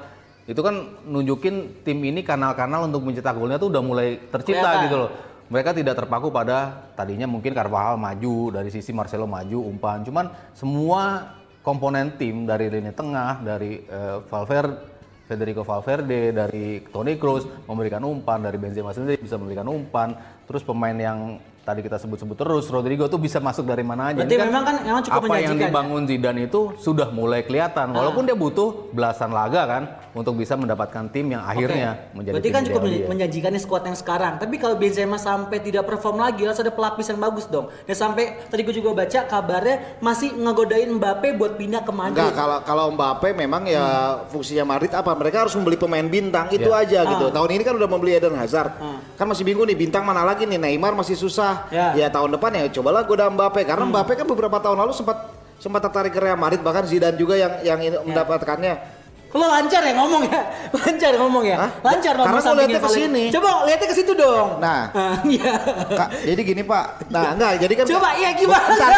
itu 0.46 0.62
kan 0.62 1.02
nunjukin 1.10 1.82
tim 1.82 1.98
ini 2.06 2.22
kanal-kanal 2.22 2.86
untuk 2.86 3.02
mencetak 3.02 3.34
golnya 3.34 3.58
tuh 3.58 3.74
udah 3.74 3.82
mulai 3.82 4.22
tercipta 4.30 4.62
Kelihatan. 4.62 4.86
gitu 4.86 4.98
loh. 5.02 5.10
Mereka 5.46 5.78
tidak 5.78 5.94
terpaku 5.98 6.34
pada 6.34 6.90
tadinya 6.98 7.30
mungkin 7.30 7.54
Carvajal 7.54 7.98
maju 7.98 8.54
dari 8.54 8.70
sisi 8.70 8.94
Marcelo 8.94 9.26
maju 9.30 9.62
umpan. 9.66 10.06
Cuman 10.06 10.30
semua 10.54 11.34
komponen 11.66 12.14
tim 12.18 12.46
dari 12.46 12.70
lini 12.70 12.94
tengah 12.94 13.42
dari 13.42 13.82
eh, 13.86 14.18
Valverde 14.26 14.94
Federico 15.26 15.66
Valverde 15.66 16.30
dari 16.30 16.86
Toni 16.94 17.18
Kroos 17.18 17.50
memberikan 17.66 18.06
umpan 18.06 18.46
dari 18.46 18.62
Benzema 18.62 18.94
sendiri 18.94 19.18
bisa 19.18 19.42
memberikan 19.42 19.66
umpan. 19.66 20.14
Terus 20.46 20.62
pemain 20.62 20.94
yang 20.94 21.42
tadi 21.66 21.82
kita 21.82 21.98
sebut-sebut 21.98 22.38
terus 22.38 22.70
Rodrigo 22.70 23.10
tuh 23.10 23.18
bisa 23.18 23.42
masuk 23.42 23.66
dari 23.66 23.82
mana 23.82 24.14
aja. 24.14 24.22
Berarti 24.22 24.38
Ini 24.38 24.46
memang 24.46 24.64
kan 24.64 24.76
emang 24.86 25.02
cukup 25.02 25.22
apa 25.26 25.36
yang 25.42 25.58
ya? 25.58 25.66
dibangun 25.66 26.06
Zidane 26.06 26.42
itu 26.46 26.62
sudah 26.78 27.10
mulai 27.10 27.42
kelihatan. 27.42 27.90
Walaupun 27.90 28.30
dia 28.30 28.38
butuh 28.38 28.94
belasan 28.94 29.34
laga 29.34 29.66
kan 29.66 29.84
untuk 30.16 30.40
bisa 30.40 30.56
mendapatkan 30.56 31.12
tim 31.12 31.36
yang 31.36 31.44
akhirnya 31.44 32.08
Oke. 32.08 32.16
menjadi 32.16 32.34
Berarti 32.40 32.48
tim 32.48 32.56
kan 32.56 32.64
cukup 32.64 32.82
dia. 32.88 33.08
menjanjikan 33.12 33.52
nih 33.52 33.62
squad 33.62 33.84
yang 33.84 34.00
sekarang. 34.00 34.34
Tapi 34.40 34.56
kalau 34.56 34.80
Benzema 34.80 35.20
sampai 35.20 35.60
tidak 35.60 35.84
perform 35.84 36.24
lagi, 36.24 36.48
harus 36.48 36.56
ada 36.56 36.72
pelapis 36.72 37.12
yang 37.12 37.20
bagus 37.20 37.52
dong. 37.52 37.68
Dan 37.84 38.00
sampai 38.00 38.48
tadi 38.48 38.64
gue 38.64 38.80
juga 38.80 38.96
baca 38.96 39.20
kabarnya 39.28 40.00
masih 40.00 40.32
ngegodain 40.32 40.88
Mbappe 40.96 41.36
buat 41.36 41.60
pindah 41.60 41.84
ke 41.84 41.92
Madrid. 41.92 42.16
Enggak, 42.16 42.32
kalau 42.32 42.58
kalau 42.64 42.86
Mbappe 42.96 43.36
memang 43.36 43.68
ya 43.68 43.84
fungsinya 44.32 44.64
Madrid 44.64 44.96
apa? 44.96 45.12
Mereka 45.12 45.46
harus 45.46 45.54
membeli 45.60 45.76
pemain 45.76 46.08
bintang 46.08 46.48
itu 46.48 46.72
aja 46.72 47.04
gitu. 47.04 47.28
Tahun 47.28 47.50
ini 47.52 47.64
kan 47.68 47.76
udah 47.76 47.90
membeli 47.92 48.16
Eden 48.16 48.40
Hazard. 48.40 48.72
Kan 49.20 49.28
masih 49.28 49.44
bingung 49.44 49.68
nih 49.68 49.76
bintang 49.76 50.08
mana 50.08 50.24
lagi 50.24 50.48
nih 50.48 50.56
Neymar 50.56 50.96
masih 50.96 51.20
susah. 51.20 51.68
Ya. 51.68 51.92
Ya, 51.92 52.08
tahun 52.08 52.32
depan 52.40 52.56
ya 52.56 52.72
cobalah 52.72 53.04
goda 53.04 53.28
Mbappe 53.28 53.68
karena 53.68 53.84
Mbappe 53.84 54.16
kan 54.16 54.24
beberapa 54.24 54.64
tahun 54.64 54.80
lalu 54.80 54.96
sempat 54.96 55.36
sempat 55.60 55.88
tertarik 55.88 56.12
ke 56.16 56.20
Real 56.20 56.40
Madrid 56.40 56.60
bahkan 56.64 56.88
Zidane 56.88 57.20
juga 57.20 57.36
yang 57.36 57.52
yang 57.68 57.80
ini 57.84 57.98
mendapatkannya. 58.00 58.95
Lo 59.36 59.46
lancar 59.46 59.84
ya 59.84 59.94
ngomong 59.94 60.24
ya? 60.26 60.42
Lancar 60.80 61.12
ngomong 61.20 61.44
ya? 61.44 61.58
Hah? 61.60 61.72
Lancar 61.84 62.14
ngomong 62.16 62.28
Karena 62.32 62.40
sampingnya 62.42 62.68
liatnya 62.72 62.80
ke 62.80 62.90
sini. 62.96 63.24
Coba 63.36 63.50
lihatnya 63.68 63.88
ke 63.92 63.96
situ 63.96 64.12
dong. 64.16 64.48
Nah. 64.64 64.82
Ah, 64.96 65.20
Iya. 65.28 65.52
Kak, 65.92 66.10
jadi 66.24 66.42
gini 66.42 66.64
Pak. 66.64 67.12
Nah, 67.12 67.36
enggak, 67.36 67.52
jadi 67.60 67.74
kan 67.76 67.84
Coba 67.86 68.10
iya 68.16 68.30
gimana? 68.32 68.64
Entar, 68.72 68.92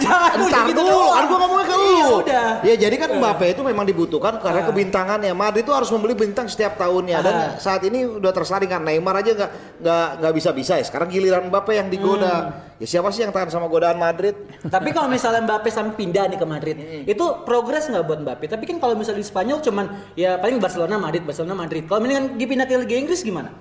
Jangan 0.00 0.30
Entar 0.40 0.64
gitu 0.66 0.80
dulu, 0.80 1.06
kan 1.12 1.24
gua 1.28 1.38
ngomongnya 1.38 1.66
ke 1.68 1.74
lu. 1.76 1.84
Iya 1.84 2.06
udah. 2.08 2.46
Ya 2.64 2.74
jadi 2.78 2.96
kan 2.96 3.10
Mbappe 3.14 3.46
itu 3.52 3.62
memang 3.62 3.84
dibutuhkan 3.84 4.40
karena 4.40 4.64
kebintangannya. 4.64 5.32
Madrid 5.36 5.62
itu 5.62 5.72
harus 5.76 5.92
membeli 5.92 6.16
bintang 6.16 6.48
setiap 6.48 6.74
tahunnya 6.74 7.18
dan 7.20 7.34
Ah. 7.34 7.50
saat 7.60 7.84
ini 7.84 8.08
udah 8.08 8.32
tersaring 8.32 8.66
kan 8.66 8.80
Neymar 8.80 9.20
aja 9.20 9.36
nggak 9.36 9.50
nggak 9.78 10.06
nggak 10.18 10.32
bisa 10.32 10.50
bisa 10.50 10.72
ya. 10.80 10.84
Sekarang 10.84 11.06
giliran 11.06 11.46
Mbappe 11.46 11.76
yang 11.76 11.86
digoda. 11.86 12.32
Hmm. 12.32 12.71
Ya 12.82 12.90
siapa 12.90 13.14
sih 13.14 13.22
yang 13.22 13.30
tahan 13.30 13.46
sama 13.46 13.70
godaan 13.70 13.94
Madrid? 13.94 14.34
Tapi 14.58 14.90
kalau 14.90 15.06
misalnya 15.06 15.46
Mbappe 15.46 15.70
sampai 15.70 15.94
pindah 15.94 16.26
nih 16.26 16.34
ke 16.34 16.42
Madrid, 16.42 16.74
itu 17.06 17.24
progres 17.46 17.86
nggak 17.86 18.02
buat 18.02 18.18
Mbappe? 18.20 18.50
Tapi 18.50 18.66
kan 18.66 18.82
kalau 18.82 18.98
misalnya 18.98 19.22
di 19.22 19.28
Spanyol 19.28 19.62
cuman 19.62 19.86
ya 20.18 20.34
paling 20.34 20.58
Barcelona 20.58 20.98
Madrid, 20.98 21.22
Barcelona 21.22 21.54
Madrid. 21.54 21.86
Kalau 21.86 22.02
mendingan 22.02 22.34
dipindah 22.34 22.66
ke 22.66 22.74
Liga 22.82 22.98
Inggris 22.98 23.22
gimana? 23.22 23.54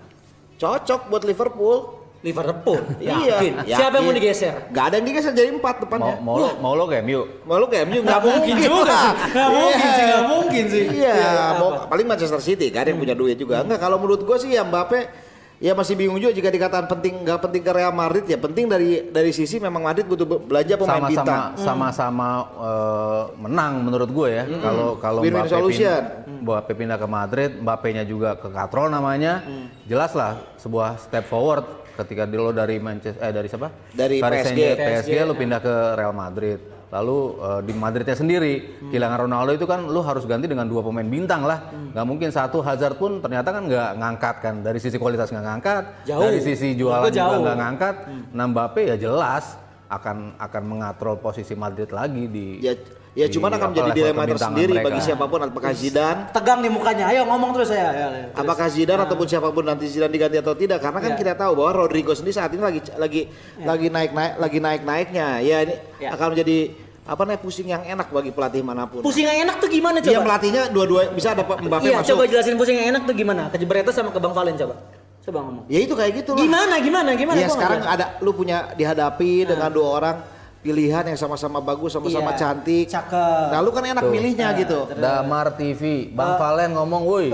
Cocok 0.57 1.13
buat 1.13 1.21
Liverpool. 1.21 2.01
Liverpool. 2.21 2.81
Iya. 2.97 3.17
Yakin. 3.37 3.53
Siapa 3.65 3.93
yang 3.97 4.05
mau 4.05 4.13
digeser? 4.13 4.53
Gak 4.69 4.85
ada 4.89 4.95
yang 4.97 5.05
digeser 5.05 5.33
jadi 5.33 5.53
empat 5.53 5.75
mau 5.77 5.81
depannya. 5.85 6.13
mau 6.17 6.35
lo 6.37 6.49
mau 6.57 6.73
lo 6.73 6.85
kayak 6.85 7.03
MU 7.03 7.21
Mau 7.45 7.57
lu 7.57 7.65
kayak 7.65 7.85
MU 7.89 7.99
nggak 8.01 8.21
mungkin 8.21 8.55
juga. 8.57 8.97
Nggak 9.33 9.49
mungkin 9.53 9.87
sih, 9.87 10.03
nggak 10.05 10.25
mungkin 10.25 10.63
sih. 10.65 10.83
Iya, 10.97 11.13
Iya, 11.13 11.29
mau 11.61 11.69
apa? 11.77 11.93
paling 11.93 12.07
Manchester 12.09 12.41
City 12.41 12.73
kan 12.73 12.85
yang 12.85 12.97
punya 12.97 13.13
duit 13.13 13.37
juga. 13.37 13.61
Enggak 13.61 13.77
kalau 13.77 14.01
menurut 14.01 14.21
gua 14.21 14.37
sih 14.37 14.49
ya 14.49 14.65
Mbappe 14.65 15.20
ya 15.61 15.71
masih 15.71 15.93
bingung 15.93 16.17
juga 16.17 16.33
jika 16.33 16.49
dikatakan 16.49 16.89
penting 16.89 17.21
nggak 17.21 17.37
penting 17.39 17.61
ke 17.61 17.71
Real 17.71 17.93
Madrid 17.93 18.25
ya 18.25 18.35
penting 18.35 18.65
dari 18.65 18.89
dari 19.07 19.29
sisi 19.29 19.55
memang 19.57 19.85
Madrid 19.85 20.03
butuh 20.03 20.25
be- 20.25 20.41
belanja 20.41 20.73
pemain 20.73 20.97
sama-sama 20.97 21.13
bintang. 21.13 21.41
sama-sama 21.55 22.27
eh, 22.57 23.23
menang 23.37 23.73
menurut 23.79 24.09
gue 24.09 24.29
ya. 24.31 24.43
Kalau 24.57 24.97
kalau 24.97 25.21
Win-win 25.21 25.37
Mbappe 25.39 25.53
solution. 25.53 26.01
pindah, 26.01 26.41
Mbappe 26.41 26.71
pindah 26.73 26.97
ke 26.97 27.07
Madrid, 27.07 27.51
Mbappe-nya 27.55 28.03
juga 28.03 28.33
ke 28.35 28.49
Katrol 28.49 28.89
namanya. 28.89 29.45
Jelas 29.85 30.11
lah 30.11 30.41
sebuah 30.57 30.97
step 30.97 31.23
forward 31.23 31.63
ketika 31.93 32.25
lo 32.25 32.49
dari 32.49 32.81
Manchester 32.81 33.21
eh 33.21 33.29
dari 33.29 33.45
siapa? 33.45 33.69
Dari 33.91 34.17
Paris 34.17 34.41
PSG. 34.43 34.57
Saint- 34.57 34.79
PSG, 34.81 35.13
lo 35.21 35.33
pindah 35.35 35.59
ke 35.59 35.73
Real 35.93 36.11
Madrid. 36.11 36.57
Lalu 36.91 37.17
eh, 37.39 37.61
di 37.63 37.73
Madridnya 37.73 38.13
sendiri 38.13 38.53
kehilangan 38.91 39.23
Ronaldo 39.23 39.55
itu 39.55 39.63
kan 39.63 39.87
lo 39.87 40.03
harus 40.03 40.27
ganti 40.27 40.43
dengan 40.45 40.67
dua 40.67 40.83
pemain 40.83 41.07
bintang 41.07 41.47
lah. 41.47 41.71
nggak 41.91 42.05
mungkin 42.05 42.29
satu 42.29 42.59
Hazard 42.59 42.99
pun 42.99 43.19
ternyata 43.19 43.49
kan 43.49 43.63
nggak 43.63 43.89
ngangkat 43.95 44.35
kan 44.39 44.55
dari 44.59 44.79
sisi 44.79 44.95
kualitas 44.95 45.31
nggak 45.31 45.45
ngangkat, 45.47 45.83
Jauh. 46.03 46.19
dari 46.23 46.39
sisi 46.39 46.75
jualan 46.75 47.07
Itu 47.07 47.15
juga 47.15 47.31
jauh. 47.31 47.41
nggak 47.43 47.57
ngangkat. 47.57 47.95
Nah 48.35 48.45
Mbappe 48.47 48.81
ya 48.85 48.95
jelas 48.95 49.55
akan 49.87 50.35
akan 50.39 50.63
mengatrol 50.63 51.15
posisi 51.17 51.51
Madrid 51.51 51.91
lagi 51.91 52.27
di 52.27 52.59
Ya 52.59 52.75
ya 53.11 53.27
di 53.27 53.33
cuman 53.35 53.51
akan 53.59 53.67
menjadi 53.75 53.91
dilema 53.91 54.23
tersendiri 54.23 54.71
mereka. 54.71 54.87
bagi 54.87 55.01
siapa 55.03 55.25
pun 55.27 55.39
apakah 55.43 55.71
Zidane 55.75 56.21
Tegang 56.31 56.59
nih 56.63 56.71
mukanya. 56.71 57.05
Ayo 57.11 57.27
ngomong 57.27 57.51
terus 57.51 57.69
ya. 57.69 57.75
ya, 57.75 57.89
ya. 57.91 58.07
Terus. 58.31 58.39
apakah 58.39 58.67
Zidane 58.71 59.01
ataupun 59.03 59.27
siapa 59.27 59.49
pun 59.51 59.63
nanti 59.67 59.85
Zidane 59.91 60.11
diganti 60.15 60.37
atau 60.39 60.55
tidak 60.55 60.79
karena 60.79 60.99
kan 61.03 61.11
Ya. 61.11 61.17
kita 61.19 61.33
tahu 61.35 61.51
bahwa 61.59 61.71
Rodrigo 61.83 62.15
sendiri 62.15 62.35
saat 62.39 62.55
ini 62.55 62.63
lagi 62.63 62.79
lagi 62.95 63.21
lagi 63.59 63.87
naik 63.91 64.11
naik 64.15 64.33
lagi 64.39 64.57
naik 64.63 64.81
naiknya 64.87 65.27
ya 65.43 65.57
ini 65.67 65.75
Ya. 65.99 66.15
akan 66.15 66.27
menjadi 66.31 66.57
apa 67.01 67.21
namanya 67.27 67.41
pusing 67.43 67.67
yang 67.67 67.83
enak 67.83 68.07
bagi 68.13 68.31
pelatih 68.31 68.61
mana 68.63 68.87
pun. 68.87 69.03
Pusing 69.03 69.27
yang 69.27 69.43
enak 69.43 69.59
tuh 69.59 69.67
gimana 69.67 69.99
coba? 69.99 70.11
Dia 70.13 70.21
melatihnya 70.23 70.61
dua-dua 70.71 71.11
bisa 71.11 71.35
ada 71.35 71.43
Mbappe 71.43 71.83
Iya, 71.83 71.99
masuk. 71.99 72.09
coba 72.15 72.23
jelasin 72.29 72.55
pusing 72.55 72.77
yang 72.79 72.87
enak 72.95 73.03
tuh 73.09 73.15
gimana? 73.17 73.51
Ke 73.51 73.91
sama 73.91 74.13
ke 74.13 74.19
Bang 74.23 74.31
Valen 74.31 74.55
coba. 74.55 74.75
Coba 75.21 75.37
ngomong. 75.45 75.65
Ya 75.69 75.79
itu 75.83 75.93
kayak 75.93 76.23
gitu 76.23 76.33
loh. 76.33 76.39
Gimana 76.41 76.79
gimana 76.79 77.09
gimana? 77.13 77.37
Ya 77.37 77.49
sekarang 77.49 77.83
ada 77.85 78.17
lu 78.23 78.31
punya 78.33 78.71
dihadapi 78.73 79.45
dengan 79.45 79.69
dua 79.69 79.87
orang 79.99 80.15
pilihan 80.61 81.03
yang 81.03 81.17
sama-sama 81.17 81.57
bagus, 81.57 81.97
sama-sama 81.97 82.31
Iya, 82.31 82.37
cantik. 82.37 82.85
cakep. 82.85 83.45
Nah, 83.49 83.59
lu 83.65 83.73
kan 83.73 83.81
enak 83.81 84.05
Tuh. 84.05 84.13
milihnya 84.13 84.53
gitu. 84.53 84.85
Damar 84.93 85.57
TV, 85.57 86.13
Bang 86.13 86.37
Valen 86.37 86.77
ngomong, 86.77 87.01
woi. 87.01 87.33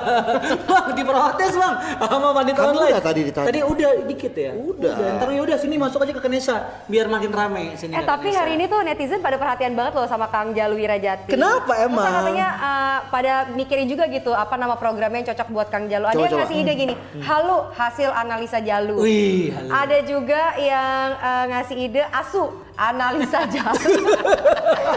bang 0.70 0.86
diprotes 0.94 1.54
bang 1.58 1.74
sama 1.98 2.30
wanita 2.30 2.60
Kan 2.62 2.70
online. 2.70 2.92
udah 2.94 3.02
tadi 3.02 3.20
ditanya. 3.26 3.46
Tadi 3.50 3.60
udah 3.66 3.90
dikit 4.06 4.32
ya. 4.32 4.50
Udah. 4.54 4.94
Ntar 5.18 5.28
ya 5.34 5.40
udah 5.42 5.56
sini 5.58 5.74
masuk 5.76 5.98
aja 6.06 6.12
ke 6.14 6.22
Kenesa 6.22 6.56
biar 6.86 7.10
makin 7.10 7.30
rame 7.34 7.74
sini. 7.74 7.98
Eh 7.98 8.02
ke 8.02 8.06
tapi 8.06 8.30
Kenesa. 8.30 8.40
hari 8.46 8.52
ini 8.54 8.64
tuh 8.70 8.80
netizen 8.86 9.18
pada 9.18 9.34
perhatian 9.34 9.74
banget 9.74 9.92
loh 9.98 10.06
sama 10.06 10.30
Kang 10.30 10.54
Jalu 10.54 10.78
Wirajati. 10.78 11.26
Kenapa 11.26 11.74
emang? 11.82 12.06
Masa 12.06 12.18
katanya 12.22 12.48
eh, 12.54 12.98
pada 13.10 13.32
mikirin 13.50 13.86
juga 13.90 14.06
gitu 14.06 14.30
apa 14.30 14.54
nama 14.54 14.78
programnya 14.78 15.26
yang 15.26 15.28
cocok 15.34 15.48
buat 15.50 15.68
Kang 15.68 15.90
Jalu. 15.90 16.06
Ada 16.06 16.14
Coba, 16.14 16.26
yang 16.28 16.38
ngasih 16.46 16.56
ide 16.62 16.72
gini, 16.78 16.94
halo 17.26 17.58
hasil 17.74 18.10
analisa 18.14 18.58
Jalu. 18.62 18.96
Wih, 19.02 19.50
halo. 19.50 19.70
Ada 19.74 19.98
juga 20.06 20.42
yang 20.54 21.04
eh, 21.18 21.44
ngasih 21.50 21.76
ide 21.76 22.02
asu 22.06 22.59
analisa 22.80 23.40
Jalu. 23.44 23.92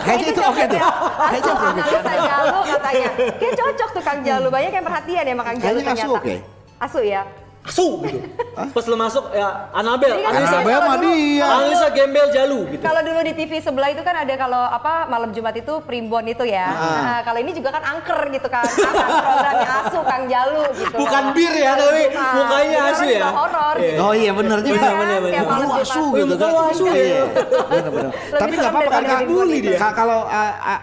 Kayaknya 0.07 0.27
itu 0.31 0.41
oke 0.41 0.63
tuh. 0.71 0.79
Asu 1.19 1.51
analisa 1.51 2.13
Jalu 2.15 2.59
katanya. 2.71 3.09
Kayak 3.35 3.53
cocok 3.59 3.89
tuh 3.91 4.03
Kang 4.03 4.19
Jalu. 4.23 4.47
Banyak 4.47 4.71
yang 4.71 4.85
perhatian 4.87 5.23
ya 5.27 5.33
sama 5.35 5.43
Kang 5.43 5.57
Jalu 5.59 5.67
Kayaknya 5.67 5.83
ternyata. 5.91 6.15
oke. 6.15 6.35
Asu 6.79 6.99
ya. 7.03 7.21
Asu 7.63 8.03
gitu. 8.03 8.19
Pas 8.53 8.83
lu 8.83 8.95
masuk 8.95 9.31
ya 9.31 9.71
Anabel, 9.71 10.19
kan 10.19 10.35
analisa, 10.35 10.57
Anabel 10.57 10.79
mah 10.79 10.97
dulu- 10.97 11.15
dia. 11.15 11.45
analisa 11.47 11.87
gembel 11.89 12.27
jalu 12.29 12.59
gitu. 12.69 12.81
Kalau 12.81 13.01
dulu 13.01 13.19
di 13.23 13.33
TV 13.33 13.51
sebelah 13.57 13.89
itu 13.89 14.01
kan 14.01 14.15
ada 14.17 14.33
kalau 14.35 14.61
apa 14.61 15.07
malam 15.07 15.31
Jumat 15.31 15.55
itu 15.55 15.73
primbon 15.81 16.21
itu 16.25 16.43
ya. 16.43 16.67
Nah, 16.69 17.19
kalau 17.23 17.39
ini 17.39 17.51
juga 17.51 17.71
kan 17.71 17.83
angker 17.89 18.19
gitu 18.29 18.47
kan. 18.47 18.67
Programnya 18.67 19.69
Asu 19.81 19.99
Kang 20.03 20.25
Jalu 20.27 20.63
gitu. 20.75 20.95
Bukan 20.97 21.23
bir 21.31 21.53
ya, 21.53 21.71
tapi 21.73 22.01
Jumat. 22.09 22.33
mukanya 22.35 22.79
asu 22.85 23.05
ya? 23.05 23.27
Horor 23.27 23.75
gitu. 23.79 23.99
Oh 24.01 24.13
iya 24.13 24.31
bener 24.31 24.59
juga. 24.59 24.87
Iya 25.23 25.41
Lu 25.41 25.47
Jumat. 25.63 25.81
asu 25.81 26.03
gitu 26.13 26.33
kan. 26.35 26.51
asu 26.67 26.83
ya. 26.85 26.95
Iya, 26.95 27.23
Bener-bener. 27.65 28.11
Lebih 28.11 28.37
Tapi 28.37 28.51
nggak 28.51 28.59
serem 28.59 28.69
apa-apa 28.69 28.83
kan 28.85 28.93
daripada 28.93 29.07
Kak. 29.09 29.19
Bigfoot 29.23 29.49
itu. 29.49 29.71
Ka- 29.73 29.95
Kalau 29.95 30.19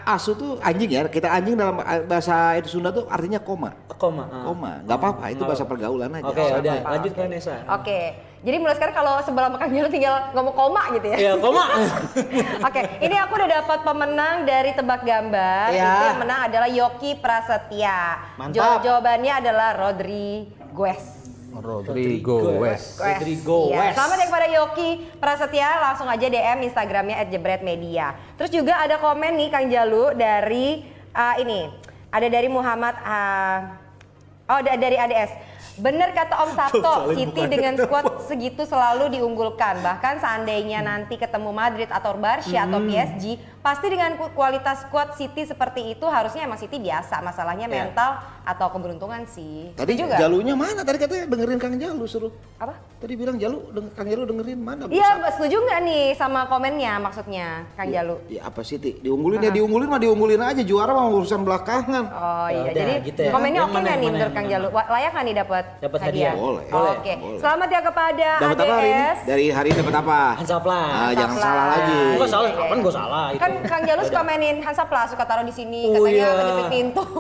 asu 0.09 0.31
tuh 0.35 0.51
anjing 0.61 0.91
ya. 0.91 1.01
Kita 1.07 1.28
anjing 1.28 1.55
dalam 1.55 1.76
bahasa 2.05 2.35
itu 2.57 2.68
Sunda 2.70 2.91
tuh 2.91 3.05
artinya 3.07 3.39
koma. 3.39 3.70
Koma. 3.93 4.24
ah. 4.24 4.43
Koma. 4.43 4.70
Nggak 4.83 4.97
apa-apa. 4.97 5.24
Itu 5.28 5.43
bahasa 5.45 5.64
pergaulan 5.64 6.11
aja. 6.11 6.24
Oke, 6.26 6.41
udah 6.73 6.91
lanjut 6.91 7.12
ke 7.12 7.23
Nesa. 7.27 7.55
Oke. 7.71 8.01
Jadi 8.41 8.57
mulai 8.57 8.73
sekarang 8.73 8.97
kalau 8.97 9.21
sebelah 9.21 9.47
sama 9.47 9.59
Kang 9.59 9.68
Jalu 9.68 9.89
tinggal 9.91 10.33
ngomong 10.33 10.55
koma 10.55 10.83
gitu 10.91 11.07
ya. 11.07 11.16
Iya, 11.18 11.33
koma. 11.37 11.64
Oke, 12.68 12.81
ini 12.99 13.12
aku 13.14 13.33
udah 13.37 13.51
dapat 13.55 13.79
pemenang 13.83 14.37
dari 14.43 14.73
tebak 14.73 15.05
gambar. 15.05 15.68
Ya. 15.71 15.85
Itu 15.85 16.05
yang 16.07 16.18
menang 16.18 16.41
adalah 16.49 16.64
Yoki 16.66 17.21
Prasetya. 17.21 18.01
Mantap. 18.35 18.57
Jaw- 18.57 18.81
jawabannya 18.81 19.33
adalah 19.37 19.77
Rodri 19.77 20.49
Gues. 20.71 21.21
Rodrigo 21.53 22.57
West. 22.57 22.97
Rodrigo 22.97 23.68
Iya. 23.68 23.77
West. 23.83 23.95
Selamat 23.95 24.16
yang 24.16 24.31
kepada 24.31 24.49
Yoki 24.49 24.89
Prasetya, 25.18 25.68
langsung 25.83 26.09
aja 26.09 26.25
DM 26.25 26.59
Instagramnya 26.64 27.21
@jebretmedia. 27.27 28.07
Terus 28.37 28.49
juga 28.49 28.79
ada 28.79 28.97
komen 28.97 29.37
nih 29.37 29.49
Kang 29.51 29.68
Jalu 29.68 30.14
dari 30.14 30.81
uh, 31.11 31.37
ini, 31.37 31.68
ada 32.09 32.25
dari 32.25 32.49
Muhammad, 32.49 32.95
uh, 32.97 33.59
oh 34.49 34.61
da- 34.61 34.79
dari 34.79 34.97
ADS. 34.97 35.49
Bener 35.81 36.12
kata 36.12 36.45
Om 36.45 36.51
Sabto, 36.53 36.95
City 37.16 37.43
dengan 37.49 37.74
skuad 37.81 38.20
segitu 38.28 38.68
selalu 38.68 39.16
diunggulkan. 39.16 39.81
Bahkan 39.81 40.20
seandainya 40.20 40.85
nanti 40.85 41.16
ketemu 41.16 41.51
Madrid 41.51 41.89
atau 41.89 42.12
Barca 42.20 42.68
atau 42.68 42.78
PSG, 42.85 43.41
pasti 43.61 43.87
dengan 43.87 44.17
ku- 44.17 44.33
kualitas 44.33 44.83
skuad 44.83 45.13
City 45.13 45.45
seperti 45.45 45.93
itu 45.93 46.05
harusnya 46.05 46.43
emang 46.43 46.57
City 46.57 46.77
biasa. 46.77 47.21
Masalahnya 47.21 47.67
mental 47.67 48.17
atau 48.43 48.67
keberuntungan 48.69 49.25
sih. 49.27 49.71
Tadi 49.75 49.95
nggak? 49.95 50.17
Jalunya 50.17 50.55
mana? 50.55 50.81
Tadi 50.81 50.97
katanya 50.97 51.25
dengerin 51.27 51.59
Kang 51.59 51.77
Jalu 51.77 52.05
suruh. 52.05 52.33
Apa? 52.57 52.73
Tadi 52.97 53.13
bilang 53.15 53.37
Jalu, 53.37 53.57
deng- 53.71 53.93
Kang 53.93 54.05
Jalu 54.05 54.25
dengerin 54.27 54.59
mana? 54.59 54.85
Iya, 54.87 55.09
setuju 55.31 55.57
nggak 55.59 55.81
nih 55.83 56.05
sama 56.15 56.45
komennya 56.47 56.97
maksudnya, 56.99 57.65
Kang 57.73 57.89
Jalu? 57.89 58.17
Ya 58.29 58.45
apa 58.45 58.61
sih, 58.61 58.77
Ti? 58.77 58.97
Diunggulin 58.99 59.41
ya 59.41 59.51
diunggulin 59.51 59.89
mah 59.89 59.97
diunggulin 59.99 60.37
aja. 60.39 60.61
Juara 60.61 60.91
mah 60.91 61.09
urusan 61.11 61.41
belakangan. 61.41 62.05
Oh 62.11 62.47
Ya 62.47 62.51
iya, 62.51 62.61
udah, 62.63 62.73
jadi 62.75 62.93
gitu 63.03 63.21
ya. 63.23 63.31
komennya 63.31 63.61
oke 63.63 63.77
yang 63.79 63.99
nih 63.99 64.09
menurut 64.11 64.33
Kang? 64.33 64.47
Jalu? 64.47 64.67
Layak 64.73 65.11
nggak 65.11 65.25
nih 65.25 65.35
dapat 65.37 65.65
Dapat 65.81 66.01
hadiah. 66.03 66.33
Boleh. 66.35 66.65
Oh, 66.71 66.85
Oke, 66.93 67.13
boleh. 67.15 67.39
selamat 67.39 67.69
ya 67.69 67.81
kepada 67.83 68.29
Dapat 68.39 68.57
apa 68.59 68.73
hari 68.75 68.89
ini? 68.89 69.01
ADS. 69.01 69.19
Dari 69.23 69.45
hari 69.49 69.69
ini 69.69 69.79
dapat 69.79 69.95
apa? 69.99 70.21
Hansaplas. 70.35 70.91
Ah, 70.91 71.13
jangan 71.15 71.37
salah 71.39 71.67
lagi. 71.71 72.01
Enggak 72.11 72.31
salah, 72.31 72.49
Iya, 72.49 72.57
kapan 72.59 72.73
iya. 72.73 72.83
gue 72.83 72.95
salah 72.95 73.27
itu. 73.31 73.41
Kan 73.41 73.49
Kang 73.62 73.82
Jalu 73.82 74.03
suka 74.03 74.20
mainin 74.20 74.57
Hansaplas, 74.59 75.11
suka 75.11 75.24
taruh 75.24 75.42
di 75.42 75.51
sini, 75.51 75.86
Oh, 75.86 76.03
katanya 76.03 76.26
iya. 76.26 76.66
pintu. 76.68 77.05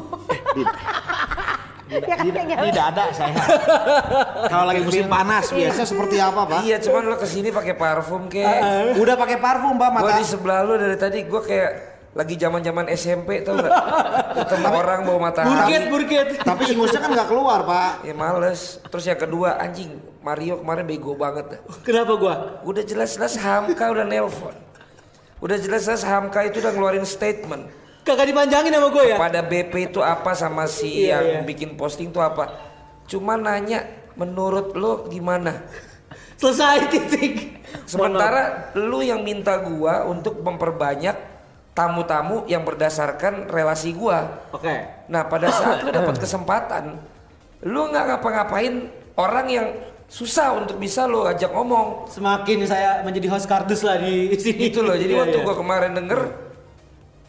ya 1.90 2.14
kan 2.14 2.26
Kang 2.26 2.46
Jalu? 2.46 2.64
Tidak 2.70 2.86
ada 2.86 3.04
saya. 3.10 3.34
Kalau 4.46 4.64
lagi 4.64 4.82
musim 4.82 5.06
panas 5.06 5.50
biasa 5.50 5.82
seperti 5.82 6.16
apa, 6.18 6.40
Pak? 6.46 6.60
Iya, 6.62 6.76
cuman 6.80 7.02
lo 7.04 7.16
ke 7.16 7.26
sini 7.26 7.50
pakai 7.50 7.74
parfum 7.74 8.26
kayak. 8.26 8.94
Udah 8.96 9.14
pakai 9.14 9.36
parfum, 9.36 9.74
Pak, 9.74 9.88
Gua 9.90 10.02
mata. 10.06 10.18
di 10.18 10.24
sebelah 10.24 10.62
lo 10.62 10.74
dari 10.74 10.94
tadi 10.94 11.26
gue 11.26 11.42
kayak 11.42 11.70
lagi 12.10 12.34
zaman 12.34 12.58
zaman 12.58 12.90
SMP 12.90 13.38
tau 13.42 13.54
gak? 13.54 13.70
Ketemu 14.34 14.66
orang 14.68 15.00
bawa 15.04 15.18
matahari. 15.30 15.50
Burkit, 15.50 15.82
burkit. 15.86 16.26
Tapi 16.42 16.62
ingusnya 16.74 16.98
kan 16.98 17.10
nggak 17.10 17.28
keluar, 17.30 17.62
Pak. 17.62 18.02
Ya 18.02 18.14
males. 18.14 18.82
Terus 18.86 19.04
yang 19.06 19.18
kedua 19.18 19.54
anjing 19.56 19.94
Mario 20.18 20.58
kemarin 20.58 20.84
bego 20.84 21.14
banget. 21.14 21.62
Kenapa 21.82 22.12
gua? 22.14 22.34
Udah 22.62 22.82
jelas-jelas 22.82 23.38
Hamka 23.38 23.90
udah 23.90 24.02
nelpon. 24.02 24.54
Udah 25.40 25.56
jelas-jelas 25.56 26.04
Hamka 26.04 26.44
itu 26.44 26.60
udah 26.60 26.72
ngeluarin 26.72 27.04
statement. 27.08 27.68
Kagak 28.04 28.28
dipanjangin 28.32 28.72
sama 28.72 28.88
gue 28.92 29.04
ya? 29.12 29.16
Pada 29.16 29.40
BP 29.44 29.92
itu 29.92 30.00
apa 30.00 30.32
sama 30.32 30.64
si 30.68 31.04
Iya, 31.08 31.20
yang 31.20 31.24
iya. 31.24 31.40
bikin 31.44 31.76
posting 31.76 32.12
itu 32.12 32.20
apa? 32.20 32.48
Cuma 33.08 33.36
nanya 33.36 33.84
menurut 34.16 34.76
lo 34.76 35.08
gimana? 35.08 35.64
Selesai 36.40 36.88
titik. 36.88 37.60
Sementara 37.84 38.72
lu 38.72 39.04
yang 39.04 39.20
minta 39.20 39.60
gua 39.60 40.08
untuk 40.08 40.40
memperbanyak 40.40 41.12
tamu-tamu 41.76 42.48
yang 42.48 42.64
berdasarkan 42.64 43.52
relasi 43.52 43.92
gua. 43.92 44.40
Oke. 44.48 44.72
Nah 45.12 45.28
pada 45.28 45.52
saat 45.52 45.84
lu 45.84 45.92
dapat 45.92 46.16
kesempatan, 46.16 46.96
lu 47.64 47.92
nggak 47.92 48.04
ngapa-ngapain 48.16 48.88
orang 49.20 49.46
yang 49.52 49.66
susah 50.10 50.58
untuk 50.58 50.76
bisa 50.76 51.06
lo 51.06 51.22
ajak 51.24 51.54
ngomong. 51.54 52.10
Semakin 52.10 52.66
saya 52.66 53.06
menjadi 53.06 53.30
host 53.30 53.46
kardus 53.46 53.86
lah 53.86 54.02
di 54.02 54.28
sini. 54.42 54.68
Itu 54.68 54.82
loh. 54.82 54.98
Jadi 54.98 55.14
Iya, 55.14 55.20
waktu 55.22 55.38
iya. 55.38 55.46
gua 55.46 55.54
kemarin 55.54 55.94
denger 55.94 56.20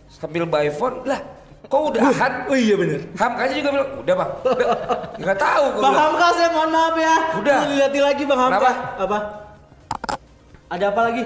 sambil 0.10 0.44
by 0.46 0.68
phone, 0.70 1.06
lah 1.06 1.22
kok 1.62 1.82
udahan? 1.94 2.52
Oh 2.52 2.58
iya 2.58 2.76
bener. 2.76 3.00
Hamkanya 3.16 3.54
juga 3.56 3.70
bilang, 3.72 3.90
udah 4.02 4.16
bang. 4.18 4.32
Nggak 5.22 5.38
tahu 5.40 5.64
gua 5.72 5.80
Bang 5.80 5.94
bilang. 5.94 6.04
Hamka 6.10 6.28
saya 6.34 6.50
mohon 6.52 6.70
maaf 6.70 6.96
ya. 6.98 7.16
Udah. 7.38 7.58
Dilihat 7.64 7.92
lagi 7.96 8.24
Bang 8.26 8.40
Hamka. 8.42 8.58
Kenapa? 8.58 8.72
Apa? 8.98 9.18
Ada 10.72 10.86
apa 10.90 11.02
lagi? 11.06 11.24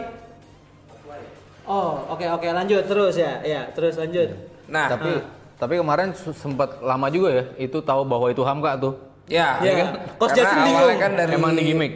Oh, 1.66 1.98
oke 2.14 2.26
oke 2.30 2.46
lanjut 2.46 2.84
terus 2.86 3.16
ya. 3.18 3.42
Ya, 3.42 3.66
terus 3.74 3.98
lanjut. 3.98 4.38
Nah, 4.70 4.86
Tapi 4.86 5.12
tapi 5.56 5.74
kemarin 5.80 6.12
sempat 6.14 6.78
lama 6.78 7.08
juga 7.10 7.32
ya 7.32 7.44
itu 7.58 7.80
tahu 7.82 8.06
bahwa 8.06 8.28
itu 8.30 8.44
Hamka 8.46 8.78
tuh. 8.78 8.94
Ya, 9.28 9.48
Iya 9.58 9.72
kan? 9.76 9.88
Coach 10.16 10.32
Karena 10.32 10.40
Justin 10.40 10.58
awalnya 10.58 10.74
bingung. 10.80 10.98
kan 10.98 11.12
dari 11.16 11.32
Emang 11.34 11.52
di 11.52 11.64
gimmick. 11.64 11.94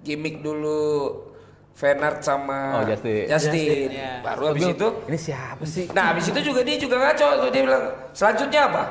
gimmick 0.00 0.36
dulu 0.38 0.80
Fanart 1.72 2.18
sama 2.20 2.60
Oh, 2.74 2.84
Justin. 2.84 3.24
Justin. 3.24 3.54
Justin, 3.54 3.88
ya. 3.92 4.12
Baru 4.20 4.42
habis 4.48 4.66
itu 4.68 4.88
Ini 5.04 5.18
siapa 5.20 5.62
sih? 5.62 5.84
Nah 5.88 6.04
habis 6.10 6.26
itu 6.26 6.40
juga 6.42 6.60
dia 6.60 6.74
juga 6.74 6.96
ngaco 6.98 7.26
tuh 7.38 7.48
dia 7.48 7.62
bilang 7.62 7.82
selanjutnya 8.10 8.60
apa? 8.66 8.82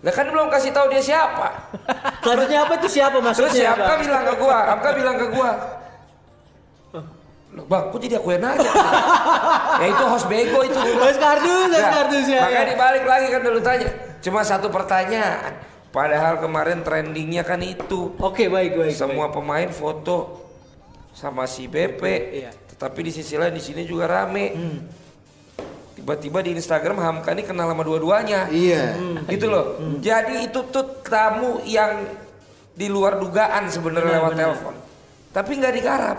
Lah 0.00 0.12
kan 0.12 0.26
belum 0.26 0.46
kasih 0.48 0.70
tahu 0.70 0.86
dia 0.88 0.98
siapa. 1.00 1.48
Selanjutnya 2.22 2.58
apa 2.60 2.72
itu 2.76 2.88
siapa 2.88 3.14
Terus 3.14 3.26
maksudnya? 3.28 3.54
si 3.54 3.62
Hamka 3.64 3.86
Bang? 3.88 4.00
bilang 4.00 4.22
ke 4.24 4.34
gua, 4.36 4.58
Hamka 4.64 4.90
bilang 4.92 5.16
ke 5.16 5.26
gua. 5.28 5.50
Loh 7.52 7.68
bang, 7.68 7.84
kok 7.86 8.00
jadi 8.00 8.16
aku 8.16 8.28
yang 8.30 8.42
nanya? 8.42 8.64
ya 9.80 9.86
itu 9.86 10.04
host 10.04 10.26
bego 10.26 10.64
itu. 10.64 10.78
Host 10.96 11.18
kardus, 11.18 11.68
host 11.68 11.78
Nah, 11.78 11.92
kardus 11.92 12.26
ya. 12.26 12.40
Makanya 12.40 12.58
ya. 12.58 12.70
dibalik 12.72 13.04
lagi 13.04 13.26
kan 13.28 13.40
dulu 13.42 13.58
tanya. 13.60 13.88
Cuma 14.18 14.40
satu 14.40 14.66
pertanyaan. 14.68 15.52
Padahal 15.92 16.40
kemarin 16.40 16.80
trendingnya 16.80 17.44
kan 17.44 17.60
itu. 17.60 18.16
Oke, 18.16 18.48
baik 18.48 18.80
baik. 18.80 18.96
Semua 18.96 19.28
pemain 19.28 19.68
foto 19.68 20.40
sama 21.12 21.44
si 21.44 21.68
BP. 21.68 22.02
Iya. 22.32 22.50
Tetapi 22.72 22.98
di 23.04 23.12
sisi 23.12 23.36
lain 23.36 23.52
di 23.52 23.60
sini 23.60 23.84
juga 23.84 24.08
rame. 24.08 24.56
Tiba-tiba 25.92 26.40
di 26.40 26.56
Instagram 26.56 26.96
Hamka 26.96 27.36
ini 27.36 27.44
kenal 27.44 27.68
sama 27.68 27.84
dua-duanya. 27.84 28.48
Iya. 28.48 28.96
Gitu 29.28 29.46
loh. 29.46 29.76
Jadi 30.00 30.48
itu 30.48 30.64
tuh 30.72 31.04
tamu 31.04 31.60
yang 31.68 32.08
di 32.72 32.88
luar 32.88 33.20
dugaan 33.20 33.68
sebenarnya 33.68 34.16
lewat 34.16 34.32
telepon. 34.32 34.74
Tapi 35.32 35.56
nggak 35.56 35.72
digarap. 35.72 36.18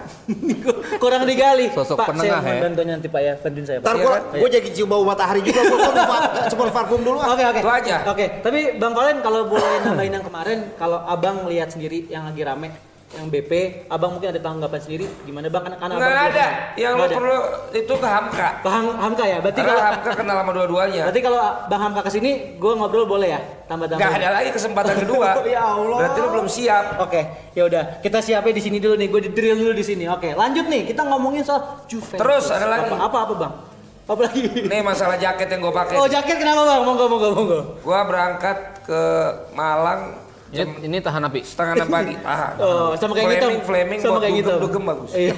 Kurang 1.03 1.29
digali. 1.29 1.69
Sosok 1.69 2.01
Pak, 2.01 2.07
penengah 2.09 2.41
saya 2.41 2.57
ya. 2.57 2.61
bantuan 2.65 2.87
nanti 2.97 3.07
Pak 3.07 3.21
ya, 3.21 3.33
bantuin 3.37 3.65
saya 3.69 3.77
Pak. 3.77 3.85
Ntar 3.85 3.95
Iya 3.95 4.03
gua, 4.03 4.13
kan? 4.17 4.21
gua 4.41 4.49
jadi 4.49 4.69
cium 4.73 4.89
bau 4.89 5.03
matahari 5.05 5.41
juga. 5.45 5.61
Gua 5.69 5.77
gua 5.77 5.93
lupa 5.93 6.17
cuma 6.49 6.63
parfum 6.81 7.01
dulu. 7.05 7.17
ah. 7.21 7.29
Oke 7.37 7.43
oke. 7.45 7.59
Itu 7.61 7.69
aja. 7.69 7.95
Oke, 8.09 8.25
tapi 8.41 8.59
Bang 8.81 8.97
Valen 8.97 9.21
kalau 9.21 9.45
boleh 9.45 9.85
nambahin 9.85 10.17
yang 10.17 10.25
kemarin, 10.25 10.57
kalau 10.75 10.97
Abang 11.05 11.45
lihat 11.45 11.69
sendiri 11.69 12.09
yang 12.09 12.25
lagi 12.25 12.41
rame, 12.41 12.73
yang 13.13 13.27
BP, 13.27 13.51
abang 13.87 14.11
mungkin 14.11 14.29
ada 14.29 14.37
tanggapan 14.37 14.79
sendiri 14.79 15.05
gimana 15.21 15.45
bang? 15.45 15.61
Karena 15.63 15.77
karena 15.77 15.93
Nggak 15.93 16.07
abang 16.07 16.17
ada. 16.19 16.29
juga- 16.33 16.53
Yang 16.73 16.93
Nggak 16.93 17.11
perlu 17.13 17.37
itu 17.71 17.93
ke 17.93 18.07
Hamka. 18.07 18.47
Bang 18.59 18.73
Hamka 18.95 19.23
ya, 19.23 19.37
berarti 19.37 19.59
Karena 19.59 19.71
kalau 19.71 19.83
Hamka 19.85 20.11
kenal 20.15 20.35
sama 20.35 20.51
dua-duanya. 20.51 21.01
berarti 21.05 21.21
kalau 21.21 21.39
Bang 21.67 21.81
Hamka 21.81 22.01
ke 22.01 22.11
sini, 22.11 22.31
gue 22.55 22.71
ngobrol 22.73 23.05
boleh 23.05 23.29
ya? 23.29 23.39
Tambah 23.63 23.85
tambah. 23.85 24.01
Gak 24.01 24.11
ada 24.17 24.29
lagi 24.31 24.49
kesempatan 24.49 24.95
kedua. 24.99 25.27
Ya 25.45 25.61
Allah. 25.61 25.97
Berarti 25.99 26.19
lo 26.19 26.29
belum 26.31 26.47
siap. 26.47 26.85
Oke, 26.99 27.21
ya 27.51 27.63
udah 27.63 27.83
kita 27.99 28.17
siapin 28.17 28.51
di 28.51 28.59
sini 28.59 28.77
dulu 28.77 28.97
nih. 28.97 29.07
Gue 29.07 29.21
di 29.21 29.31
drill 29.31 29.53
dulu 29.55 29.71
di 29.71 29.85
sini. 29.85 30.05
Oke, 30.05 30.33
lanjut 30.33 30.65
nih. 30.65 30.81
Kita 30.83 31.03
ngomongin 31.03 31.41
soal 31.41 31.61
Juventus. 31.85 32.17
Terus 32.17 32.45
ada 32.49 32.65
lagi. 32.65 32.89
Apa 32.89 32.97
apa, 33.03 33.17
apa 33.21 33.33
bang? 33.35 33.53
Apa 34.03 34.21
lagi? 34.21 34.41
Ini 34.65 34.81
masalah 34.81 35.15
jaket 35.15 35.47
yang 35.47 35.61
gue 35.61 35.71
pakai. 35.71 35.95
Oh 35.95 36.07
jaket 36.07 36.35
kenapa 36.35 36.65
bang? 36.65 36.81
Monggo 36.81 37.05
monggo 37.07 37.29
monggo. 37.31 37.59
Gua 37.79 37.99
berangkat 38.03 38.57
ke 38.81 39.01
Malang 39.53 40.22
Ini, 40.53 40.85
ini 40.85 40.97
tahan 41.01 41.25
api. 41.25 41.41
setengah 41.41 41.73
enam 41.81 41.89
pagi. 41.89 42.15
Ah, 42.29 42.53
Oh 42.61 42.93
sama 42.93 43.17
kayak 43.17 43.25
gitu. 43.25 43.45
flaming, 43.49 43.61
flaming 43.65 43.99
sama 43.99 44.17
kayak 44.21 44.33
gitu. 44.45 44.53
dugem, 44.61 44.83
bagus. 44.85 45.11
Iya. 45.17 45.33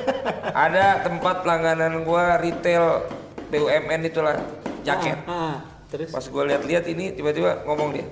Ada 0.64 1.02
tempat 1.02 1.36
langganan 1.42 2.06
gua 2.06 2.38
retail 2.38 3.10
BUMN 3.50 4.00
itulah 4.06 4.38
jaket. 4.86 5.18
Ah, 5.26 5.30
ah. 5.30 5.56
Terus? 5.90 6.14
Pas 6.14 6.22
gua 6.30 6.46
lihat-lihat 6.46 6.86
ini 6.86 7.10
tiba-tiba 7.10 7.66
ngomong 7.66 7.98
dia, 7.98 8.06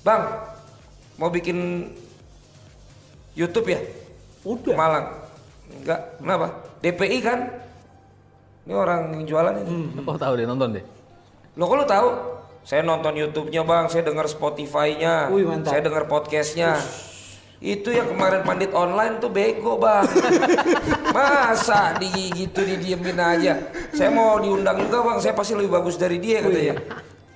Bang, 0.00 0.48
mau 1.20 1.28
bikin 1.28 1.92
YouTube 3.36 3.68
ya? 3.68 3.80
Udah. 4.42 4.74
Malang. 4.74 5.06
Enggak, 5.72 6.00
kenapa? 6.16 6.46
DPI 6.80 7.18
kan? 7.20 7.38
Ini 8.62 8.72
orang 8.72 9.12
yang 9.12 9.24
jualan 9.28 9.54
ini. 9.60 10.00
Oh 10.02 10.16
tahu 10.16 10.32
deh 10.38 10.46
nonton 10.46 10.76
deh. 10.76 10.84
Lo 11.58 11.68
kok 11.68 11.76
lo 11.76 11.84
tahu? 11.84 12.08
Saya 12.62 12.86
nonton 12.86 13.18
YouTube-nya 13.18 13.66
bang, 13.66 13.90
saya 13.90 14.06
dengar 14.06 14.30
Spotify-nya, 14.30 15.26
saya 15.66 15.82
dengar 15.82 16.06
podcast-nya. 16.06 16.78
Itu 17.62 17.94
yang 17.94 18.10
kemarin 18.10 18.42
pandit 18.42 18.70
online 18.74 19.18
tuh 19.18 19.30
bego 19.30 19.78
bang. 19.78 20.06
Masa 21.14 21.94
di 21.98 22.10
gitu 22.34 22.62
didiemin 22.62 23.18
aja. 23.18 23.58
Saya 23.94 24.10
mau 24.14 24.38
diundang 24.38 24.78
juga 24.78 25.02
bang, 25.10 25.18
saya 25.18 25.34
pasti 25.34 25.58
lebih 25.58 25.74
bagus 25.74 25.98
dari 25.98 26.22
dia 26.22 26.42
katanya. 26.42 26.78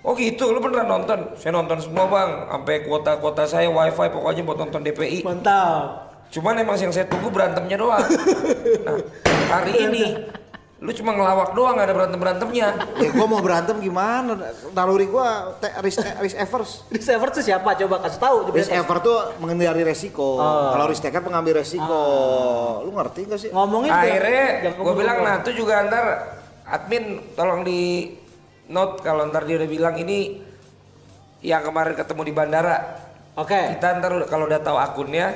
Oh 0.07 0.15
gitu, 0.15 0.55
lo 0.55 0.63
beneran 0.63 0.87
nonton? 0.87 1.35
Saya 1.35 1.59
nonton 1.59 1.83
semua 1.83 2.07
bang, 2.07 2.31
sampai 2.47 2.87
kuota-kuota 2.87 3.43
saya 3.51 3.67
wifi 3.67 4.07
pokoknya 4.07 4.43
buat 4.47 4.59
nonton 4.63 4.81
DPI. 4.87 5.27
Mantap. 5.27 6.07
Cuman 6.31 6.59
emang 6.59 6.79
yang 6.79 6.95
saya 6.95 7.07
tunggu 7.11 7.31
berantemnya 7.31 7.75
doang. 7.79 8.07
Nah, 8.87 8.99
hari 9.51 9.75
ini 9.79 10.05
lu 10.77 10.93
cuma 10.93 11.17
ngelawak 11.17 11.57
doang, 11.57 11.81
gak 11.81 11.89
ada 11.89 11.95
berantem 11.97 12.21
berantemnya. 12.21 12.69
Ya 13.01 13.09
gua 13.17 13.25
mau 13.25 13.41
berantem 13.41 13.81
gimana? 13.81 14.37
Naluri 14.77 15.09
gua 15.09 15.57
te- 15.57 15.73
risk, 15.81 16.05
risk 16.21 16.37
averse. 16.37 16.85
Receiver 16.93 17.29
tuh 17.33 17.41
siapa? 17.41 17.73
Coba 17.81 18.05
kasih 18.05 18.21
tahu. 18.21 18.37
Risk 18.53 18.77
averse 18.77 19.01
tuh 19.01 19.19
menghindari 19.41 19.81
resiko. 19.89 20.37
Oh. 20.37 20.77
Kalau 20.77 20.85
risk 20.93 21.01
taker 21.01 21.25
pengambil 21.25 21.65
resiko. 21.65 22.03
Lu 22.85 22.93
ngerti 22.93 23.21
gak 23.25 23.41
sih? 23.41 23.51
Ngomongin 23.57 23.89
akhirnya 23.89 24.45
gue 24.77 24.95
bilang 24.95 25.25
nah 25.25 25.41
itu 25.41 25.57
juga 25.57 25.81
ntar 25.89 26.05
admin 26.69 27.23
tolong 27.33 27.65
di 27.65 28.13
note 28.69 29.01
kalau 29.01 29.31
ntar 29.31 29.47
dia 29.47 29.57
udah 29.57 29.71
bilang 29.71 29.95
ini 29.97 30.43
yang 31.41 31.63
kemarin 31.63 31.95
ketemu 31.95 32.23
di 32.27 32.33
bandara 32.35 32.77
Oke. 33.39 33.79
kita 33.79 34.03
ntar 34.03 34.13
kalau 34.27 34.51
udah 34.51 34.61
tahu 34.61 34.75
akunnya 34.75 35.31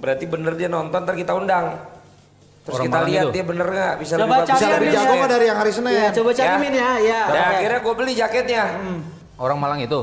berarti 0.00 0.24
bener 0.24 0.56
dia 0.56 0.72
nonton 0.72 1.04
ntar 1.04 1.12
kita 1.12 1.36
undang 1.36 1.76
terus 2.62 2.74
Orang 2.74 2.86
kita 2.86 2.98
lihat 3.04 3.24
itu? 3.24 3.30
dia 3.32 3.44
bener 3.44 3.66
nggak 3.68 3.94
bisa 3.98 4.12
Coba 4.12 4.22
lebih 4.22 4.32
bagus 4.32 4.48
Bisa 4.48 4.62
cari 4.62 4.72
lebih 4.72 4.90
jago 4.92 5.02
ya. 5.04 5.18
nggak 5.18 5.30
dari 5.30 5.44
yang 5.44 5.58
hari 5.58 5.72
Senin? 5.72 5.92
Ya, 5.92 6.08
coba 6.10 6.30
cakimin 6.32 6.72
ya. 6.72 6.90
Ya. 7.00 7.20
dan 7.26 7.42
oke. 7.42 7.52
akhirnya 7.52 7.80
gue 7.80 7.94
beli 7.94 8.12
jaketnya 8.14 8.62
Orang 9.34 9.58
Malang 9.58 9.80
itu. 9.80 10.00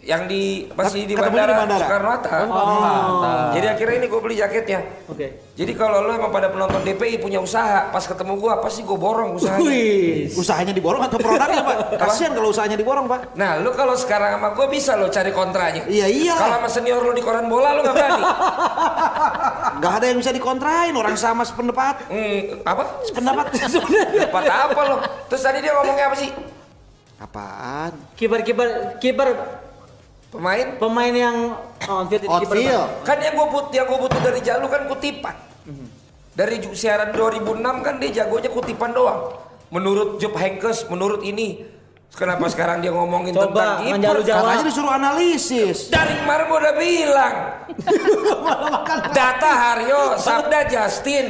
Yang 0.00 0.24
di 0.24 0.64
masih 0.72 1.04
di 1.04 1.12
bandara, 1.12 1.52
di 1.52 1.60
bandara? 1.60 1.84
Soekarno 1.84 2.08
Hatta 2.08 2.30
Oh. 2.48 3.52
jadi 3.52 3.76
akhirnya 3.76 3.96
ini 4.00 4.06
gue 4.08 4.20
beli 4.20 4.36
jaketnya 4.40 4.80
Oke. 5.06 5.52
jadi 5.52 5.72
kalau 5.76 6.00
lo 6.00 6.16
emang 6.16 6.32
pada 6.32 6.48
penonton 6.48 6.80
DPI 6.80 7.20
punya 7.20 7.36
usaha 7.36 7.92
pas 7.92 8.00
ketemu 8.00 8.40
gue 8.40 8.52
pasti 8.64 8.80
gue 8.80 8.96
borong 8.96 9.36
usahanya 9.36 9.60
Wih. 9.60 10.32
Usahanya 10.32 10.72
diborong 10.72 11.04
atau 11.04 11.20
produknya 11.20 11.60
pak? 11.60 11.76
Kasian 12.00 12.32
kalau 12.32 12.48
usahanya 12.48 12.80
diborong 12.80 13.04
pak. 13.04 13.36
Nah, 13.36 13.60
lu 13.60 13.76
kalau 13.76 13.92
sekarang 13.92 14.40
sama 14.40 14.56
gue 14.56 14.66
bisa 14.68 14.96
lo 14.96 15.12
cari 15.12 15.30
kontranya. 15.30 15.84
Iya, 15.84 16.06
iyalah. 16.08 16.40
Kalau 16.40 16.56
sama 16.64 16.68
senior 16.70 17.00
lu 17.04 17.12
di 17.12 17.20
koran 17.20 17.44
bola 17.44 17.76
lu 17.76 17.84
nggak 17.84 17.92
berani. 17.94 18.22
Gak 19.80 19.92
ada 20.00 20.04
yang 20.08 20.18
bisa 20.20 20.32
dikontrain 20.32 20.92
orang 20.92 21.16
sama 21.16 21.44
sependapat. 21.44 22.08
hmm, 22.08 22.64
apa? 22.64 22.82
Pendapat. 23.12 23.44
Dapat 24.28 24.44
apa 24.48 24.80
lo? 24.86 24.96
Terus 25.28 25.42
tadi 25.44 25.58
dia 25.60 25.72
ngomongnya 25.76 26.08
apa 26.08 26.16
sih? 26.16 26.30
Apaan? 27.20 27.92
Kiper 28.16 28.40
kiper 28.40 28.68
kiper 28.96 29.28
Pemain? 30.30 30.78
pemain 30.78 31.10
yang 31.10 31.36
on 31.90 32.06
field 32.06 32.22
itu. 32.22 32.78
Kan 33.02 33.18
yang 33.18 33.34
gue 33.34 33.48
butuh, 33.50 33.74
yang 33.74 33.86
gue 33.90 33.98
butuh 33.98 34.20
dari 34.22 34.40
Jalu 34.40 34.66
kan 34.70 34.86
kutipan. 34.86 35.34
Dari 36.30 36.62
siaran 36.70 37.10
2006 37.10 37.58
kan 37.82 37.94
dia 37.98 38.10
jagonya 38.22 38.50
kutipan 38.54 38.94
doang. 38.94 39.34
Menurut 39.74 40.22
Job 40.22 40.38
Henkes, 40.38 40.86
menurut 40.86 41.26
ini. 41.26 41.66
Kenapa 42.10 42.50
sekarang 42.50 42.82
dia 42.82 42.90
ngomongin 42.90 43.30
Coba, 43.30 43.78
tentang 43.78 44.02
kiper? 44.02 44.16
Katanya 44.26 44.64
disuruh 44.66 44.90
analisis. 44.90 45.94
Dari 45.94 46.18
kemarin 46.18 46.44
gue 46.50 46.58
udah 46.58 46.74
bilang. 46.74 47.34
Data 49.14 49.50
Haryo, 49.50 50.18
Sabda 50.18 50.66
Justin. 50.66 51.26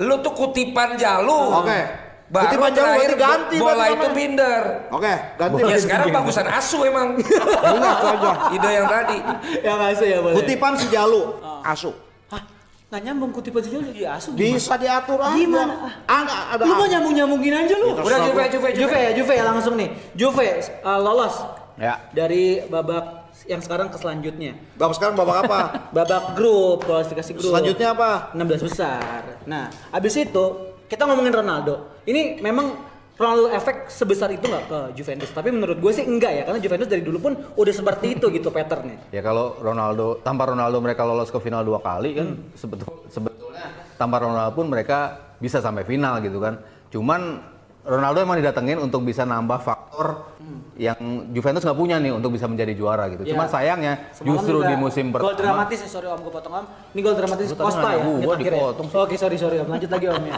Lu 0.00 0.20
tuh 0.20 0.32
kutipan 0.32 0.96
Jalu. 0.96 1.64
Oke. 1.64 2.05
Baru 2.26 2.42
Kutipan 2.50 2.70
Jalu 2.74 2.82
terakhir 2.82 3.10
berarti 3.14 3.22
ganti 3.22 3.56
bola 3.62 3.84
itu 3.86 3.94
namanya. 3.94 4.10
binder. 4.18 4.62
Oke, 4.90 5.14
ganti. 5.38 5.60
Ya 5.62 5.78
sekarang 5.78 6.06
bagusan 6.10 6.46
Asu 6.50 6.78
emang. 6.82 7.08
Enggak, 7.16 7.96
aja. 8.02 8.30
Ide 8.58 8.70
yang 8.74 8.88
tadi. 8.90 9.18
Ya 9.62 9.72
masuk 9.78 10.06
ya 10.10 10.18
boleh. 10.18 10.34
Kutipan 10.34 10.72
si 10.74 10.86
Jalu, 10.90 11.22
asu. 11.62 11.94
Hah? 12.26 12.42
Nggak 12.90 13.00
nyambung 13.02 13.30
kutipan 13.30 13.62
sejauh 13.62 13.82
jadi 13.82 14.02
asu 14.18 14.34
gimana? 14.34 14.58
Bisa 14.58 14.74
diatur 14.74 15.18
aja. 15.22 15.38
Gimana? 15.38 15.74
Ada, 16.06 16.34
ada. 16.54 16.62
Lu 16.66 16.74
mau 16.74 16.86
nyambung 16.86 17.14
nyambungin 17.14 17.54
aja 17.54 17.74
lu. 17.78 17.94
Udah 17.94 18.18
Juve, 18.26 18.42
Juve, 18.50 18.68
Juve. 18.70 18.70
Juve 18.74 18.98
ya, 18.98 19.10
Juve 19.14 19.32
ya 19.38 19.44
langsung 19.46 19.74
nih. 19.78 19.88
Juve 20.14 20.46
uh, 20.82 20.98
lolos 20.98 21.34
Ya. 21.76 22.00
dari 22.10 22.64
babak 22.66 23.28
yang 23.46 23.60
sekarang 23.60 23.92
ke 23.92 24.00
selanjutnya. 24.00 24.56
Babak 24.74 24.94
sekarang 24.98 25.14
babak 25.14 25.46
apa? 25.46 25.60
Babak 25.96 26.34
grup, 26.34 26.82
kualifikasi 26.82 27.36
grup. 27.38 27.52
Selanjutnya 27.54 27.94
apa? 27.94 28.34
16 28.34 28.66
besar. 28.66 29.20
Nah, 29.46 29.70
abis 29.92 30.16
itu 30.18 30.46
kita 30.86 31.02
ngomongin 31.06 31.34
Ronaldo. 31.34 32.02
Ini 32.06 32.38
memang 32.38 32.78
Ronaldo 33.16 33.48
efek 33.48 33.88
sebesar 33.88 34.28
itu 34.28 34.44
nggak 34.44 34.64
ke 34.68 34.78
Juventus? 34.94 35.32
Tapi 35.32 35.48
menurut 35.48 35.80
gue 35.80 35.92
sih 35.92 36.04
enggak 36.04 36.32
ya, 36.36 36.42
karena 36.44 36.60
Juventus 36.60 36.88
dari 36.88 37.02
dulu 37.02 37.18
pun 37.18 37.32
udah 37.56 37.74
seperti 37.74 38.20
itu 38.20 38.28
gitu 38.28 38.52
patternnya. 38.52 39.00
Ya 39.10 39.24
kalau 39.24 39.56
Ronaldo 39.58 40.20
tanpa 40.20 40.46
Ronaldo 40.46 40.78
mereka 40.84 41.02
lolos 41.08 41.32
ke 41.32 41.40
final 41.40 41.64
dua 41.64 41.80
kali 41.80 42.12
kan 42.12 42.28
Hmm. 42.36 42.52
sebetul 42.52 43.08
sebetulnya 43.08 43.72
tanpa 43.96 44.20
Ronaldo 44.20 44.52
pun 44.52 44.68
mereka 44.68 45.16
bisa 45.40 45.64
sampai 45.64 45.88
final 45.88 46.20
gitu 46.20 46.38
kan. 46.38 46.60
Cuman 46.92 47.40
Ronaldo 47.86 48.18
emang 48.20 48.36
didatengin 48.36 48.82
untuk 48.82 49.06
bisa 49.06 49.22
nambah 49.22 49.62
faktor 49.62 50.36
yang 50.76 51.32
Juventus 51.32 51.64
nggak 51.64 51.78
punya 51.78 51.96
nih 51.96 52.12
untuk 52.12 52.36
bisa 52.36 52.44
menjadi 52.44 52.76
juara 52.76 53.08
gitu. 53.08 53.24
Hmm. 53.24 53.30
Ya. 53.30 53.32
Cuman 53.32 53.46
sayangnya 53.48 53.92
Semalam 54.12 54.28
justru 54.36 54.56
di 54.60 54.74
musim 54.76 55.08
Gol 55.08 55.32
pertama 55.32 55.64
dramatis 55.64 55.78
ya, 55.80 55.88
sorry 55.88 56.06
om 56.12 56.20
gue 56.20 56.32
potong 56.34 56.52
om. 56.52 56.66
Ini 56.92 57.00
gol 57.00 57.16
dramatis 57.16 57.48
Costa 57.56 57.88
ya. 57.96 58.04
terakhir 58.04 58.52
ya? 58.52 58.58
dipotong. 58.60 58.86
Oke 58.92 59.16
sorry 59.16 59.36
sorry 59.40 59.56
om. 59.64 59.72
Lanjut 59.72 59.88
lagi 59.88 60.06
om 60.12 60.24
ya. 60.28 60.36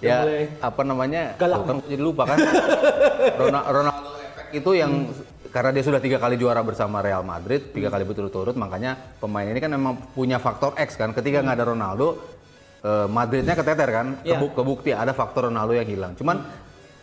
Ya 0.00 0.24
boleh. 0.24 0.48
apa 0.58 0.80
namanya? 0.82 1.22
Galak. 1.36 1.58
Kan 1.62 1.76
jadi 1.84 2.00
lupa 2.00 2.24
kan. 2.24 2.38
Rona- 3.36 3.66
Ronaldo 3.68 4.10
efek 4.18 4.46
itu 4.56 4.70
yang 4.72 4.92
karena 5.50 5.70
dia 5.70 5.84
sudah 5.84 5.98
tiga 5.98 6.16
kali 6.16 6.34
juara 6.34 6.62
bersama 6.62 7.00
Real 7.00 7.20
Madrid 7.20 7.68
tiga 7.70 7.90
kali 7.90 8.06
berturut-turut 8.06 8.54
makanya 8.54 8.94
pemain 9.18 9.44
ini 9.44 9.58
kan 9.58 9.68
memang 9.68 9.94
punya 10.10 10.38
faktor 10.38 10.72
X 10.74 10.96
kan. 10.96 11.12
Ketika 11.12 11.40
nggak 11.40 11.56
ada 11.56 11.66
Ronaldo 11.68 12.16
eh, 12.80 13.06
Madridnya 13.06 13.52
keteter 13.52 13.88
kan. 13.90 14.06
Iya. 14.22 14.38
Kebu- 14.38 14.54
kebukti 14.54 14.90
ada 14.90 15.12
faktor 15.12 15.52
Ronaldo 15.52 15.72
yang 15.72 15.84
hilang. 15.84 16.12
Cuman 16.14 16.40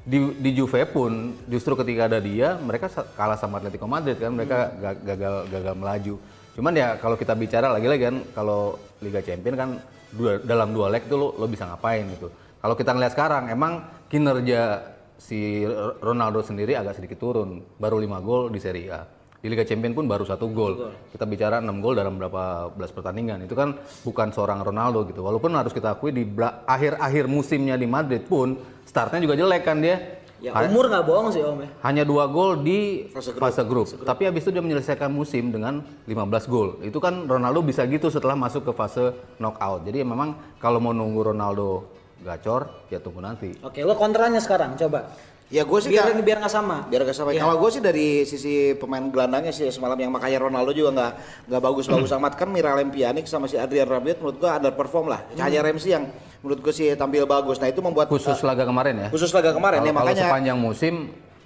di, 0.01 0.17
di 0.39 0.55
Juve 0.55 0.87
pun 0.87 1.11
justru 1.45 1.75
ketika 1.75 2.07
ada 2.07 2.17
dia 2.17 2.55
mereka 2.55 2.87
kalah 3.13 3.35
sama 3.35 3.59
Atletico 3.59 3.85
Madrid 3.85 4.17
kan. 4.17 4.33
Mereka 4.33 4.57
ga- 4.73 4.99
gagal 5.05 5.35
gagal 5.51 5.75
melaju. 5.75 6.15
Cuman 6.57 6.73
ya 6.73 6.97
kalau 6.97 7.13
kita 7.13 7.37
bicara 7.37 7.69
lagi-lagi 7.69 8.03
kan 8.07 8.17
kalau 8.33 8.81
Liga 8.97 9.21
Champion 9.21 9.53
kan 9.53 9.69
dua, 10.09 10.41
dalam 10.41 10.73
dua 10.73 10.89
leg 10.89 11.05
tuh 11.05 11.13
lo, 11.13 11.27
lo 11.35 11.45
bisa 11.45 11.67
ngapain 11.67 12.01
gitu 12.09 12.31
kalau 12.58 12.76
kita 12.76 12.91
ngeliat 12.93 13.14
sekarang 13.14 13.53
emang 13.53 13.86
kinerja 14.10 14.95
si 15.18 15.66
Ronaldo 16.01 16.45
sendiri 16.45 16.78
agak 16.78 17.01
sedikit 17.01 17.18
turun. 17.18 17.62
Baru 17.78 17.97
5 17.97 18.22
gol 18.22 18.53
di 18.53 18.60
Serie 18.62 18.89
A. 18.93 19.01
Di 19.38 19.53
Liga 19.53 19.62
Champion 19.62 19.93
pun 19.93 20.10
baru 20.10 20.26
satu 20.26 20.49
gol. 20.49 20.93
Kita 21.14 21.30
bicara 21.30 21.62
6 21.62 21.70
gol 21.84 21.93
dalam 21.93 22.18
berapa 22.18 22.74
belas 22.74 22.89
pertandingan. 22.89 23.45
Itu 23.45 23.53
kan 23.53 23.78
bukan 24.01 24.34
seorang 24.34 24.66
Ronaldo 24.66 25.05
gitu. 25.05 25.22
Walaupun 25.22 25.53
harus 25.53 25.74
kita 25.74 25.93
akui 25.93 26.10
di 26.10 26.26
akhir-akhir 26.66 27.30
musimnya 27.30 27.78
di 27.78 27.86
Madrid 27.86 28.26
pun 28.26 28.58
startnya 28.86 29.22
juga 29.22 29.38
jelek 29.38 29.62
kan 29.66 29.78
dia. 29.78 29.97
Ya 30.38 30.53
umur 30.70 30.86
nggak 30.86 31.01
bohong 31.01 31.34
sih 31.34 31.41
om 31.41 31.66
ya. 31.66 31.70
hanya 31.82 32.05
dua 32.05 32.30
gol 32.30 32.62
di 32.62 33.10
fase 33.41 33.66
grup. 33.66 33.89
Tapi 33.89 34.30
habis 34.30 34.45
itu 34.45 34.53
dia 34.53 34.62
menyelesaikan 34.62 35.10
musim 35.10 35.49
dengan 35.49 35.82
15 36.05 36.45
gol. 36.45 36.78
Itu 36.86 37.01
kan 37.01 37.26
Ronaldo 37.26 37.66
bisa 37.66 37.89
gitu 37.89 38.14
setelah 38.14 38.38
masuk 38.38 38.70
ke 38.70 38.72
fase 38.78 39.18
knockout. 39.41 39.89
Jadi 39.89 40.05
ya 40.05 40.05
memang 40.05 40.38
kalau 40.62 40.78
mau 40.78 40.93
nunggu 40.93 41.34
Ronaldo 41.34 41.96
gacor, 42.20 42.88
ya 42.88 42.97
tunggu 42.97 43.20
nanti. 43.20 43.53
Oke 43.59 43.82
lo 43.82 43.93
kontranya 43.93 44.38
sekarang 44.38 44.74
coba. 44.76 45.13
Ya 45.47 45.63
gue 45.63 45.80
sih 45.80 45.88
biar 45.88 46.11
nggak- 46.11 46.28
biar 46.28 46.38
nggak 46.43 46.51
sama. 46.51 46.84
biar 46.86 47.07
gak 47.07 47.15
sampai. 47.15 47.39
Iya. 47.39 47.47
Kalau 47.47 47.55
gue 47.55 47.70
sih 47.72 47.80
dari 47.80 48.07
sisi 48.24 48.53
pemain 48.76 48.99
gelandangnya 48.99 49.49
sih 49.49 49.72
semalam 49.72 49.95
yang 49.95 50.11
makanya 50.11 50.43
Ronaldo 50.43 50.76
juga 50.76 50.91
nggak 50.91 51.11
nggak 51.47 51.61
bagus-bagus 51.63 52.11
amat 52.13 52.36
kan 52.36 52.51
Miralem 52.51 52.91
Pjanic 52.91 53.24
sama 53.26 53.47
si 53.47 53.55
Adrian 53.55 53.88
Rabiot 53.88 54.20
menurut 54.20 54.38
gue 54.38 54.49
underperform 54.49 55.07
lah. 55.07 55.24
Hmm. 55.24 55.39
Hanya 55.39 55.63
Ramsey 55.63 55.95
yang 55.95 56.03
menurut 56.43 56.59
gue 56.59 56.74
sih 56.76 56.91
tampil 56.99 57.24
bagus. 57.24 57.57
Nah 57.57 57.72
itu 57.72 57.80
membuat 57.80 58.11
Khusus 58.11 58.43
laga 58.43 58.68
kemarin 58.68 58.95
ya. 58.97 59.07
khusus 59.07 59.32
laga 59.32 59.55
kemarin 59.55 59.80
Kalau 59.80 59.88
ya 59.88 59.93
kalau 59.93 60.03
makanya 60.03 60.24
sepanjang 60.28 60.57
musim 60.59 60.93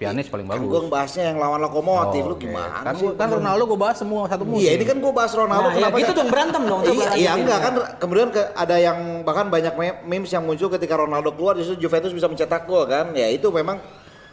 Pianis 0.02 0.26
paling 0.26 0.44
kan 0.44 0.58
bagus. 0.58 0.66
gue 0.68 0.80
ngebahasnya 0.82 1.24
yang 1.30 1.38
lawan 1.38 1.62
lokomotif 1.62 2.24
lu 2.24 2.34
oke. 2.34 2.42
gimana 2.42 2.82
Kan, 2.82 2.94
sih? 2.98 3.06
kan 3.14 3.28
Ronaldo 3.30 3.64
gue 3.64 3.80
bahas 3.80 3.96
semua 3.96 4.26
satu 4.26 4.44
musim. 4.44 4.66
Iya 4.66 4.72
ini 4.74 4.84
kan 4.84 4.98
gue 4.98 5.14
bahas 5.14 5.30
Ronaldo 5.32 5.62
Nah, 5.64 5.72
ya 5.72 5.78
kenapa 5.80 5.96
gitu 5.96 6.06
dia- 6.08 6.18
dong, 6.18 6.30
berantem 6.30 6.62
dong, 6.66 6.82
Iya, 6.84 7.10
iya 7.14 7.32
enggak 7.36 7.54
ya. 7.54 7.64
kan 7.64 7.74
kemudian 7.96 8.28
ke, 8.30 8.42
ada 8.52 8.76
yang 8.76 8.98
bahkan 9.22 9.46
banyak 9.48 9.74
me- 9.76 10.02
memes 10.04 10.28
yang 10.28 10.42
muncul 10.42 10.68
ketika 10.68 10.98
Ronaldo 10.98 11.30
keluar 11.32 11.54
justru 11.54 11.78
Juventus 11.78 12.10
bisa 12.10 12.26
mencetak 12.26 12.66
gol 12.66 12.84
kan. 12.84 13.14
Ya 13.14 13.30
itu 13.30 13.46
memang 13.48 13.78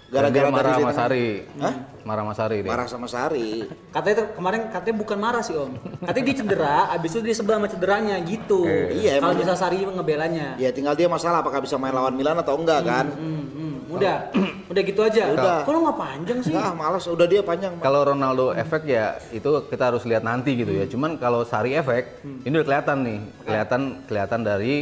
gara-gara 0.08 0.48
marah 0.48 0.72
sama. 0.80 0.92
Sari. 0.96 1.28
Hah? 1.60 1.74
Marah 2.08 2.22
sama 2.24 2.34
Sari 2.34 2.58
dia. 2.64 2.70
Marah 2.72 2.86
sama 2.88 3.06
Sari. 3.06 3.50
Katanya 3.92 4.14
tuh 4.24 4.26
kemarin 4.32 4.60
katanya 4.72 4.96
bukan 4.96 5.18
marah 5.20 5.42
sih 5.44 5.52
om. 5.52 5.76
Katanya 6.00 6.24
dia 6.24 6.36
cedera, 6.40 6.78
abis 6.96 7.10
itu 7.12 7.20
dia 7.20 7.36
sebelah 7.36 7.56
sama 7.60 7.68
cederanya 7.68 8.16
gitu. 8.24 8.64
Iya, 8.64 9.20
Kalau 9.20 9.36
emang. 9.36 9.44
bisa 9.44 9.52
Sari 9.52 9.76
ngebelanya. 9.84 10.56
Ya 10.56 10.72
tinggal 10.72 10.96
dia 10.96 11.08
masalah 11.12 11.44
apakah 11.44 11.60
bisa 11.60 11.76
main 11.76 11.92
lawan 11.92 12.16
Milan 12.16 12.40
atau 12.40 12.56
enggak 12.56 12.80
kan. 12.88 13.06
Hmm, 13.12 13.44
hmm, 13.52 13.74
udah, 13.92 14.16
udah 14.72 14.82
gitu 14.88 15.00
aja. 15.04 15.22
Udah. 15.36 15.56
Kok 15.68 15.72
lu 15.76 15.80
nggak 15.84 15.98
panjang 16.00 16.38
sih? 16.40 16.52
Enggak, 16.56 16.72
malas 16.72 17.04
udah 17.04 17.26
dia 17.28 17.40
panjang. 17.44 17.72
Kalau 17.76 18.00
Ronaldo 18.08 18.56
efek 18.56 18.88
ya 18.88 19.20
itu 19.28 19.50
kita 19.68 19.92
harus 19.92 20.08
lihat 20.08 20.24
nanti 20.24 20.56
gitu 20.56 20.72
ya. 20.72 20.88
Cuman 20.88 21.20
kalau 21.20 21.44
Sari 21.44 21.76
efek 21.76 22.24
ini 22.24 22.52
udah 22.56 22.66
kelihatan 22.66 22.96
nih, 23.04 23.18
kelihatan 23.44 23.80
kelihatan 24.08 24.40
dari 24.40 24.74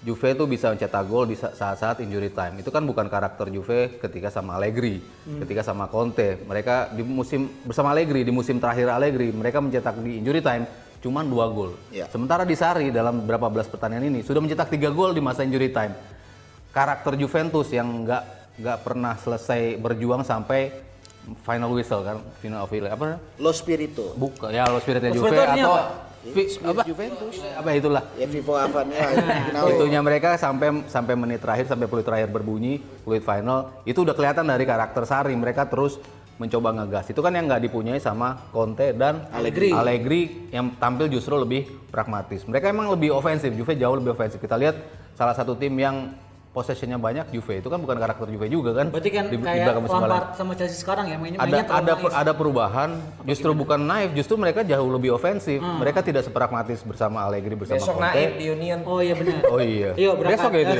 Juve 0.00 0.32
tuh 0.32 0.48
bisa 0.48 0.72
mencetak 0.72 1.04
gol 1.04 1.28
di 1.28 1.36
sa- 1.36 1.52
saat-saat 1.52 2.00
injury 2.00 2.32
time. 2.32 2.64
Itu 2.64 2.72
kan 2.72 2.80
bukan 2.88 3.04
karakter 3.12 3.52
Juve 3.52 4.00
ketika 4.00 4.32
sama 4.32 4.56
Allegri, 4.56 5.04
ketika 5.44 5.60
sama 5.60 5.92
Conte. 5.92 6.40
Mereka 6.48 6.96
di 6.96 7.04
musim 7.04 7.52
bersama 7.68 7.92
Allegri 7.92 8.24
di 8.24 8.32
musim 8.32 8.56
terakhir 8.56 8.88
Allegri 8.88 9.28
mereka 9.28 9.60
mencetak 9.60 10.00
di 10.00 10.16
injury 10.24 10.40
time 10.40 10.64
cuman 11.04 11.28
dua 11.28 11.52
gol. 11.52 11.76
Ya. 11.92 12.08
Sementara 12.08 12.48
di 12.48 12.56
Sari 12.56 12.88
dalam 12.88 13.28
berapa 13.28 13.52
belas 13.52 13.68
pertandingan 13.68 14.08
ini 14.08 14.20
sudah 14.24 14.40
mencetak 14.40 14.72
tiga 14.72 14.88
gol 14.88 15.12
di 15.12 15.20
masa 15.20 15.44
injury 15.44 15.68
time. 15.68 15.92
Karakter 16.72 17.20
Juventus 17.20 17.68
yang 17.68 18.04
nggak 18.08 18.22
nggak 18.60 18.78
pernah 18.80 19.16
selesai 19.20 19.76
berjuang 19.80 20.24
sampai 20.24 20.72
final 21.44 21.76
whistle 21.76 22.00
kan, 22.00 22.16
final 22.40 22.64
of 22.64 22.72
apa? 22.72 23.20
Lo 23.36 23.52
Spirito. 23.52 24.16
Bukan, 24.16 24.48
ya 24.48 24.64
lo 24.64 24.80
Juve 24.80 24.88
Spirito 24.88 25.44
artinya 25.44 25.64
atau 25.68 25.72
apa? 25.76 26.09
Vi- 26.20 26.52
apa? 26.60 26.84
Juventus. 26.84 27.40
Apa 27.56 27.68
itulah. 27.72 28.04
Ya 28.20 28.28
Vivo 28.28 28.52
final. 28.52 29.64
Itunya 29.72 30.00
mereka 30.04 30.36
sampai 30.36 30.84
sampai 30.84 31.16
menit 31.16 31.40
terakhir 31.40 31.64
sampai 31.64 31.88
peluit 31.88 32.04
terakhir 32.04 32.28
berbunyi, 32.28 32.84
peluit 33.04 33.24
final 33.24 33.72
itu 33.88 34.04
udah 34.04 34.12
kelihatan 34.12 34.44
dari 34.44 34.68
karakter 34.68 35.08
Sari 35.08 35.32
mereka 35.32 35.64
terus 35.64 35.96
mencoba 36.36 36.72
ngegas. 36.76 37.08
Itu 37.12 37.20
kan 37.24 37.32
yang 37.32 37.48
nggak 37.48 37.68
dipunyai 37.68 38.00
sama 38.00 38.36
Conte 38.52 38.92
dan 38.92 39.28
Allegri. 39.32 39.72
Allegri 39.72 40.48
yang 40.52 40.76
tampil 40.76 41.08
justru 41.08 41.36
lebih 41.40 41.68
pragmatis. 41.88 42.44
Mereka 42.44 42.68
emang 42.68 42.92
lebih 42.92 43.12
ofensif, 43.12 43.52
Juve 43.52 43.76
jauh 43.76 43.96
lebih 43.96 44.12
ofensif. 44.12 44.40
Kita 44.40 44.56
lihat 44.60 44.76
salah 45.16 45.36
satu 45.36 45.56
tim 45.56 45.72
yang 45.76 46.12
possessionnya 46.50 46.98
banyak 46.98 47.30
Juve 47.30 47.58
itu 47.58 47.66
kan 47.66 47.78
bukan 47.78 47.94
karakter 47.94 48.26
Juve 48.26 48.46
juga 48.46 48.74
kan. 48.74 48.90
Berarti 48.90 49.06
kan 49.08 49.24
di, 49.24 49.34
di 49.34 49.40
kayak 49.40 49.70
lalu. 49.70 49.86
Lampard 49.86 50.26
sama 50.34 50.52
Chelsea 50.52 50.74
sekarang 50.74 51.06
ya 51.06 51.14
mainnya 51.14 51.38
ada 51.38 51.46
mainnya 51.46 51.70
ada 51.70 51.92
naif. 51.94 52.10
ada 52.12 52.32
perubahan 52.34 52.90
justru 53.22 53.50
bukan 53.52 53.78
naif 53.78 54.10
justru 54.12 54.34
mereka 54.34 54.60
jauh 54.60 54.90
lebih 54.90 55.10
ofensif 55.12 55.62
mereka 55.62 56.00
tidak 56.00 56.22
sepragmatis 56.22 56.82
bersama 56.82 57.22
Allegri 57.22 57.54
bersama 57.54 57.78
Besok 57.78 57.96
Conte 57.96 58.10
naik 58.10 58.30
di 58.34 58.46
Union. 58.48 58.78
Oh 58.82 58.98
iya 58.98 59.14
benar. 59.14 59.38
oh 59.46 59.58
iya 59.58 59.90
Iya 60.00 60.10
berangkat. 60.12 60.34
besok 60.36 60.50
ya 60.50 60.60
itu 60.60 60.74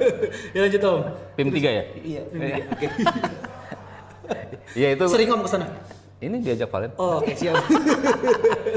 ya 0.54 0.60
lanjut 0.60 0.82
om. 0.82 0.98
tim 1.32 1.48
tiga 1.48 1.70
ya 1.70 1.84
Iya. 1.96 2.22
iya 4.74 4.88
itu 4.94 5.04
Sering 5.06 5.30
om 5.30 5.40
ke 5.40 5.48
sana. 5.48 5.66
ini 6.16 6.36
diajak 6.40 6.68
Valen 6.68 6.90
Oh 6.96 7.20
oke 7.20 7.32
siap. 7.32 7.54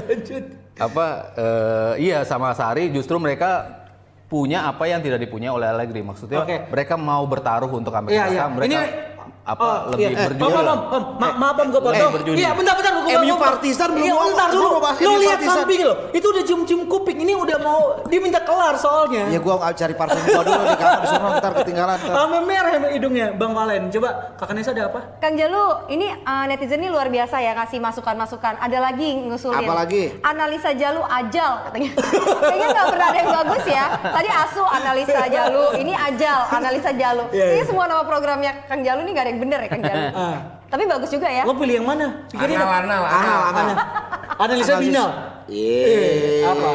lanjut. 0.04 0.44
apa 0.78 1.06
eh, 1.34 1.94
iya 2.04 2.22
sama 2.22 2.54
Sari 2.54 2.92
justru 2.92 3.18
mereka 3.18 3.66
punya 4.28 4.68
apa 4.68 4.84
yang 4.92 5.00
tidak 5.00 5.24
dipunya 5.24 5.56
oleh 5.56 5.72
Allegri 5.72 6.04
maksudnya 6.04 6.44
Oke. 6.44 6.68
mereka 6.68 7.00
mau 7.00 7.24
bertaruh 7.24 7.72
untuk 7.72 7.96
sampai 7.96 8.12
Iya 8.12 8.26
iya. 8.28 8.44
mereka 8.52 8.68
Ini 8.68 9.17
apa 9.48 9.64
oh, 9.88 9.96
lebih 9.96 10.12
iya. 10.12 10.28
berjuang 10.28 10.52
Om, 10.52 10.68
om, 10.68 10.82
om. 10.92 11.04
Ma 11.16 11.28
maaf 11.40 11.56
om 11.64 11.68
gue 11.72 11.80
potong. 11.80 12.12
berjudi. 12.20 12.38
Iya 12.44 12.52
bentar 12.52 12.76
bentar 12.76 12.92
gue 13.00 13.16
MU 13.24 13.36
Partizan 13.40 13.90
belum 13.96 14.04
Iya 14.04 14.14
bentar 14.20 14.48
dulu. 14.52 14.68
mau 14.76 14.92
MU 14.92 15.16
lihat 15.24 15.40
samping 15.40 15.82
lo. 15.88 15.94
Itu 16.12 16.26
udah 16.36 16.44
cium-cium 16.44 16.82
kuping. 16.92 17.18
Ini 17.24 17.34
udah 17.40 17.58
mau 17.64 17.82
dia 18.12 18.20
minta 18.20 18.44
kelar 18.44 18.76
soalnya. 18.76 19.32
Ya 19.32 19.40
gua 19.40 19.56
nggak 19.64 19.74
cari 19.80 19.94
parfum 19.96 20.20
gua 20.28 20.44
dulu 20.44 20.64
di 20.68 20.76
kamar 20.76 21.04
sono 21.08 21.28
ntar 21.40 21.52
ketinggalan. 21.64 21.98
Sampai 22.04 22.42
merah 22.44 22.72
hidungnya 22.92 23.28
Bang 23.40 23.56
Valen. 23.56 23.88
Coba 23.88 24.36
kakak 24.36 24.54
Nesa 24.60 24.76
ada 24.76 24.92
apa? 24.92 25.00
Kang 25.24 25.40
Jalu, 25.40 25.64
ini 25.96 26.12
uh, 26.12 26.44
netizen 26.52 26.84
ini 26.84 26.92
luar 26.92 27.08
biasa 27.08 27.40
ya 27.40 27.56
ngasih 27.56 27.80
masukan-masukan. 27.80 28.60
Ada 28.60 28.78
lagi 28.84 29.16
ngusulin. 29.32 29.64
Apa 29.64 29.74
lagi? 29.88 30.12
Analisa 30.28 30.76
Jalu 30.76 31.00
ajal 31.08 31.72
katanya. 31.72 31.92
Kayaknya 32.44 32.68
nggak 32.76 32.88
pernah 32.92 33.08
ada 33.08 33.20
yang 33.24 33.32
bagus 33.32 33.64
ya. 33.64 33.86
Tadi 34.12 34.30
Asu 34.30 34.64
analisa 34.68 35.24
Jalu, 35.32 35.64
ini 35.80 35.94
ajal 35.96 36.40
analisa 36.52 36.92
Jalu. 36.92 37.24
Iya, 37.32 37.46
iya. 37.56 37.64
semua 37.64 37.88
nama 37.88 38.04
programnya 38.04 38.52
Kang 38.68 38.84
Jalu 38.84 39.08
ini 39.08 39.12
nggak 39.16 39.24
ada 39.24 39.32
yang 39.32 39.37
bener 39.38 39.60
ya 39.64 39.70
Kang 39.70 39.82
Jalu. 39.82 40.06
Ah. 40.18 40.38
Tapi 40.68 40.84
bagus 40.84 41.08
juga 41.08 41.28
ya. 41.28 41.48
Lo 41.48 41.56
pilih 41.56 41.80
yang 41.80 41.88
mana? 41.88 42.28
Pikirin 42.28 42.60
Anal, 42.60 42.70
anal, 42.84 43.04
anal. 43.06 43.40
Anal. 43.56 43.68
Analisa 44.38 44.74
Analisis. 44.76 44.84
binal. 44.84 45.10
Iya. 45.48 45.88
Eh, 45.88 46.44
apa? 46.44 46.70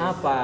Apa? 0.00 0.38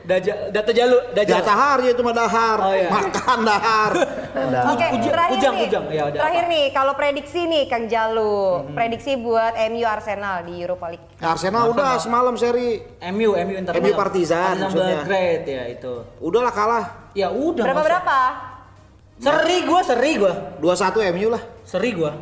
Daja, 0.00 0.50
data 0.50 0.74
jalu, 0.74 0.96
dajal. 1.14 1.38
Dahar 1.38 1.78
ya 1.80 1.90
itu 1.94 2.02
mah 2.02 2.10
dahar. 2.10 2.58
Oh, 2.58 2.74
iya. 2.74 2.90
Makan 2.90 3.38
dahar. 3.46 3.92
Oke, 3.94 4.86
Ujang- 4.90 5.06
terakhir 5.06 5.38
ujang, 5.38 5.54
nih. 5.54 5.66
ujang. 5.70 5.84
Ya, 5.86 6.02
udah, 6.10 6.18
terakhir 6.18 6.44
apa? 6.44 6.50
nih, 6.50 6.64
kalau 6.74 6.92
prediksi 6.98 7.40
nih 7.46 7.62
Kang 7.70 7.86
Jalu, 7.86 8.38
prediksi 8.74 9.14
buat 9.14 9.54
MU 9.70 9.86
Arsenal 9.86 10.42
di 10.42 10.58
Europa 10.58 10.90
League. 10.90 11.06
Arsenal 11.16 11.70
udah 11.70 11.94
semalam 11.96 12.34
seri. 12.34 12.82
MU, 13.06 13.38
MU 13.38 13.54
Inter 13.54 13.70
MU 13.72 13.86
Milan. 13.86 13.94
Partizan 13.94 14.38
Partizan 14.50 14.54
maksudnya. 14.66 14.96
Belgrade 14.98 15.46
ya 15.46 15.64
itu. 15.70 15.92
Udahlah 16.18 16.50
kalah. 16.50 16.84
Ya 17.14 17.28
udah. 17.30 17.62
Berapa 17.62 17.78
usah. 17.78 17.86
berapa? 17.86 18.18
Seri 19.20 19.56
gua, 19.68 19.80
seri 19.84 20.16
gua. 20.16 20.32
2-1 20.58 21.12
MU 21.12 21.28
lah. 21.28 21.42
Seri 21.62 21.92
gua. 21.92 22.12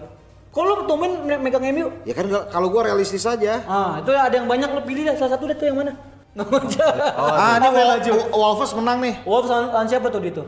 Kok 0.51 0.63
lo 0.67 0.75
tumben 0.85 1.23
me- 1.23 1.39
megang 1.39 1.63
MU? 1.71 1.87
Ya 2.03 2.11
kan 2.13 2.27
kalau 2.51 2.69
gua 2.69 2.91
realistis 2.91 3.23
aja. 3.23 3.63
Ah, 3.65 4.03
itu 4.03 4.11
ada 4.11 4.35
yang 4.35 4.51
banyak 4.51 4.67
lo 4.67 4.83
pilih 4.83 5.07
dah 5.07 5.15
salah 5.15 5.39
satu 5.39 5.47
deh 5.47 5.55
tuh 5.55 5.71
yang 5.71 5.79
mana? 5.79 5.95
Nggak 6.39 6.95
ah, 7.19 7.59
ini 7.59 7.69
Wol- 7.71 8.31
Wolves 8.31 8.71
menang 8.75 8.99
nih. 9.03 9.15
Wolves 9.23 9.51
lawan, 9.51 9.71
lawan 9.71 9.87
siapa 9.87 10.07
tuh 10.07 10.21
di 10.23 10.31
itu? 10.31 10.45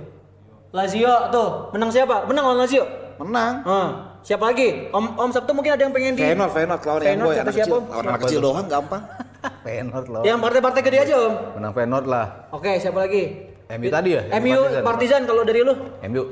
Lazio 0.71 1.15
tuh, 1.35 1.49
menang 1.75 1.91
siapa? 1.91 2.27
Menang 2.31 2.45
lawan 2.47 2.59
Lazio. 2.63 2.85
Menang. 3.19 3.55
Ah, 3.67 3.89
siapa 4.23 4.55
lagi? 4.55 4.87
Om 4.91 5.19
Om 5.19 5.31
Sabtu 5.35 5.51
mungkin 5.51 5.75
ada 5.75 5.83
yang 5.83 5.91
pengen 5.91 6.15
di 6.15 6.23
Feyenoord, 6.23 6.51
Feyenoord 6.51 6.83
lawan 6.85 7.01
yang 7.03 7.19
boy, 7.21 7.35
siapa 7.35 7.43
anak 7.43 7.55
kecil. 7.55 7.75
Lawan 7.75 8.05
anak 8.07 8.21
kecil 8.23 8.39
doang 8.39 8.67
gampang. 8.67 9.03
Feyenoord 9.65 10.07
loh 10.13 10.23
Yang 10.23 10.39
partai-partai 10.41 10.81
gede 10.85 10.99
aja, 11.01 11.15
Om. 11.17 11.35
menang 11.57 11.73
Feyenoord 11.73 12.07
lah 12.07 12.27
Oke, 12.53 12.77
siapa 12.77 12.99
lagi? 13.01 13.50
MU 13.71 13.89
tadi 13.89 14.11
ya 14.13 14.23
MU 14.37 14.59
Partizan 14.81 15.23
kalau 15.23 15.43
dari 15.43 15.63
lu. 15.63 15.75
MU 16.05 16.23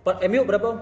Pa- 0.00 0.18
MU 0.24 0.40
berapa, 0.42 0.66
Om? 0.66 0.78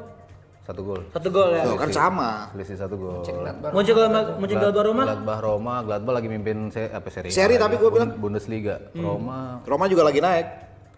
satu 0.62 0.80
gol 0.82 1.00
Satu 1.10 1.28
gol 1.30 1.50
ya. 1.52 1.62
Tuh 1.62 1.76
kan 1.76 1.90
sama. 1.90 2.30
selisih 2.50 2.74
satu 2.74 2.94
gol 2.94 3.22
Muncul 3.70 3.96
Muncul 4.38 4.58
Roma. 4.82 5.02
Gladbach 5.04 5.40
Roma 5.40 5.74
Gladbach 5.82 6.14
lagi 6.14 6.28
mimpin 6.28 6.70
se 6.70 6.88
apa 6.88 7.06
seri 7.06 7.30
Seri 7.30 7.54
A 7.54 7.60
tapi 7.60 7.76
gua 7.76 7.90
bilang. 7.90 8.10
Bund- 8.12 8.34
Bundesliga 8.34 8.80
Roma 8.92 9.62
Roma 9.62 9.84
juga 9.86 10.02
lagi 10.02 10.18
naik. 10.18 10.46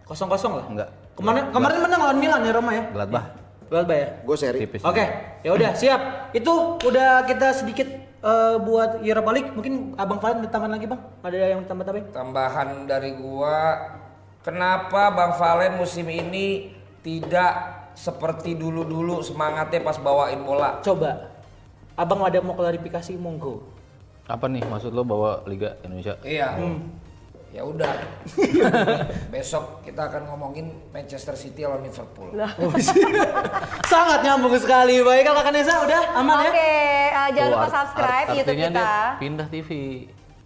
Kosong-kosong 0.05 0.53
lah. 0.55 0.67
enggak 0.67 0.89
Kemarin 1.15 1.51
kemarin 1.51 1.79
menang 1.83 2.01
lawan 2.01 2.19
Milan 2.19 2.41
ya 2.41 2.53
Roma 2.55 2.71
ya. 2.73 2.85
Gladbach 2.89 3.27
Gladbach 3.69 3.99
ya. 3.99 4.09
Gue 4.25 4.37
seri. 4.39 4.59
Oke, 4.65 5.05
ya 5.43 5.51
udah 5.53 5.71
siap. 5.77 6.01
Itu 6.33 6.81
udah 6.81 7.29
kita 7.29 7.53
sedikit 7.53 7.85
eh, 8.19 8.57
buat 8.59 9.05
Europa 9.05 9.31
League. 9.31 9.53
Mungkin 9.53 9.93
Abang 9.95 10.17
Valen 10.17 10.41
ada 10.41 10.49
tambahan 10.49 10.73
lagi, 10.73 10.89
Bang? 10.89 11.01
Ada 11.21 11.37
yang 11.53 11.61
tambah-tambahin? 11.69 12.09
Tambahan 12.09 12.69
dari 12.89 13.13
gua, 13.15 13.77
kenapa 14.41 15.11
Bang 15.11 15.33
Valen 15.35 15.77
musim 15.77 16.07
ini 16.07 16.71
tidak 17.01 17.53
seperti 17.93 18.55
dulu-dulu 18.55 19.19
semangatnya 19.21 19.81
pas 19.81 19.97
bawain 19.97 20.39
bola? 20.39 20.79
Coba. 20.81 21.35
Abang 21.95 22.23
ada 22.23 22.39
mau 22.39 22.55
klarifikasi 22.55 23.15
monggo. 23.15 23.75
apa 24.25 24.45
nih 24.45 24.61
maksud 24.61 24.93
lo 24.93 25.03
bawa 25.03 25.41
Liga 25.45 25.81
Indonesia 25.81 26.21
Iya. 26.21 26.53
Ya 27.49 27.65
udah. 27.65 27.89
Besok 29.33 29.81
kita 29.81 30.05
akan 30.05 30.29
ngomongin 30.29 30.69
Manchester 30.91 31.33
City 31.33 31.65
lawan 31.65 31.81
Liverpool. 31.81 32.37
Sangat 33.85 34.21
nyambung 34.21 34.53
sekali. 34.55 35.01
Baik, 35.01 35.25
kalau 35.25 35.41
Kak 35.41 35.49
Nesa 35.49 35.81
udah 35.81 36.03
aman 36.15 36.37
ya? 36.39 36.51
Oke, 36.51 36.73
uh, 37.09 37.29
jangan 37.33 37.49
Tuh, 37.49 37.57
lupa 37.57 37.69
subscribe 37.73 38.27
art- 38.27 38.37
YouTube 38.37 38.59
kita. 38.61 38.69
dia 38.69 39.17
pindah 39.17 39.47
TV 39.49 39.71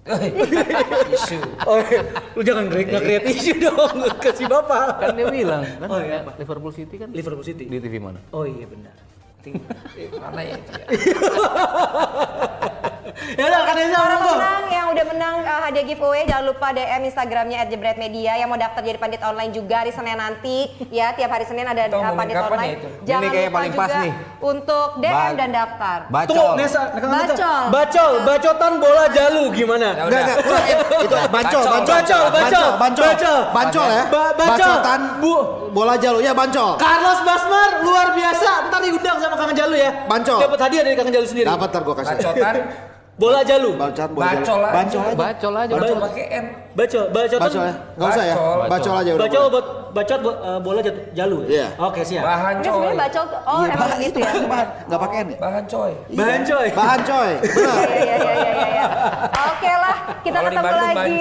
Isu. 1.14 1.38
Oh, 1.62 1.78
iya. 1.78 2.02
lu 2.34 2.42
jangan 2.42 2.66
nge-create 2.66 3.22
isu 3.30 3.54
dong. 3.56 4.02
Kasih 4.24 4.46
Bapak. 4.50 4.98
kan 4.98 5.14
dia 5.14 5.26
bilang 5.30 5.62
kan 5.78 5.86
Oh, 5.86 5.98
iya. 5.98 6.26
Liverpool 6.34 6.70
City 6.70 6.94
kan 6.98 7.06
Liverpool 7.08 7.42
City. 7.42 7.64
di 7.64 7.78
TV 7.78 7.96
mana 7.96 8.18
Oh 8.30 8.42
iya 8.42 8.66
benar. 8.66 8.92
Ting- 9.42 9.58
Mana 10.16 10.42
ya 10.42 10.56
ya? 13.30 13.42
ya 13.42 13.58
udah 13.58 13.74
Nesa 13.74 13.92
Para 13.92 14.04
orang 14.04 14.20
tuh. 14.22 14.36
yang 14.68 14.86
udah 14.88 15.04
menang 15.06 15.34
uh, 15.40 15.60
hadiah 15.62 15.84
giveaway. 15.84 16.22
Jangan 16.24 16.44
lupa 16.46 16.66
DM 16.70 17.02
Instagramnya 17.04 17.58
@jebretmedia 17.66 18.32
yang 18.34 18.46
mau 18.46 18.56
daftar 18.56 18.80
jadi 18.80 18.96
pandit 18.96 19.20
online 19.20 19.50
juga 19.50 19.74
hari 19.80 19.90
Senin 19.90 20.14
nanti. 20.14 20.58
Ya, 20.88 21.12
tiap 21.12 21.28
hari 21.28 21.44
Senin 21.44 21.64
ada 21.64 21.88
uh, 21.88 22.12
pandit 22.12 22.36
online. 22.36 22.60
ya 22.66 22.74
itu? 22.74 22.88
Jangan 23.02 23.20
Ini 23.20 23.28
kayaknya 23.28 23.46
lupa 23.46 23.56
paling 23.56 23.72
juga 23.72 23.80
pas 23.80 23.92
nih. 23.98 24.12
untuk 24.40 24.88
DM 24.98 25.12
Ba- 25.12 25.34
dan 25.34 25.50
daftar. 25.50 25.98
Bacol. 26.08 26.28
Tunggu, 26.28 26.48
Nesa. 26.54 26.80
Bacol. 26.92 27.62
Bacol, 27.68 28.12
bacotan 28.22 28.72
bola 28.78 29.04
jalu 29.08 29.42
gimana? 29.52 29.88
Ya 29.92 30.02
Enggak, 30.02 30.22
udah. 30.22 30.36
enggak, 30.38 30.64
ya. 30.64 30.78
Itu 30.98 31.16
Bacol. 31.28 31.62
Bacol, 31.62 31.62
bacol, 31.86 32.24
bancol. 32.30 33.04
bacol. 33.04 33.38
Bancol 33.52 33.88
ya. 33.88 34.04
Ba- 34.06 34.32
bacol. 34.34 34.50
Bacotan 34.52 35.00
Bu. 35.18 35.34
bola 35.72 35.94
jalu 35.96 36.18
ya 36.20 36.32
bancol. 36.32 36.76
Carlos 36.76 37.18
Basmar 37.22 37.80
luar 37.80 38.12
biasa. 38.12 38.68
Ntar 38.68 38.80
diundang 38.82 39.16
sama 39.16 39.34
Kang 39.34 39.52
Jalu 39.52 39.74
ya. 39.74 39.90
Bancol. 40.04 40.38
Dapat 40.38 40.60
hadiah 40.60 40.82
dari 40.82 40.96
Kang 40.96 41.08
Jalu 41.08 41.24
sendiri. 41.24 41.46
Dapat 41.46 41.68
ntar 41.68 41.82
gua 41.82 41.94
kasih. 41.96 42.16
Bacotan, 42.18 42.54
Bola 43.12 43.44
Jalu. 43.44 43.76
Bacotan 43.76 44.08
bola 44.16 44.32
jalu. 44.32 44.40
bacol 44.40 44.60
aja. 44.64 44.72
Bancol 44.72 45.02
aja. 45.04 45.16
Bacol 45.20 45.54
aja. 45.54 45.72
Bacol 45.76 45.98
pakai 46.00 46.24
N. 46.32 46.44
Bacol, 46.72 47.04
bacotan. 47.12 47.40
Bacol 47.44 47.62
ya. 47.62 47.74
Enggak 47.92 48.08
usah 48.08 48.24
ya. 48.24 48.34
Bacol. 48.34 48.66
Bacol 48.72 48.94
aja 48.96 49.10
udah. 49.12 49.22
Bacol 49.22 49.44
buat 49.52 49.66
bacot 49.92 50.18
bo- 50.24 50.40
eh, 50.42 50.58
bola 50.64 50.80
jalu. 51.12 51.36
ya? 51.44 51.48
Iya. 51.52 51.66
Oke, 51.78 52.00
siap. 52.02 52.22
Bahan 52.24 52.54
coy. 52.56 52.72
sebenarnya 52.72 52.96
bacol. 52.98 53.24
Oh, 53.28 53.60
Iya, 53.60 53.68
emang 53.68 53.76
bahan 53.78 53.98
gitu 54.00 54.08
itu 54.08 54.18
ya. 54.18 54.32
bahan. 54.48 54.66
Enggak 54.88 55.00
pakai 55.04 55.16
N 55.18 55.26
ya? 55.28 55.38
Bahan 55.38 55.64
coy. 55.68 55.92
Bahan 56.10 56.40
coy. 56.42 56.66
Bahan 56.72 57.00
coy. 57.04 57.30
Benar. 57.36 57.76
Iya, 57.84 57.96
iya, 58.00 58.14
iya, 58.16 58.32
iya, 58.32 58.66
iya. 58.72 58.86
Oke 59.28 59.72
lah, 59.76 59.96
kita 60.24 60.38
ketemu 60.40 60.72
lagi 60.72 61.20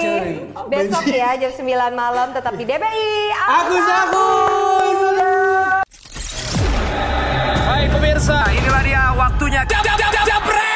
besok 0.72 1.04
ya 1.06 1.28
jam 1.36 1.52
9 1.52 1.60
malam 1.92 2.28
tetap 2.32 2.52
di 2.56 2.64
DBI. 2.64 3.12
Agus 3.36 3.86
Agus. 3.86 4.96
Hai 7.62 7.84
pemirsa, 7.84 8.38
inilah 8.48 8.82
dia 8.82 9.02
waktunya. 9.12 9.60
Jam, 9.68 9.84
jam, 9.84 9.96
jam. 10.00 10.71